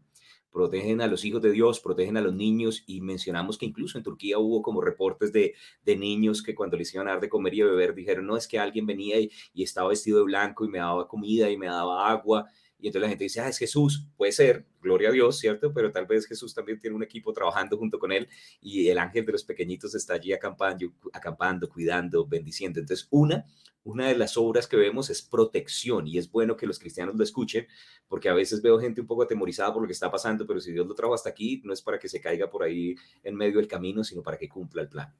protegen 0.51 1.01
a 1.01 1.07
los 1.07 1.25
hijos 1.25 1.43
de 1.43 1.51
Dios, 1.51 1.81
protegen 1.81 2.17
a 2.17 2.21
los 2.21 2.35
niños 2.35 2.85
y 2.87 3.01
mencionamos 3.01 3.59
que 3.59 3.67
incluso 3.67 3.99
en 3.99 4.05
Turquía 4.05 4.39
hubo 4.39 4.63
como 4.63 4.81
reportes 4.81 5.33
de, 5.33 5.55
de 5.85 5.97
niños 5.97 6.43
que 6.43 6.55
cuando 6.55 6.77
les 6.77 6.93
iban 6.95 7.09
a 7.09 7.13
dar 7.13 7.21
de 7.21 7.29
comer 7.29 7.55
y 7.55 7.63
beber 7.63 7.95
dijeron, 7.95 8.27
no, 8.27 8.37
es 8.37 8.49
que 8.49 8.59
alguien 8.59 8.87
venía 8.87 9.21
y, 9.21 9.31
y 9.53 9.63
estaba 9.63 9.89
vestido 9.89 10.19
de 10.19 10.25
blanco 10.25 10.65
y 10.65 10.69
me 10.69 10.79
daba 10.79 11.07
comida 11.07 11.51
y 11.51 11.57
me 11.57 11.67
daba 11.67 12.11
agua 12.11 12.49
y 12.81 12.87
entonces 12.87 13.03
la 13.03 13.09
gente 13.09 13.25
dice, 13.25 13.41
ah, 13.41 13.49
es 13.49 13.59
Jesús, 13.59 14.07
puede 14.17 14.31
ser, 14.31 14.65
gloria 14.81 15.09
a 15.09 15.13
Dios, 15.13 15.39
¿cierto? 15.39 15.73
Pero 15.75 15.91
tal 15.91 16.07
vez 16.07 16.27
Jesús 16.27 16.55
también 16.55 16.79
tiene 16.79 16.95
un 16.95 17.03
equipo 17.03 17.33
trabajando 17.33 17.77
junto 17.77 17.99
con 17.99 18.13
él 18.13 18.29
y 18.61 18.89
el 18.89 18.99
ángel 18.99 19.27
de 19.27 19.33
los 19.33 19.43
pequeñitos 19.43 19.97
está 19.97 20.15
allí 20.15 20.33
acampando, 20.33 20.87
acampando 21.13 21.69
cuidando, 21.69 22.25
bendiciendo. 22.25 22.79
Entonces, 22.79 23.09
una, 23.11 23.45
una 23.88 24.09
de 24.09 24.18
las 24.18 24.37
obras 24.37 24.66
que 24.66 24.77
vemos 24.77 25.09
es 25.09 25.22
protección 25.22 26.07
y 26.07 26.18
es 26.18 26.31
bueno 26.31 26.57
que 26.57 26.66
los 26.66 26.79
cristianos 26.79 27.14
lo 27.16 27.24
escuchen 27.24 27.66
porque 28.07 28.29
a 28.29 28.35
veces 28.35 28.61
veo 28.61 28.79
gente 28.79 29.01
un 29.01 29.07
poco 29.07 29.22
atemorizada 29.22 29.72
por 29.72 29.81
lo 29.81 29.87
que 29.87 29.94
está 29.94 30.11
pasando, 30.11 30.46
pero 30.46 30.61
si 30.61 30.72
Dios 30.72 30.87
lo 30.87 30.94
trajo 30.94 31.14
hasta 31.14 31.31
aquí, 31.31 31.62
no 31.64 31.72
es 31.72 31.81
para 31.81 31.98
que 31.98 32.09
se 32.09 32.20
caiga 32.20 32.51
por 32.51 32.62
ahí 32.62 32.94
en 33.22 33.35
medio 33.35 33.57
del 33.57 33.66
camino, 33.66 34.05
sino 34.05 34.22
para 34.22 34.37
que 34.37 34.46
cumpla 34.46 34.83
el 34.83 34.88
plan. 34.90 35.11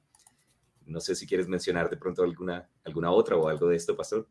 No 0.85 0.99
sé 0.99 1.15
si 1.15 1.25
quieres 1.25 1.47
mencionar 1.47 1.89
de 1.89 1.97
pronto 1.97 2.21
alguna, 2.21 2.69
alguna 2.83 3.11
otra 3.11 3.37
o 3.37 3.47
algo 3.47 3.67
de 3.69 3.75
esto, 3.75 3.97
pastor. 3.97 4.27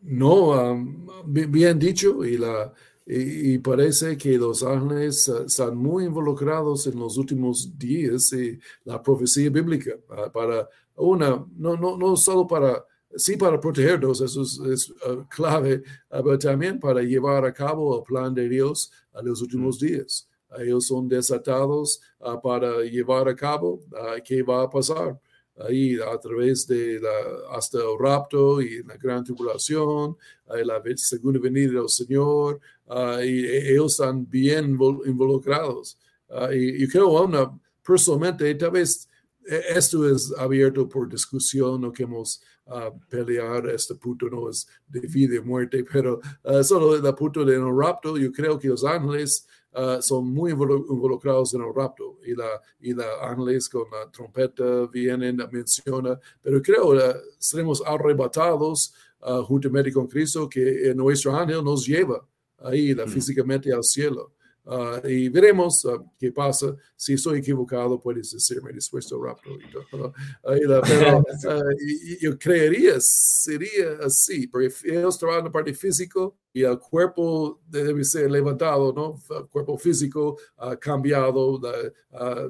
No, 0.00 0.82
bien 1.26 1.78
dicho, 1.78 2.24
y, 2.24 2.38
la, 2.38 2.72
y, 3.06 3.58
parece 3.58 4.16
que 4.16 4.38
los 4.38 4.62
ángeles 4.62 5.28
uh, 5.28 5.44
están 5.44 5.76
muy 5.76 6.04
involucrados 6.04 6.86
en 6.86 6.98
los 6.98 7.18
últimos 7.18 7.76
días 7.78 8.32
y 8.32 8.58
la 8.84 9.02
profecía 9.02 9.50
bíblica 9.50 9.92
uh, 10.08 10.30
para 10.30 10.68
una, 10.96 11.46
no, 11.56 11.76
no, 11.76 11.96
no 11.96 12.16
solo 12.16 12.46
para, 12.46 12.84
sí 13.14 13.36
para 13.36 13.60
protegernos, 13.60 14.20
eso 14.20 14.42
es, 14.42 14.90
uh, 14.90 15.26
clave, 15.28 15.82
pero 16.08 16.38
también 16.38 16.80
para 16.80 17.02
llevar 17.02 17.44
a 17.44 17.52
cabo 17.52 17.98
el 17.98 18.04
plan 18.04 18.34
de 18.34 18.48
Dios 18.48 18.90
a 19.12 19.22
los 19.22 19.42
últimos 19.42 19.78
días. 19.78 20.28
Ellos 20.58 20.86
son 20.86 21.08
desatados 21.08 22.00
para 22.42 22.80
llevar 22.82 23.28
a 23.28 23.34
cabo 23.34 23.80
qué 24.24 24.42
va 24.42 24.62
a 24.62 24.70
pasar 24.70 25.18
ahí 25.58 25.96
a 25.96 26.18
través 26.18 26.66
de 26.66 27.00
la, 27.00 27.56
hasta 27.56 27.78
el 27.78 27.98
rapto 27.98 28.60
y 28.60 28.82
la 28.82 28.96
gran 28.96 29.24
tribulación, 29.24 30.16
la 30.46 30.82
segunda 30.96 31.40
venida 31.40 31.80
del 31.80 31.88
Señor, 31.88 32.60
uh, 32.86 33.20
y 33.22 33.46
ellos 33.46 33.92
están 33.92 34.28
bien 34.28 34.78
involucrados. 35.06 35.98
Uh, 36.28 36.52
y 36.52 36.80
yo 36.80 36.88
creo, 36.90 37.22
una, 37.22 37.58
personalmente, 37.84 38.54
tal 38.54 38.72
vez 38.72 39.08
esto 39.46 40.08
es 40.08 40.32
abierto 40.36 40.88
por 40.88 41.08
discusión, 41.08 41.80
no 41.80 41.92
queremos 41.92 42.40
uh, 42.66 42.98
pelear, 43.08 43.68
este 43.68 43.94
punto 43.94 44.28
no 44.28 44.50
es 44.50 44.66
de 44.86 45.00
vida 45.00 45.36
y 45.36 45.40
muerte, 45.40 45.84
pero 45.90 46.20
solo 46.62 46.96
el 46.96 47.14
punto 47.14 47.44
de 47.44 47.54
el 47.54 47.76
rapto, 47.76 48.16
yo 48.16 48.32
creo 48.32 48.58
que 48.58 48.68
los 48.68 48.84
ángeles 48.84 49.46
uh, 49.72 50.00
son 50.00 50.26
muy 50.32 50.50
involucrados 50.52 51.54
en 51.54 51.62
el 51.62 51.74
rapto 51.74 52.18
y 52.24 52.34
la, 52.34 52.60
y 52.80 52.94
la 52.94 53.06
ángeles 53.22 53.68
con 53.68 53.84
la 53.90 54.10
trompeta 54.10 54.86
vienen, 54.86 55.38
menciona, 55.52 56.18
pero 56.42 56.60
creo 56.60 56.92
que 56.92 56.98
uh, 56.98 57.12
seremos 57.38 57.82
arrebatados 57.86 58.94
uh, 59.20 59.42
juntamente 59.42 59.92
con 59.92 60.06
Cristo 60.06 60.48
que 60.48 60.92
nuestro 60.94 61.36
ángel 61.36 61.62
nos 61.62 61.86
lleva 61.86 62.26
ahí 62.58 62.94
la, 62.94 63.06
mm. 63.06 63.08
físicamente 63.08 63.72
al 63.72 63.84
cielo. 63.84 64.32
Uh, 64.66 65.06
y 65.06 65.28
veremos 65.28 65.84
uh, 65.84 66.04
qué 66.18 66.32
pasa. 66.32 66.74
Si 66.96 67.14
estoy 67.14 67.38
equivocado, 67.38 68.00
puedes 68.00 68.32
decirme 68.32 68.72
rapto. 68.72 69.50
Uh, 69.92 70.12
pero 70.82 71.24
yo 72.20 72.36
creería 72.36 72.96
sería 72.98 73.98
así, 74.02 74.48
porque 74.48 74.72
ellos 74.84 75.16
trabajan 75.18 75.44
la 75.44 75.52
parte 75.52 75.72
físico 75.72 76.36
y 76.52 76.64
el 76.64 76.80
cuerpo 76.80 77.60
debe 77.68 78.02
ser 78.02 78.28
levantado, 78.28 78.92
¿no? 78.92 79.20
El 79.38 79.46
cuerpo 79.46 79.78
físico 79.78 80.36
cambiado, 80.80 81.60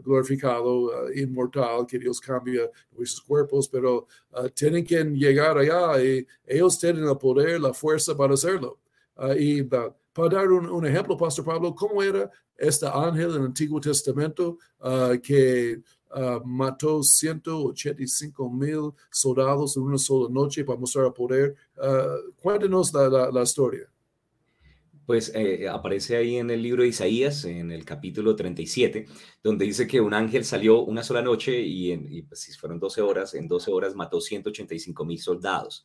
glorificado, 0.02 1.12
inmortal, 1.12 1.86
que 1.86 1.98
Dios 1.98 2.20
cambia 2.20 2.70
nuestros 2.92 3.20
cuerpos, 3.22 3.68
pero 3.68 4.06
tienen 4.54 4.84
que 4.84 5.02
llegar 5.04 5.58
allá 5.58 6.00
y 6.02 6.24
ellos 6.46 6.78
tienen 6.78 7.04
el 7.04 7.18
poder, 7.18 7.60
la 7.60 7.74
fuerza 7.74 8.16
para 8.16 8.34
hacerlo. 8.34 8.78
Y 9.38 9.62
para 9.62 9.94
dar 10.30 10.48
un, 10.48 10.86
ejemplo, 10.86 11.16
Pastor 11.16 11.44
Pablo, 11.44 11.74
¿cómo 11.74 12.02
era 12.02 12.30
este 12.56 12.86
ángel 12.86 13.30
en 13.30 13.36
el 13.36 13.46
Antiguo 13.46 13.78
Testamento 13.78 14.56
uh, 14.80 15.20
que 15.22 15.82
uh, 16.14 16.42
mató 16.42 17.02
185 17.02 18.50
mil 18.50 18.92
soldados 19.10 19.76
en 19.76 19.82
una 19.82 19.98
sola 19.98 20.32
noche 20.32 20.64
para 20.64 20.78
mostrar 20.78 21.12
poder? 21.12 21.54
Uh, 21.76 22.32
cuéntenos 22.36 22.94
la, 22.94 23.30
la, 23.30 23.42
historia. 23.42 23.90
Pues 25.04 25.30
eh, 25.34 25.68
aparece 25.68 26.16
ahí 26.16 26.36
en 26.36 26.50
el 26.50 26.62
libro 26.62 26.82
de 26.82 26.88
Isaías, 26.88 27.44
en 27.44 27.70
el 27.70 27.84
capítulo 27.84 28.34
37, 28.34 29.06
donde 29.42 29.66
dice 29.66 29.86
que 29.86 30.00
un 30.00 30.14
ángel 30.14 30.46
salió 30.46 30.80
una 30.80 31.02
sola 31.02 31.20
noche 31.20 31.60
y, 31.60 31.92
en, 31.92 32.10
y 32.10 32.22
pues, 32.22 32.40
si 32.40 32.52
fueron 32.54 32.80
12 32.80 33.02
horas, 33.02 33.34
en 33.34 33.46
12 33.46 33.70
horas 33.70 33.94
mató 33.94 34.20
185 34.20 35.04
mil 35.04 35.20
soldados 35.20 35.84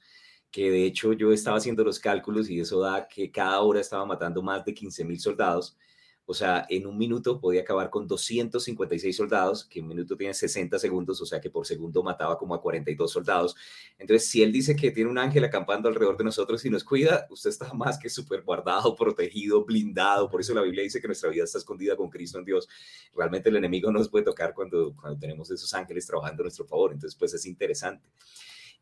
que 0.51 0.69
de 0.69 0.85
hecho 0.85 1.13
yo 1.13 1.31
estaba 1.31 1.57
haciendo 1.57 1.83
los 1.83 1.99
cálculos 1.99 2.49
y 2.49 2.59
eso 2.59 2.79
da 2.81 3.07
que 3.07 3.31
cada 3.31 3.61
hora 3.61 3.79
estaba 3.79 4.05
matando 4.05 4.41
más 4.41 4.65
de 4.65 4.73
15 4.73 5.05
mil 5.05 5.19
soldados. 5.19 5.77
O 6.25 6.33
sea, 6.33 6.65
en 6.69 6.85
un 6.87 6.97
minuto 6.97 7.41
podía 7.41 7.61
acabar 7.61 7.89
con 7.89 8.07
256 8.07 9.15
soldados, 9.15 9.65
que 9.65 9.81
un 9.81 9.87
minuto 9.87 10.15
tiene 10.15 10.33
60 10.33 10.79
segundos, 10.79 11.19
o 11.21 11.25
sea 11.25 11.41
que 11.41 11.49
por 11.49 11.65
segundo 11.65 12.03
mataba 12.03 12.37
como 12.37 12.55
a 12.55 12.61
42 12.61 13.11
soldados. 13.11 13.55
Entonces, 13.97 14.29
si 14.29 14.41
él 14.41 14.51
dice 14.51 14.75
que 14.75 14.91
tiene 14.91 15.09
un 15.09 15.17
ángel 15.17 15.43
acampando 15.43 15.89
alrededor 15.89 16.15
de 16.17 16.23
nosotros 16.23 16.63
y 16.63 16.69
nos 16.69 16.83
cuida, 16.83 17.27
usted 17.29 17.49
está 17.49 17.73
más 17.73 17.97
que 17.97 18.09
súper 18.09 18.43
guardado, 18.43 18.95
protegido, 18.95 19.65
blindado. 19.65 20.29
Por 20.29 20.39
eso 20.39 20.53
la 20.53 20.61
Biblia 20.61 20.83
dice 20.83 21.01
que 21.01 21.07
nuestra 21.07 21.29
vida 21.29 21.43
está 21.43 21.57
escondida 21.57 21.97
con 21.97 22.09
Cristo 22.09 22.39
en 22.39 22.45
Dios. 22.45 22.69
Realmente 23.13 23.49
el 23.49 23.57
enemigo 23.57 23.91
nos 23.91 24.07
puede 24.07 24.23
tocar 24.23 24.53
cuando, 24.53 24.95
cuando 24.95 25.19
tenemos 25.19 25.49
esos 25.51 25.73
ángeles 25.73 26.05
trabajando 26.05 26.43
a 26.43 26.45
nuestro 26.45 26.65
favor. 26.65 26.93
Entonces, 26.93 27.17
pues 27.17 27.33
es 27.33 27.45
interesante. 27.45 28.07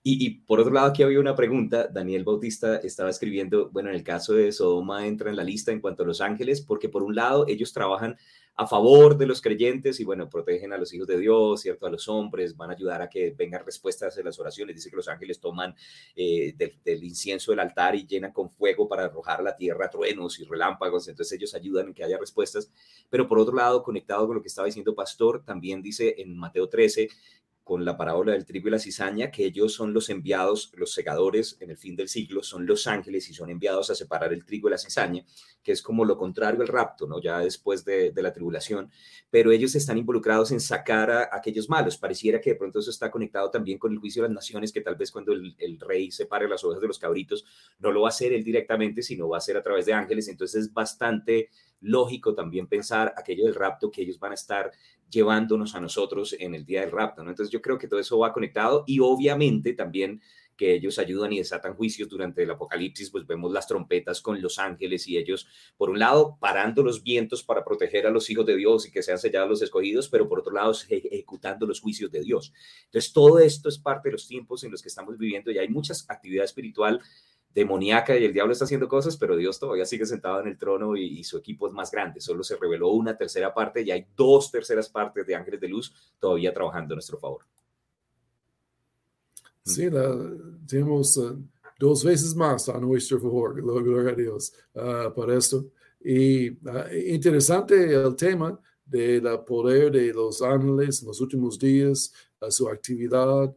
Y, 0.01 0.41
por 0.41 0.61
otro 0.61 0.73
lado, 0.73 0.87
aquí 0.87 1.03
había 1.03 1.19
una 1.19 1.35
pregunta. 1.35 1.87
Daniel 1.87 2.23
Bautista 2.23 2.77
estaba 2.77 3.09
escribiendo, 3.09 3.69
bueno, 3.69 3.89
en 3.89 3.95
el 3.95 4.03
caso 4.03 4.33
de 4.33 4.51
Sodoma 4.53 5.05
entra 5.05 5.29
en 5.29 5.35
la 5.35 5.43
lista 5.43 5.73
en 5.73 5.81
cuanto 5.81 6.03
a 6.03 6.05
los 6.05 6.21
ángeles, 6.21 6.61
porque 6.61 6.87
por 6.87 7.03
un 7.03 7.15
lado 7.15 7.45
ellos 7.49 7.73
trabajan 7.73 8.15
a 8.55 8.67
favor 8.67 9.17
de 9.17 9.25
los 9.25 9.41
creyentes 9.41 10.01
y 10.01 10.03
bueno, 10.03 10.29
protegen 10.29 10.73
a 10.73 10.77
los 10.77 10.93
hijos 10.93 11.07
de 11.07 11.17
Dios, 11.17 11.61
¿cierto? 11.61 11.85
A 11.85 11.89
los 11.89 12.09
hombres, 12.09 12.57
van 12.57 12.69
a 12.69 12.73
ayudar 12.73 13.01
a 13.01 13.09
que 13.09 13.31
vengan 13.31 13.65
respuestas 13.65 14.17
en 14.17 14.25
las 14.25 14.37
oraciones. 14.37 14.75
Dice 14.75 14.89
que 14.89 14.97
los 14.97 15.07
ángeles 15.07 15.39
toman 15.39 15.73
eh, 16.13 16.53
del, 16.57 17.03
incienso 17.03 17.51
del 17.51 17.61
altar 17.61 17.95
y 17.95 18.05
llenan 18.05 18.33
con 18.33 18.49
fuego 18.49 18.87
para 18.87 19.05
arrojar 19.05 19.39
a 19.39 19.43
la 19.43 19.55
tierra 19.55 19.89
truenos 19.89 20.39
y 20.41 20.43
relámpagos, 20.43 21.07
entonces 21.07 21.37
ellos 21.37 21.55
ayudan 21.55 21.87
en 21.87 21.93
que 21.93 22.03
haya 22.03 22.17
respuestas. 22.17 22.69
Pero 23.09 23.29
por 23.29 23.39
otro 23.39 23.55
lado, 23.55 23.81
conectado 23.81 24.27
con 24.27 24.35
lo 24.35 24.41
que 24.41 24.49
estaba 24.49 24.65
diciendo 24.65 24.93
Pastor, 24.93 25.43
también 25.45 25.81
dice 25.81 26.15
en 26.17 26.37
Mateo 26.37 26.67
13 26.67 27.07
con 27.69 27.85
la 27.85 27.95
parábola 27.95 28.31
del 28.31 28.45
trigo 28.45 28.67
y 28.67 28.71
la 28.71 28.79
cizaña, 28.79 29.29
que 29.29 29.45
ellos 29.45 29.75
son 29.75 29.93
los 29.93 30.09
enviados, 30.09 30.71
los 30.75 30.91
segadores 30.91 31.55
en 31.59 31.69
el 31.69 31.77
fin 31.77 31.95
del 31.95 32.09
siglo, 32.09 32.41
son 32.41 32.65
los 32.65 32.87
ángeles 32.87 33.29
y 33.29 33.35
son 33.35 33.51
enviados 33.51 33.91
a 33.91 33.95
separar 33.95 34.33
el 34.33 34.43
trigo 34.43 34.69
y 34.69 34.71
la 34.71 34.79
cizaña, 34.79 35.23
que 35.61 35.73
es 35.73 35.83
como 35.83 36.03
lo 36.03 36.17
contrario 36.17 36.61
al 36.61 36.67
rapto, 36.67 37.05
¿no? 37.05 37.21
Ya 37.21 37.37
después 37.37 37.85
de, 37.85 38.11
la 38.15 38.33
tribulación, 38.33 38.89
pero 39.29 39.51
ellos 39.51 39.75
están 39.75 39.99
involucrados 39.99 40.51
en 40.51 40.59
sacar 40.59 41.11
a, 41.11 41.29
aquellos 41.31 41.69
malos. 41.69 41.95
Pareciera 41.95 42.41
que 42.41 42.49
de 42.49 42.55
pronto 42.55 42.79
eso 42.79 42.89
está 42.89 43.11
conectado 43.11 43.51
también 43.51 43.77
con 43.77 43.91
el 43.91 43.99
juicio 43.99 44.23
de 44.23 44.29
las 44.29 44.35
naciones, 44.35 44.71
que 44.73 44.81
tal 44.81 44.95
vez 44.95 45.11
cuando 45.11 45.31
el, 45.31 45.79
rey 45.79 46.09
separe 46.09 46.49
las 46.49 46.63
ovejas 46.63 46.81
de 46.81 46.87
los 46.87 46.97
cabritos, 46.97 47.45
no 47.77 47.91
lo 47.91 48.01
va 48.01 48.07
a 48.07 48.09
hacer 48.09 48.33
él 48.33 48.43
directamente, 48.43 49.03
sino 49.03 49.29
va 49.29 49.37
a 49.37 49.41
ser 49.41 49.57
a 49.57 49.61
través 49.61 49.85
de 49.85 49.93
ángeles. 49.93 50.27
Entonces 50.27 50.63
es 50.63 50.73
bastante 50.73 51.49
lógico 51.81 52.33
también 52.33 52.65
pensar 52.65 53.13
aquello 53.15 53.45
del 53.45 53.53
rapto 53.53 53.91
que 53.91 54.01
ellos 54.01 54.19
van 54.19 54.31
a 54.31 54.35
estar 54.35 54.71
llevándonos 55.09 55.75
a 55.75 55.79
nosotros 55.79 56.35
en 56.37 56.55
el 56.55 56.65
día 56.65 56.81
del 56.81 56.91
rapto, 56.91 57.23
¿no? 57.23 57.29
Entonces 57.29 57.51
yo 57.51 57.61
creo 57.61 57.77
que 57.77 57.87
todo 57.87 57.99
eso 57.99 58.19
va 58.19 58.33
conectado 58.33 58.83
y 58.87 58.99
obviamente 58.99 59.73
también 59.73 60.21
que 60.59 60.73
ellos 60.73 60.99
ayudan 60.99 61.31
y 61.31 61.37
desatan 61.37 61.73
juicios 61.73 62.09
durante 62.09 62.43
el 62.43 62.51
apocalipsis, 62.51 63.09
pues 63.11 63.25
vemos 63.25 63.53
las 63.53 63.65
trompetas 63.65 64.19
con 64.19 64.41
los 64.41 64.59
ángeles 64.59 65.07
y 65.07 65.17
ellos, 65.17 65.47
por 65.77 65.89
un 65.89 65.99
lado, 65.99 66.37
parando 66.37 66.83
los 66.83 67.01
vientos 67.01 67.43
para 67.43 67.63
proteger 67.63 68.05
a 68.05 68.09
los 68.09 68.29
hijos 68.29 68.45
de 68.45 68.57
Dios 68.57 68.85
y 68.85 68.91
que 68.91 69.01
sean 69.01 69.17
sellados 69.17 69.49
los 69.49 69.61
escogidos, 69.61 70.09
pero 70.09 70.27
por 70.27 70.39
otro 70.39 70.51
lado, 70.51 70.73
ejecutando 70.89 71.65
los 71.65 71.79
juicios 71.79 72.11
de 72.11 72.19
Dios. 72.19 72.51
Entonces, 72.87 73.13
todo 73.13 73.39
esto 73.39 73.69
es 73.69 73.77
parte 73.77 74.09
de 74.09 74.13
los 74.13 74.27
tiempos 74.27 74.65
en 74.65 74.71
los 74.71 74.81
que 74.81 74.89
estamos 74.89 75.17
viviendo 75.17 75.49
y 75.49 75.59
hay 75.59 75.69
muchas 75.69 76.05
actividad 76.09 76.43
espiritual 76.43 76.99
demoníaca 77.53 78.17
y 78.17 78.25
el 78.25 78.33
diablo 78.33 78.53
está 78.53 78.65
haciendo 78.65 78.87
cosas, 78.87 79.17
pero 79.17 79.35
Dios 79.35 79.59
todavía 79.59 79.85
sigue 79.85 80.05
sentado 80.05 80.41
en 80.41 80.47
el 80.47 80.57
trono 80.57 80.95
y, 80.95 81.23
su 81.23 81.37
equipo 81.37 81.67
es 81.67 81.73
más 81.73 81.91
grande. 81.91 82.21
Solo 82.21 82.43
se 82.43 82.55
reveló 82.55 82.89
una 82.89 83.17
tercera 83.17 83.53
parte 83.53 83.81
y 83.81 83.91
hay 83.91 84.05
dos 84.15 84.51
terceras 84.51 84.89
partes 84.89 85.25
de 85.25 85.35
ángeles 85.35 85.59
de 85.59 85.67
luz 85.67 85.93
todavía 86.19 86.53
trabajando 86.53 86.93
a 86.93 86.97
nuestro 86.97 87.17
favor. 87.17 87.41
Sí, 89.63 89.87
tenemos 90.67 91.17
uh, 91.17 91.37
dos 91.77 92.03
veces 92.03 92.35
más 92.35 92.69
a 92.69 92.79
nuestro 92.79 93.19
favor, 93.19 93.61
gloria 93.61 94.11
a 94.11 94.15
Dios, 94.15 94.53
uh, 94.73 95.13
por 95.13 95.31
esto. 95.31 95.65
Y 95.99 96.49
uh, 96.49 96.87
interesante 97.07 97.93
el 97.93 98.15
tema 98.15 98.59
del 98.85 99.23
poder 99.45 99.91
de 99.91 100.13
los 100.13 100.41
ángeles 100.41 101.01
en 101.01 101.07
los 101.07 101.21
últimos 101.21 101.59
días, 101.59 102.11
su 102.49 102.67
actividad, 102.67 103.55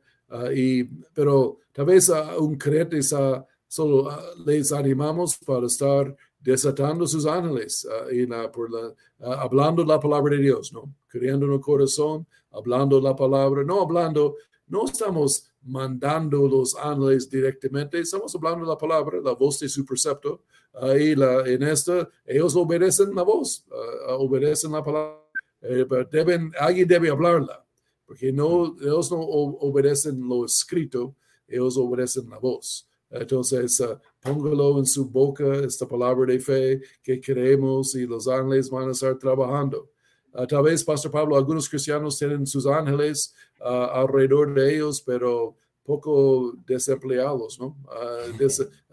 y, 0.54 0.84
pero 0.84 1.60
tal 1.72 1.86
vez 1.86 2.10
un 2.38 2.56
creyente 2.56 2.98
está 2.98 3.46
Solo 3.72 4.10
ah, 4.10 4.20
les 4.44 4.70
animamos 4.70 5.38
para 5.38 5.66
estar 5.66 6.14
desatando 6.38 7.06
sus 7.06 7.24
ángeles 7.24 7.86
uh, 7.86 8.12
y 8.12 8.26
la, 8.26 8.52
por 8.52 8.70
la, 8.70 8.88
uh, 8.88 9.32
hablando 9.32 9.82
la 9.82 9.98
palabra 9.98 10.36
de 10.36 10.42
Dios, 10.42 10.74
¿no? 10.74 10.94
Creando 11.08 11.46
en 11.46 11.54
el 11.54 11.60
corazón, 11.60 12.26
hablando 12.50 13.00
la 13.00 13.16
palabra, 13.16 13.64
no 13.64 13.80
hablando, 13.80 14.36
no 14.66 14.84
estamos 14.84 15.46
mandando 15.62 16.46
los 16.46 16.74
ángeles 16.74 17.30
directamente, 17.30 17.98
estamos 17.98 18.34
hablando 18.34 18.66
la 18.66 18.76
palabra, 18.76 19.18
la 19.24 19.32
voz 19.32 19.60
de 19.60 19.70
su 19.70 19.86
precepto, 19.86 20.42
y 20.98 21.14
la, 21.14 21.40
en 21.46 21.62
esta, 21.62 22.06
ellos 22.26 22.54
obedecen 22.54 23.14
la 23.14 23.22
voz, 23.22 23.64
obedecen 24.18 24.72
la 24.72 24.84
palabra, 24.84 25.18
eh, 25.62 25.86
pero 25.88 26.04
deben, 26.04 26.52
alguien 26.58 26.86
debe 26.86 27.08
hablarla, 27.08 27.64
porque 28.04 28.34
no, 28.34 28.76
ellos 28.82 29.10
no 29.10 29.18
obedecen 29.18 30.28
lo 30.28 30.44
escrito, 30.44 31.16
ellos 31.48 31.78
obedecen 31.78 32.28
la 32.28 32.36
voz. 32.36 32.86
Entonces, 33.12 33.78
uh, 33.80 33.98
póngalo 34.20 34.78
en 34.78 34.86
su 34.86 35.08
boca, 35.08 35.54
esta 35.56 35.86
palabra 35.86 36.32
de 36.32 36.40
fe 36.40 36.80
que 37.02 37.20
creemos 37.20 37.94
y 37.94 38.06
los 38.06 38.26
ángeles 38.26 38.70
van 38.70 38.88
a 38.88 38.92
estar 38.92 39.18
trabajando. 39.18 39.90
Uh, 40.32 40.46
tal 40.46 40.62
vez, 40.62 40.82
Pastor 40.82 41.12
Pablo, 41.12 41.36
algunos 41.36 41.68
cristianos 41.68 42.18
tienen 42.18 42.46
sus 42.46 42.66
ángeles 42.66 43.34
uh, 43.60 43.64
alrededor 43.64 44.54
de 44.54 44.76
ellos, 44.76 45.02
pero 45.02 45.56
poco 45.84 46.54
desempleados, 46.64 47.58
¿no? 47.58 47.76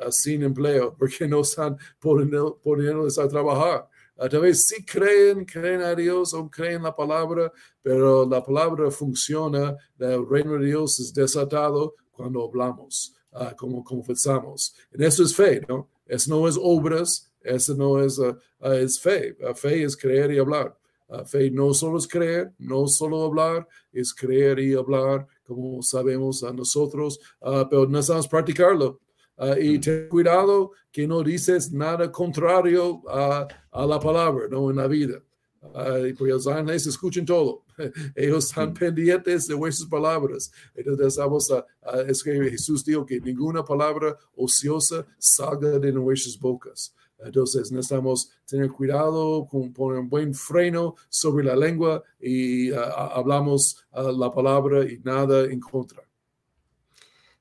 sin 0.09 0.43
empleo, 0.43 0.95
porque 0.99 1.27
no 1.27 1.41
están 1.41 1.77
poniéndoles 1.99 3.19
a 3.19 3.27
trabajar. 3.27 3.87
tal 4.17 4.41
vez 4.41 4.65
sí 4.65 4.83
creen, 4.83 5.45
creen 5.45 5.81
a 5.81 5.93
Dios 5.93 6.33
o 6.33 6.49
creen 6.49 6.81
la 6.81 6.95
palabra, 6.95 7.53
pero 7.81 8.27
la 8.27 8.43
palabra 8.43 8.89
funciona, 8.89 9.77
el 9.99 10.27
reino 10.27 10.53
de 10.53 10.65
Dios 10.65 10.99
es 10.99 11.13
desatado 11.13 11.93
cuando 12.11 12.43
hablamos. 12.43 13.15
Ah, 13.31 13.55
como 13.55 13.83
confesamos. 13.83 14.73
En 14.91 15.03
eso 15.03 15.23
es 15.23 15.35
fe, 15.35 15.61
¿no? 15.67 15.87
Eso 16.05 16.31
no 16.31 16.47
es 16.47 16.57
obras, 16.59 17.31
eso 17.41 17.75
no 17.75 18.03
es, 18.03 18.17
uh, 18.17 18.35
es 18.73 18.99
fe. 18.99 19.35
fe 19.55 19.83
es 19.83 19.95
creer 19.95 20.31
y 20.31 20.39
hablar. 20.39 20.75
fe 21.25 21.51
no 21.51 21.73
solo 21.73 21.99
es 21.99 22.07
creer, 22.07 22.51
no 22.57 22.87
solo 22.87 23.23
hablar, 23.23 23.67
es 23.91 24.13
creer 24.13 24.59
y 24.59 24.73
hablar, 24.73 25.27
como 25.43 25.81
sabemos 25.81 26.43
a 26.43 26.51
nosotros, 26.51 27.19
pero 27.69 27.87
necesitamos 27.87 28.27
practicarlo. 28.27 28.99
y 29.59 29.77
mm. 29.77 29.81
ten 29.81 30.09
cuidado 30.09 30.71
que 30.91 31.07
no 31.07 31.23
dices 31.23 31.71
nada 31.71 32.11
contrario 32.11 33.01
a, 33.07 33.47
a 33.71 33.85
la 33.85 33.99
palabra, 33.99 34.47
¿no? 34.49 34.69
En 34.69 34.77
la 34.77 34.87
vida. 34.87 35.21
porque 36.17 36.33
los 36.33 36.47
ángeles 36.47 36.87
escuchan 36.87 37.25
todo. 37.25 37.63
Ellos 38.15 38.45
están 38.45 38.73
pendientes 38.73 39.47
de 39.47 39.53
vuestras 39.53 39.89
palabras. 39.89 40.51
Entonces 40.75 41.17
vamos 41.17 41.51
a, 41.51 41.65
escribir. 42.07 42.51
Jesús 42.51 42.85
dijo 42.85 43.05
que 43.05 43.19
ninguna 43.19 43.63
palabra 43.63 44.15
ociosa 44.35 45.05
salga 45.17 45.79
de 45.79 45.91
nuestras 45.91 46.37
bocas. 46.39 46.93
Entonces 47.17 47.71
necesitamos 47.71 48.31
tener 48.45 48.69
cuidado 48.69 49.45
con 49.45 49.73
poner 49.73 49.99
un 49.99 50.09
buen 50.09 50.33
freno 50.33 50.95
sobre 51.09 51.43
la 51.43 51.55
lengua 51.55 52.03
y 52.19 52.71
hablamos 52.71 53.85
la 53.91 54.31
palabra 54.31 54.89
y 54.89 54.99
nada 54.99 55.45
en 55.45 55.59
contra. 55.59 56.03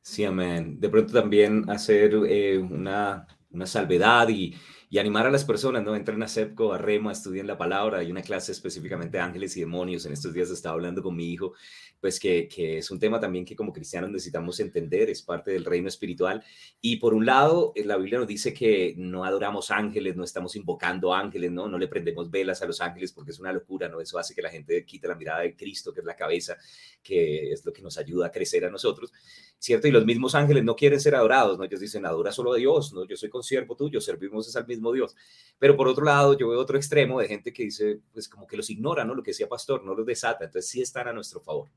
Sí, 0.03 0.25
amén. 0.25 0.81
De 0.81 0.89
pronto 0.89 1.13
también 1.13 1.69
hacer 1.69 2.15
eh, 2.27 2.59
una, 2.59 3.27
una 3.51 3.67
salvedad 3.67 4.29
y 4.31 4.55
y 4.91 4.99
animar 4.99 5.27
a 5.27 5.31
las 5.31 5.45
personas, 5.45 5.85
¿no? 5.85 5.95
Entren 5.95 6.23
a 6.23 6.29
CEPCO, 6.29 6.73
a 6.73 6.79
Rema, 6.79 7.13
estudien 7.13 7.47
la 7.47 7.59
palabra. 7.59 7.99
Hay 7.99 8.11
una 8.11 8.23
clase 8.23 8.53
específicamente 8.53 9.19
de 9.19 9.23
ángeles 9.23 9.55
y 9.57 9.61
demonios. 9.61 10.07
En 10.07 10.13
estos 10.15 10.33
días 10.33 10.49
estaba 10.49 10.75
hablando 10.75 11.03
con 11.03 11.15
mi 11.15 11.31
hijo, 11.31 11.53
pues 12.01 12.19
que, 12.19 12.49
que 12.49 12.79
es 12.79 12.91
un 12.91 12.99
tema 12.99 13.21
también 13.21 13.45
que 13.45 13.55
como 13.55 13.73
cristianos 13.73 14.11
necesitamos 14.11 14.61
entender, 14.61 15.11
es 15.11 15.21
parte 15.21 15.51
del 15.51 15.67
reino 15.67 15.89
espiritual. 15.89 16.43
Y 16.81 16.97
por 16.97 17.13
un 17.13 17.27
lado, 17.27 17.75
la 17.77 17.99
Biblia 17.99 18.19
nos 18.19 18.29
dice 18.29 18.55
que 18.55 18.95
no 18.97 19.25
adoramos 19.25 19.71
ángeles, 19.71 20.17
no 20.17 20.25
estamos 20.25 20.57
invocando 20.57 21.13
ángeles, 21.13 21.53
¿no? 21.53 21.69
No 21.69 21.77
le 21.77 21.89
prendemos 21.89 22.31
velas 22.31 22.63
a 22.63 22.67
los 22.67 22.81
ángeles 22.81 23.13
porque 23.13 23.33
es 23.33 23.41
una 23.41 23.53
locura, 23.53 23.91
¿no? 23.91 24.01
Eso 24.01 24.19
hace 24.19 24.35
que 24.35 24.41
la 24.41 24.51
gente 24.51 24.87
quite 24.87 25.07
la 25.07 25.17
mirada 25.17 25.41
de 25.41 25.55
Cristo, 25.55 25.93
que 25.93 26.01
es 26.01 26.07
la 26.07 26.17
cabeza, 26.17 26.57
que 27.03 27.53
es 27.53 27.63
lo 27.67 27.75
que 27.75 27.83
nos 27.83 27.99
ayuda 27.99 28.29
a 28.29 28.31
crecer 28.31 28.65
a 28.65 28.71
nosotros. 28.71 29.13
¿Cierto? 29.59 29.89
Y 29.89 29.91
los 29.91 30.05
mismos 30.05 30.35
ángeles 30.35 30.65
no 30.65 30.77
quieren 30.77 31.01
ser 31.01 31.15
adorados, 31.15 31.59
¿no? 31.59 31.65
Ellos 31.65 31.81
dicen, 31.81 32.07
adora 32.07 32.33
solo 32.33 32.53
a 32.53 32.57
Dios, 32.57 32.93
¿no? 32.93 33.05
Yo 33.07 33.17
soy 33.17 33.29
consiervo 33.29 33.77
tuyo, 33.77 34.01
servimos 34.01 34.49
es 34.49 34.57
al 34.57 34.67
mismo 34.67 34.93
Dios. 34.93 35.17
Pero 35.59 35.77
por 35.77 35.89
otro 35.89 36.05
lado, 36.05 36.37
yo 36.39 36.49
veo 36.49 36.61
otro 36.61 36.77
extremo 36.77 37.21
de 37.21 37.29
gente 37.29 37.53
que 37.53 37.65
dice, 37.65 38.01
pues 38.13 38.29
como 38.29 38.47
que 38.47 38.57
los 38.57 38.71
ignora, 38.71 39.05
¿no? 39.05 39.15
Lo 39.15 39.23
que 39.23 39.33
decía 39.33 39.49
Pastor, 39.49 39.85
no 39.85 39.95
los 39.95 40.07
desata, 40.07 40.45
entonces 40.45 40.71
sí 40.71 40.81
están 40.81 41.09
a 41.09 41.13
nuestro 41.13 41.41
favor. 41.41 41.69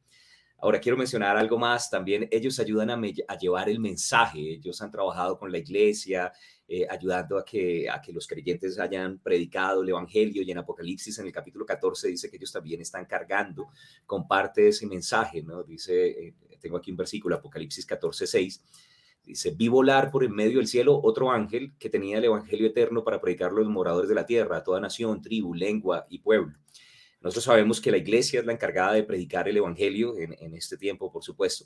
Ahora 0.63 0.79
quiero 0.79 0.95
mencionar 0.95 1.37
algo 1.37 1.57
más, 1.57 1.89
también 1.89 2.27
ellos 2.29 2.59
ayudan 2.59 2.91
a, 2.91 3.37
llevar 3.37 3.67
el 3.67 3.79
mensaje, 3.79 4.53
ellos 4.53 4.79
han 4.83 4.91
trabajado 4.91 5.39
con 5.39 5.51
la 5.51 5.57
iglesia, 5.57 6.31
eh, 6.67 6.85
ayudando 6.87 7.39
a 7.39 7.43
que, 7.43 7.89
a 7.89 7.99
que 7.99 8.13
los 8.13 8.27
creyentes 8.27 8.77
hayan 8.77 9.17
predicado 9.17 9.81
el 9.81 9.89
Evangelio 9.89 10.43
y 10.43 10.51
en 10.51 10.59
Apocalipsis 10.59 11.17
en 11.17 11.25
el 11.25 11.31
capítulo 11.31 11.65
14 11.65 12.09
dice 12.09 12.29
que 12.29 12.37
ellos 12.37 12.51
también 12.51 12.79
están 12.79 13.05
cargando 13.05 13.69
con 14.05 14.27
parte 14.27 14.61
de 14.61 14.67
ese 14.67 14.85
mensaje, 14.85 15.41
¿no? 15.41 15.63
Dice, 15.63 16.27
eh, 16.27 16.33
tengo 16.61 16.77
aquí 16.77 16.91
un 16.91 16.97
versículo, 16.97 17.35
Apocalipsis 17.35 17.85
14, 17.85 18.27
6, 18.27 18.63
Dice, 19.23 19.51
vi 19.51 19.67
volar 19.67 20.09
por 20.09 20.23
en 20.23 20.33
medio 20.33 20.57
del 20.57 20.67
cielo 20.67 20.99
otro 21.01 21.31
ángel 21.31 21.73
que 21.77 21.89
tenía 21.89 22.17
el 22.17 22.25
Evangelio 22.25 22.67
eterno 22.67 23.03
para 23.03 23.21
predicar 23.21 23.51
a 23.51 23.53
los 23.53 23.67
moradores 23.67 24.09
de 24.09 24.15
la 24.15 24.25
tierra, 24.25 24.57
a 24.57 24.63
toda 24.63 24.79
nación, 24.79 25.21
tribu, 25.21 25.53
lengua 25.53 26.07
y 26.09 26.19
pueblo. 26.19 26.57
Nosotros 27.21 27.43
sabemos 27.43 27.79
que 27.79 27.91
la 27.91 27.97
iglesia 27.97 28.39
es 28.39 28.47
la 28.47 28.53
encargada 28.53 28.93
de 28.93 29.03
predicar 29.03 29.47
el 29.47 29.55
Evangelio 29.55 30.17
en, 30.17 30.55
este 30.55 30.75
tiempo, 30.75 31.11
por 31.11 31.23
supuesto, 31.23 31.65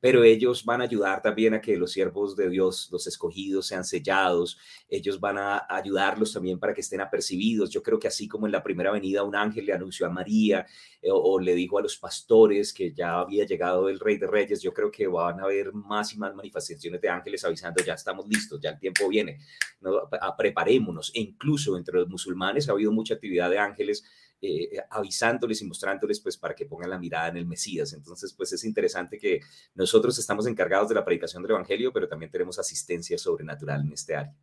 pero 0.00 0.24
ellos 0.24 0.64
van 0.64 0.80
a 0.80 0.84
ayudar 0.84 1.22
también 1.22 1.54
a 1.54 1.60
que 1.60 1.76
los 1.76 1.92
siervos 1.92 2.34
de 2.34 2.50
Dios, 2.50 2.88
los 2.90 3.06
escogidos, 3.06 3.68
sean 3.68 3.84
sellados, 3.84 4.58
ellos 4.88 5.20
van 5.20 5.38
a 5.38 5.64
ayudarlos 5.68 6.32
también 6.32 6.58
para 6.58 6.74
que 6.74 6.80
estén 6.80 7.00
apercibidos. 7.00 7.70
Yo 7.70 7.84
creo 7.84 8.00
que 8.00 8.08
así 8.08 8.26
como 8.26 8.46
en 8.46 8.52
la 8.52 8.64
primera 8.64 8.90
venida 8.90 9.22
un 9.22 9.36
ángel 9.36 9.66
le 9.66 9.72
anunció 9.72 10.06
a 10.06 10.10
María 10.10 10.66
eh, 11.00 11.08
o, 11.12 11.38
le 11.38 11.54
dijo 11.54 11.78
a 11.78 11.82
los 11.82 11.96
pastores 11.96 12.72
que 12.72 12.92
ya 12.92 13.20
había 13.20 13.46
llegado 13.46 13.88
el 13.88 14.00
Rey 14.00 14.16
de 14.18 14.26
Reyes, 14.26 14.60
yo 14.60 14.74
creo 14.74 14.90
que 14.90 15.06
van 15.06 15.38
a 15.38 15.44
haber 15.44 15.72
más 15.72 16.14
y 16.14 16.18
más 16.18 16.34
manifestaciones 16.34 17.00
de 17.00 17.08
ángeles 17.08 17.44
avisando, 17.44 17.82
ya 17.84 17.94
estamos 17.94 18.26
listos, 18.26 18.60
ya 18.60 18.70
el 18.70 18.80
tiempo 18.80 19.08
viene, 19.08 19.38
¿no? 19.80 20.08
preparémonos. 20.36 21.12
E 21.14 21.20
incluso 21.20 21.76
entre 21.76 22.00
los 22.00 22.08
musulmanes 22.08 22.68
ha 22.68 22.72
habido 22.72 22.90
mucha 22.90 23.14
actividad 23.14 23.50
de 23.50 23.58
ángeles 23.60 24.04
eh, 24.40 24.68
eh, 24.72 24.82
avisándoles 24.90 25.62
y 25.62 25.64
mostrándoles 25.64 26.20
pues 26.20 26.36
para 26.36 26.54
que 26.54 26.66
pongan 26.66 26.90
la 26.90 26.98
mirada 26.98 27.28
en 27.28 27.38
el 27.38 27.46
Mesías. 27.46 27.92
Entonces 27.94 28.34
pues 28.34 28.52
es 28.52 28.64
interesante 28.64 29.18
que 29.18 29.40
nosotros 29.74 30.18
estamos 30.18 30.46
encargados 30.46 30.88
de 30.90 30.94
la 30.94 31.04
predicación 31.04 31.42
del 31.42 31.52
Evangelio, 31.52 31.92
pero 31.92 32.06
también 32.06 32.30
tenemos 32.30 32.58
asistencia 32.58 33.16
sobrenatural 33.16 33.80
en 33.80 33.92
este 33.92 34.14
área. 34.14 34.36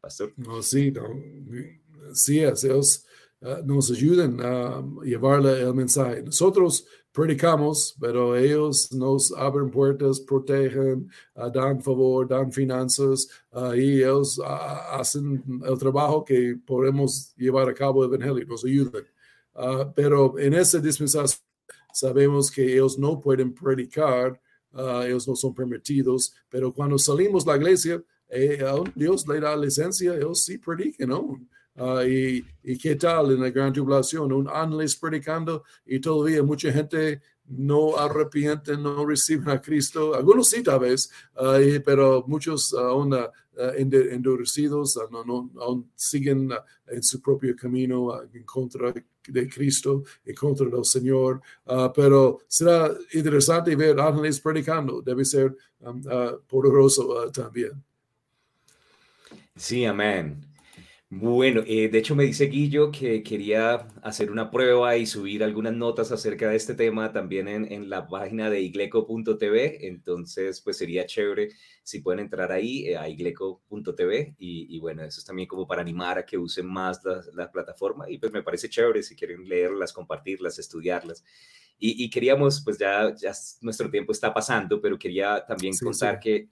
Pastor. 0.00 0.32
No, 0.36 0.62
sí, 0.62 0.90
no, 0.92 1.02
sí, 2.14 2.40
ellos 2.40 3.04
uh, 3.40 3.62
nos 3.64 3.90
ayudan 3.90 4.40
a 4.40 4.82
llevarle 5.04 5.60
el 5.60 5.74
mensaje. 5.74 6.22
Nosotros 6.22 6.86
predicamos, 7.12 7.96
pero 8.00 8.36
ellos 8.36 8.92
nos 8.92 9.32
abren 9.32 9.70
puertas, 9.70 10.20
protegen, 10.20 11.10
uh, 11.34 11.50
dan 11.50 11.80
favor, 11.80 12.26
dan 12.26 12.52
finanzas 12.52 13.28
uh, 13.52 13.74
y 13.74 14.02
ellos 14.02 14.38
uh, 14.38 14.44
hacen 14.92 15.42
el 15.64 15.78
trabajo 15.78 16.24
que 16.24 16.56
podemos 16.66 17.34
llevar 17.36 17.68
a 17.68 17.74
cabo 17.74 18.04
el 18.04 18.12
Evangelio, 18.12 18.46
nos 18.46 18.64
ayudan. 18.64 19.04
pero 19.94 20.38
en 20.38 20.54
esa 20.54 20.78
dispensación 20.78 21.40
sabemos 21.92 22.50
que 22.50 22.62
ellos 22.62 22.98
no 22.98 23.20
pueden 23.20 23.52
predicar, 23.52 24.40
ellos 25.04 25.26
no 25.26 25.34
son 25.34 25.52
permitidos, 25.52 26.32
pero 26.48 26.72
cuando 26.72 26.96
salimos 26.98 27.44
de 27.44 27.50
la 27.50 27.56
iglesia, 27.56 28.02
eh, 28.30 28.64
Dios 28.94 29.26
le 29.26 29.40
da 29.40 29.56
licencia, 29.56 30.14
ellos 30.14 30.44
sí 30.44 30.56
predican, 30.58 31.08
¿no? 31.08 31.36
Ah, 31.82 32.04
y, 32.04 32.44
y, 32.62 32.76
qué 32.76 32.94
tal 32.94 33.32
en 33.32 33.40
la 33.40 33.48
gran 33.48 33.72
tribulación, 33.72 34.30
un 34.34 34.46
ángel 34.48 34.86
predicando 35.00 35.64
y 35.86 35.98
todavía 35.98 36.42
mucha 36.42 36.70
gente 36.70 37.22
no 37.46 37.96
arrepiente, 37.96 38.76
no 38.76 39.06
reciben 39.06 39.48
a 39.48 39.62
Cristo. 39.62 40.14
Algunos 40.14 40.50
sí 40.50 40.62
tal 40.62 40.80
vez, 40.80 41.10
pero 41.82 42.22
muchos 42.26 42.74
aún 42.74 43.14
uh, 43.14 43.30
endurecidos, 43.78 45.00
no, 45.10 45.24
no, 45.24 45.50
aún 45.58 45.90
siguen 45.96 46.50
en 46.86 47.02
su 47.02 47.18
propio 47.22 47.56
camino 47.56 48.22
en 48.30 48.44
contra 48.44 48.92
de 48.92 49.48
Cristo, 49.48 50.04
en 50.26 50.34
contra 50.34 50.66
del 50.66 50.84
Señor. 50.84 51.40
pero 51.94 52.40
será 52.46 52.90
interesante 53.14 53.74
ver 53.74 53.98
ángeles 53.98 54.38
predicando, 54.38 55.00
debe 55.00 55.24
ser 55.24 55.56
poderoso 56.46 57.30
también. 57.32 57.72
Sí, 59.56 59.86
amén. 59.86 60.49
Bueno, 61.12 61.62
eh, 61.66 61.88
de 61.88 61.98
hecho 61.98 62.14
me 62.14 62.22
dice 62.22 62.44
Guillo 62.46 62.92
que 62.92 63.24
quería 63.24 63.88
hacer 64.00 64.30
una 64.30 64.48
prueba 64.48 64.96
y 64.96 65.06
subir 65.06 65.42
algunas 65.42 65.74
notas 65.74 66.12
acerca 66.12 66.48
de 66.48 66.54
este 66.54 66.74
tema 66.74 67.12
también 67.12 67.48
en, 67.48 67.90
la 67.90 68.06
página 68.06 68.48
de 68.48 68.60
igleco.tv, 68.60 69.88
entonces 69.88 70.60
pues 70.60 70.78
sería 70.78 71.06
chévere 71.06 71.48
si 71.82 71.98
pueden 71.98 72.20
entrar 72.20 72.52
ahí 72.52 72.86
eh, 72.86 72.96
a 72.96 73.08
igleco.tv 73.08 74.36
y, 74.38 74.78
bueno, 74.78 75.02
eso 75.02 75.18
es 75.18 75.26
también 75.26 75.48
como 75.48 75.66
para 75.66 75.80
animar 75.82 76.16
a 76.16 76.24
que 76.24 76.38
usen 76.38 76.66
más 76.66 77.00
la, 77.34 77.50
plataforma 77.50 78.08
y 78.08 78.18
pues 78.18 78.30
me 78.30 78.44
parece 78.44 78.68
chévere 78.68 79.02
si 79.02 79.16
quieren 79.16 79.48
leerlas, 79.48 79.92
compartirlas, 79.92 80.60
estudiarlas. 80.60 81.24
Y, 81.82 82.08
queríamos, 82.10 82.62
pues 82.62 82.78
ya, 82.78 83.12
ya 83.16 83.32
nuestro 83.62 83.90
tiempo 83.90 84.12
está 84.12 84.32
pasando, 84.32 84.80
pero 84.80 84.98
quería 84.98 85.44
también 85.46 85.74
contar 85.82 86.20
que 86.20 86.48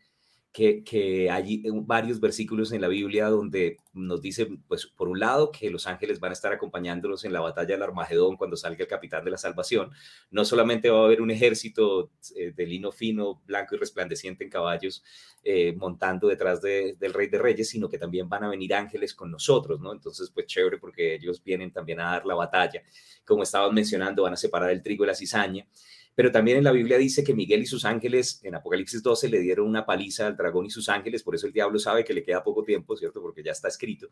que, 0.84 1.28
hay 1.30 1.62
varios 1.84 2.18
versículos 2.18 2.72
en 2.72 2.80
la 2.80 2.88
Biblia 2.88 3.28
donde 3.28 3.76
nos 3.92 4.20
dice, 4.20 4.48
pues 4.66 4.86
por 4.86 5.08
un 5.08 5.20
lado, 5.20 5.52
que 5.52 5.70
los 5.70 5.86
ángeles 5.86 6.18
van 6.18 6.30
a 6.30 6.32
estar 6.32 6.52
acompañándonos 6.52 7.24
en 7.24 7.32
la 7.32 7.40
batalla 7.40 7.74
del 7.74 7.82
Armagedón 7.82 8.36
cuando 8.36 8.56
salga 8.56 8.82
el 8.82 8.88
capitán 8.88 9.24
de 9.24 9.30
la 9.30 9.38
salvación. 9.38 9.90
No 10.30 10.44
solamente 10.44 10.90
va 10.90 11.00
a 11.00 11.04
haber 11.04 11.20
un 11.20 11.30
ejército 11.30 12.10
eh, 12.34 12.52
de 12.54 12.66
lino 12.66 12.90
fino, 12.90 13.40
blanco 13.46 13.76
y 13.76 13.78
resplandeciente 13.78 14.42
en 14.42 14.50
caballos 14.50 15.04
eh, 15.44 15.74
montando 15.76 16.26
detrás 16.26 16.60
del 16.60 17.14
Rey 17.14 17.28
de 17.28 17.38
Reyes, 17.38 17.68
sino 17.68 17.88
que 17.88 17.98
también 17.98 18.28
van 18.28 18.44
a 18.44 18.48
venir 18.48 18.74
ángeles 18.74 19.14
con 19.14 19.30
nosotros, 19.30 19.80
¿no? 19.80 19.92
Entonces, 19.92 20.30
pues 20.30 20.46
chévere 20.46 20.78
porque 20.78 21.14
ellos 21.14 21.42
vienen 21.42 21.70
también 21.70 22.00
a 22.00 22.10
dar 22.12 22.26
la 22.26 22.34
batalla. 22.34 22.82
Como 23.24 23.44
estaban 23.44 23.72
mencionando, 23.74 24.24
van 24.24 24.32
a 24.32 24.36
separar 24.36 24.70
el 24.70 24.82
trigo 24.82 25.04
y 25.04 25.06
la 25.06 25.14
cizaña 25.14 25.66
pero 26.18 26.32
también 26.32 26.58
en 26.58 26.64
la 26.64 26.72
Biblia 26.72 26.98
dice 26.98 27.22
que 27.22 27.32
Miguel 27.32 27.62
y 27.62 27.66
sus 27.66 27.84
ángeles 27.84 28.40
en 28.42 28.56
Apocalipsis 28.56 29.04
12 29.04 29.28
le 29.28 29.38
dieron 29.38 29.68
una 29.68 29.86
paliza 29.86 30.26
al 30.26 30.36
dragón 30.36 30.66
y 30.66 30.70
sus 30.70 30.88
ángeles, 30.88 31.22
por 31.22 31.36
eso 31.36 31.46
el 31.46 31.52
diablo 31.52 31.78
sabe 31.78 32.04
que 32.04 32.12
le 32.12 32.24
queda 32.24 32.42
poco 32.42 32.64
tiempo, 32.64 32.96
¿cierto? 32.96 33.22
Porque 33.22 33.40
ya 33.44 33.52
está 33.52 33.68
escrito. 33.68 34.08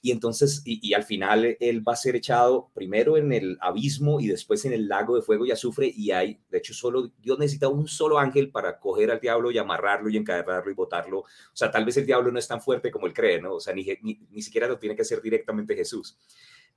Y 0.00 0.12
entonces, 0.12 0.62
y, 0.64 0.94
al 0.94 1.02
final 1.02 1.56
él 1.58 1.82
va 1.82 1.94
a 1.94 1.96
ser 1.96 2.14
echado 2.14 2.70
primero 2.74 3.16
en 3.16 3.32
el 3.32 3.58
abismo 3.60 4.20
y 4.20 4.28
después 4.28 4.66
en 4.66 4.72
el 4.72 4.86
lago 4.86 5.16
de 5.16 5.22
fuego 5.22 5.46
y 5.46 5.50
azufre 5.50 5.92
y 5.92 6.12
hay, 6.12 6.38
de 6.48 6.58
hecho, 6.58 6.74
solo 6.74 7.10
Dios 7.20 7.40
necesita 7.40 7.66
un 7.66 7.88
solo 7.88 8.20
ángel 8.20 8.52
para 8.52 8.78
coger 8.78 9.10
al 9.10 9.18
diablo 9.18 9.50
y 9.50 9.58
amarrarlo 9.58 10.08
y 10.10 10.16
encadenarlo 10.16 10.70
y 10.70 10.74
botarlo. 10.74 11.18
O 11.22 11.26
sea, 11.54 11.72
tal 11.72 11.84
vez 11.84 11.96
el 11.96 12.06
diablo 12.06 12.30
no 12.30 12.38
es 12.38 12.46
tan 12.46 12.60
fuerte 12.62 12.92
como 12.92 13.08
él 13.08 13.12
cree, 13.12 13.42
¿no? 13.42 13.54
O 13.54 13.60
sea, 13.60 13.74
ni, 13.74 13.84
ni, 14.00 14.42
siquiera 14.42 14.68
lo 14.68 14.78
tiene 14.78 14.94
que 14.94 15.02
hacer 15.02 15.20
directamente 15.20 15.74
Jesús. 15.74 16.16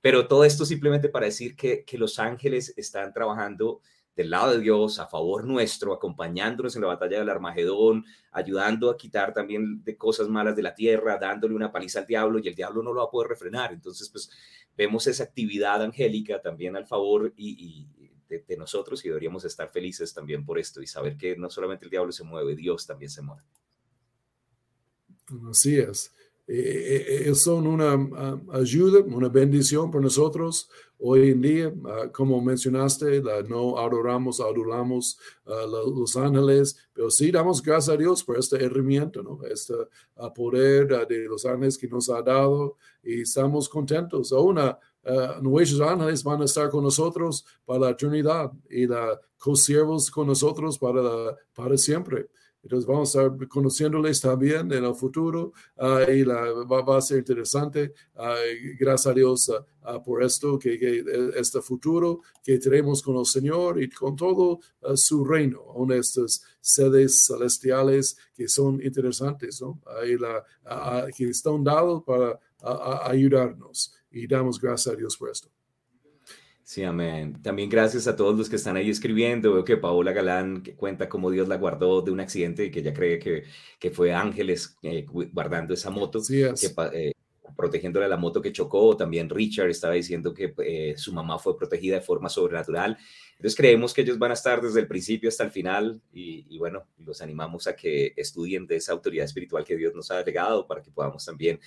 Pero 0.00 0.26
todo 0.26 0.44
esto 0.44 0.64
simplemente 0.64 1.08
para 1.08 1.26
decir 1.26 1.54
que, 1.54 1.84
que 1.84 1.98
los 1.98 2.18
ángeles 2.18 2.74
están 2.76 3.12
trabajando 3.12 3.80
del 4.14 4.30
lado 4.30 4.52
de 4.52 4.60
Dios, 4.60 4.98
a 4.98 5.06
favor 5.06 5.44
nuestro, 5.44 5.94
acompañándonos 5.94 6.76
en 6.76 6.82
la 6.82 6.88
batalla 6.88 7.18
del 7.18 7.30
Armagedón, 7.30 8.04
ayudando 8.30 8.90
a 8.90 8.96
quitar 8.96 9.32
también 9.32 9.82
de 9.84 9.96
cosas 9.96 10.28
malas 10.28 10.54
de 10.54 10.62
la 10.62 10.74
tierra, 10.74 11.18
dándole 11.18 11.54
una 11.54 11.72
paliza 11.72 12.00
al 12.00 12.06
diablo 12.06 12.38
y 12.38 12.48
el 12.48 12.54
diablo 12.54 12.82
no 12.82 12.92
lo 12.92 13.00
va 13.00 13.06
a 13.06 13.10
poder 13.10 13.28
refrenar. 13.28 13.72
Entonces, 13.72 14.10
pues 14.10 14.30
vemos 14.76 15.06
esa 15.06 15.24
actividad 15.24 15.82
angélica 15.82 16.42
también 16.42 16.76
al 16.76 16.86
favor 16.86 17.32
y, 17.36 17.88
de, 18.28 18.56
nosotros 18.56 19.04
y 19.04 19.08
deberíamos 19.08 19.44
estar 19.44 19.70
felices 19.70 20.12
también 20.12 20.44
por 20.44 20.58
esto 20.58 20.80
y 20.82 20.86
saber 20.86 21.16
que 21.16 21.36
no 21.36 21.50
solamente 21.50 21.84
el 21.84 21.90
diablo 21.90 22.12
se 22.12 22.24
mueve, 22.24 22.54
Dios 22.54 22.86
también 22.86 23.10
se 23.10 23.22
mueve. 23.22 23.42
Así 25.50 25.78
es. 25.78 26.14
Eh, 26.48 27.26
eh, 27.28 27.34
son 27.36 27.68
una 27.68 27.92
ah, 27.92 28.40
ayuda, 28.52 29.00
una 29.00 29.28
bendición 29.28 29.92
para 29.92 30.02
nosotros 30.02 30.68
hoy 30.98 31.30
en 31.30 31.40
día. 31.40 31.74
Ah, 31.86 32.08
como 32.12 32.40
mencionaste, 32.40 33.22
no 33.48 33.78
adoramos, 33.78 34.40
adoramos 34.40 35.18
a 35.46 35.66
los 35.66 36.16
ángeles, 36.16 36.76
pero 36.92 37.10
sí 37.10 37.30
damos 37.30 37.62
gracias 37.62 37.94
a 37.94 37.98
Dios 37.98 38.24
por 38.24 38.38
este 38.38 38.62
herramienta, 38.62 39.20
este 39.50 39.74
poder 40.34 41.06
de 41.06 41.24
los 41.24 41.46
ángeles 41.46 41.78
que 41.78 41.88
nos 41.88 42.10
ha 42.10 42.20
dado 42.22 42.76
y 43.02 43.22
estamos 43.22 43.68
contentos. 43.68 44.32
Aún 44.32 44.58
nuestros 45.40 45.80
ángeles 45.80 46.24
van 46.24 46.42
a 46.42 46.44
estar 46.44 46.70
con 46.70 46.82
nosotros 46.82 47.44
para 47.64 47.80
la 47.80 47.90
eternidad 47.90 48.50
y 48.68 48.86
la 48.86 49.20
co-siervos 49.38 50.10
con 50.10 50.26
nosotros 50.26 50.76
para, 50.76 51.36
para 51.54 51.76
siempre. 51.76 52.28
Entonces 52.62 52.86
vamos 52.86 53.16
a 53.16 53.22
estar 53.24 53.48
conociéndoles 53.48 54.20
también 54.20 54.72
en 54.72 54.84
el 54.84 54.94
futuro 54.94 55.52
ah, 55.78 56.04
y 56.08 56.24
la, 56.24 56.52
va, 56.64 56.96
a 56.96 57.00
ser 57.00 57.18
interesante. 57.18 57.92
Ah, 58.14 58.36
gracias 58.78 59.06
a 59.08 59.14
Dios 59.14 59.52
ah, 59.82 60.02
por 60.02 60.22
esto, 60.22 60.58
que, 60.58 60.78
que, 60.78 61.04
este 61.36 61.60
futuro 61.60 62.20
que 62.42 62.58
tenemos 62.58 63.02
con 63.02 63.16
el 63.16 63.26
Señor 63.26 63.82
y 63.82 63.90
con 63.90 64.14
todo 64.14 64.60
su 64.94 65.24
reino, 65.24 65.64
con 65.64 65.90
estas 65.92 66.42
sedes 66.60 67.24
celestiales 67.26 68.16
que 68.34 68.46
son 68.46 68.80
interesantes, 68.82 69.60
¿no? 69.60 69.80
la, 70.20 70.44
que 71.16 71.24
están 71.24 71.64
dados 71.64 72.04
para 72.04 72.38
ayudarnos 73.04 73.94
y 74.10 74.26
damos 74.26 74.60
gracias 74.60 74.94
a 74.94 74.96
Dios 74.96 75.16
por 75.16 75.30
esto. 75.30 75.48
Sí, 76.64 76.84
amén. 76.84 77.42
También 77.42 77.68
gracias 77.68 78.06
a 78.06 78.14
todos 78.14 78.36
los 78.38 78.48
que 78.48 78.56
están 78.56 78.76
ahí 78.76 78.88
escribiendo. 78.88 79.52
Veo 79.52 79.64
que 79.64 79.76
Paola 79.76 80.12
Galán 80.12 80.62
que 80.62 80.74
cuenta 80.74 81.08
cómo 81.08 81.30
Dios 81.30 81.48
la 81.48 81.56
guardó 81.56 82.02
de 82.02 82.12
un 82.12 82.20
accidente 82.20 82.64
y 82.64 82.70
que 82.70 82.80
ella 82.80 82.94
cree 82.94 83.18
que, 83.18 83.44
que 83.78 83.90
fue 83.90 84.12
ángeles 84.14 84.76
eh, 84.82 85.04
guardando 85.06 85.74
esa 85.74 85.90
moto. 85.90 86.20
Sí, 86.20 86.42
que, 86.42 86.72
eh, 86.94 87.12
protegiéndole 87.56 88.06
a 88.06 88.08
la 88.08 88.16
moto 88.16 88.40
que 88.40 88.52
chocó. 88.52 88.96
También 88.96 89.28
Richard 89.28 89.70
estaba 89.70 89.94
diciendo 89.94 90.32
que 90.32 90.54
eh, 90.64 90.94
su 90.96 91.12
mamá 91.12 91.38
fue 91.38 91.56
protegida 91.56 91.96
de 91.96 92.00
forma 92.00 92.28
sobrenatural. 92.28 92.96
Entonces 93.32 93.56
creemos 93.56 93.92
que 93.92 94.02
ellos 94.02 94.18
van 94.18 94.30
a 94.30 94.34
estar 94.34 94.62
desde 94.62 94.80
el 94.80 94.86
principio 94.86 95.28
hasta 95.28 95.44
el 95.44 95.50
final 95.50 96.00
y, 96.12 96.46
y, 96.48 96.58
bueno, 96.58 96.86
los 96.98 97.20
animamos 97.22 97.66
a 97.66 97.74
que 97.74 98.12
estudien 98.16 98.66
de 98.66 98.76
esa 98.76 98.92
autoridad 98.92 99.24
espiritual 99.24 99.64
que 99.64 99.76
Dios 99.76 99.94
nos 99.94 100.10
ha 100.10 100.22
legado 100.22 100.66
para 100.66 100.80
que 100.80 100.90
podamos 100.90 101.24
también 101.24 101.58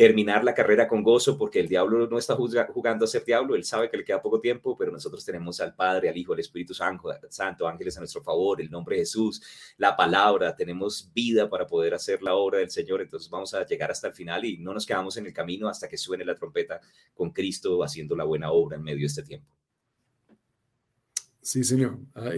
terminar 0.00 0.42
la 0.44 0.54
carrera 0.54 0.88
con 0.88 1.02
gozo, 1.02 1.36
porque 1.36 1.60
el 1.60 1.68
diablo 1.68 2.08
no 2.08 2.16
está 2.16 2.34
jugando 2.34 3.04
a 3.04 3.06
ser 3.06 3.22
diablo, 3.22 3.54
él 3.54 3.64
sabe 3.64 3.90
que 3.90 3.98
le 3.98 4.02
queda 4.02 4.22
poco 4.22 4.40
tiempo, 4.40 4.74
pero 4.74 4.90
nosotros 4.90 5.22
tenemos 5.22 5.60
al 5.60 5.74
Padre, 5.74 6.08
al 6.08 6.16
Hijo, 6.16 6.32
al 6.32 6.40
Espíritu 6.40 6.72
Santo, 6.72 7.68
ángeles 7.68 7.98
a 7.98 8.00
nuestro 8.00 8.22
favor, 8.22 8.62
el 8.62 8.70
nombre 8.70 8.96
de 8.96 9.02
Jesús, 9.02 9.42
la 9.76 9.94
palabra, 9.94 10.56
tenemos 10.56 11.10
vida 11.12 11.50
para 11.50 11.66
poder 11.66 11.92
hacer 11.92 12.22
la 12.22 12.34
obra 12.34 12.60
del 12.60 12.70
Señor, 12.70 13.02
entonces 13.02 13.28
vamos 13.28 13.52
a 13.52 13.66
llegar 13.66 13.90
hasta 13.90 14.06
el 14.06 14.14
final 14.14 14.42
y 14.46 14.56
no 14.56 14.72
nos 14.72 14.86
quedamos 14.86 15.18
en 15.18 15.26
el 15.26 15.34
camino 15.34 15.68
hasta 15.68 15.86
que 15.86 15.98
suene 15.98 16.24
la 16.24 16.34
trompeta 16.34 16.80
con 17.12 17.28
Cristo 17.30 17.84
haciendo 17.84 18.16
la 18.16 18.24
buena 18.24 18.52
obra 18.52 18.78
en 18.78 18.82
medio 18.82 19.00
de 19.00 19.06
este 19.06 19.22
tiempo. 19.22 19.48
Sí, 21.42 21.62
Señor. 21.62 21.98
Ah, 22.14 22.30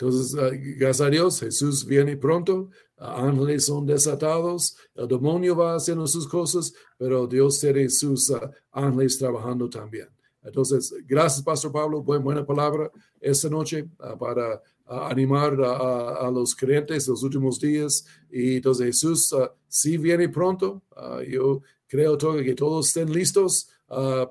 entonces, 0.00 0.34
ah, 0.40 0.48
gracias 0.78 1.06
a 1.06 1.10
Dios, 1.10 1.40
Jesús 1.40 1.84
viene 1.84 2.16
pronto, 2.16 2.70
ángeles 2.96 3.66
son 3.66 3.84
desatados, 3.84 4.74
el 4.94 5.06
demonio 5.06 5.54
va 5.54 5.74
haciendo 5.74 6.06
sus 6.06 6.26
cosas, 6.26 6.72
pero 6.96 7.26
Dios 7.26 7.60
tiene 7.60 7.86
sus 7.90 8.30
ah, 8.30 8.50
ángeles 8.72 9.18
trabajando 9.18 9.68
también. 9.68 10.08
Entonces, 10.42 10.94
gracias, 11.06 11.42
Pastor 11.42 11.70
Pablo, 11.70 12.02
buena, 12.02 12.24
buena 12.24 12.46
palabra 12.46 12.90
esta 13.20 13.50
noche 13.50 13.90
para 14.18 14.62
animar 14.86 15.52
a, 15.62 16.30
los 16.30 16.56
creyentes 16.56 17.06
los 17.06 17.22
últimos 17.22 17.60
días. 17.60 18.06
Y 18.30 18.56
entonces 18.56 18.86
Jesús 18.86 19.34
sí 19.68 19.98
viene 19.98 20.30
pronto. 20.30 20.82
yo 21.28 21.60
creo 21.86 22.16
que 22.16 22.54
todos 22.54 22.88
estén 22.88 23.12
listos, 23.12 23.68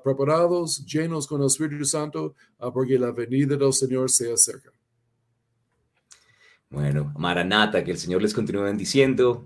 preparados, 0.02 0.84
llenos 0.84 1.28
con 1.28 1.42
el 1.42 1.46
Espíritu 1.46 1.84
Santo, 1.84 2.34
porque 2.74 2.98
la 2.98 3.12
venida 3.12 3.56
del 3.56 3.72
Señor 3.72 4.10
se 4.10 4.32
acerca. 4.32 4.72
Bueno, 6.70 7.12
Maranata, 7.16 7.82
que 7.84 7.90
el 7.90 7.98
Señor 7.98 8.22
les 8.22 8.32
continúe 8.32 8.62
bendiciendo. 8.62 9.44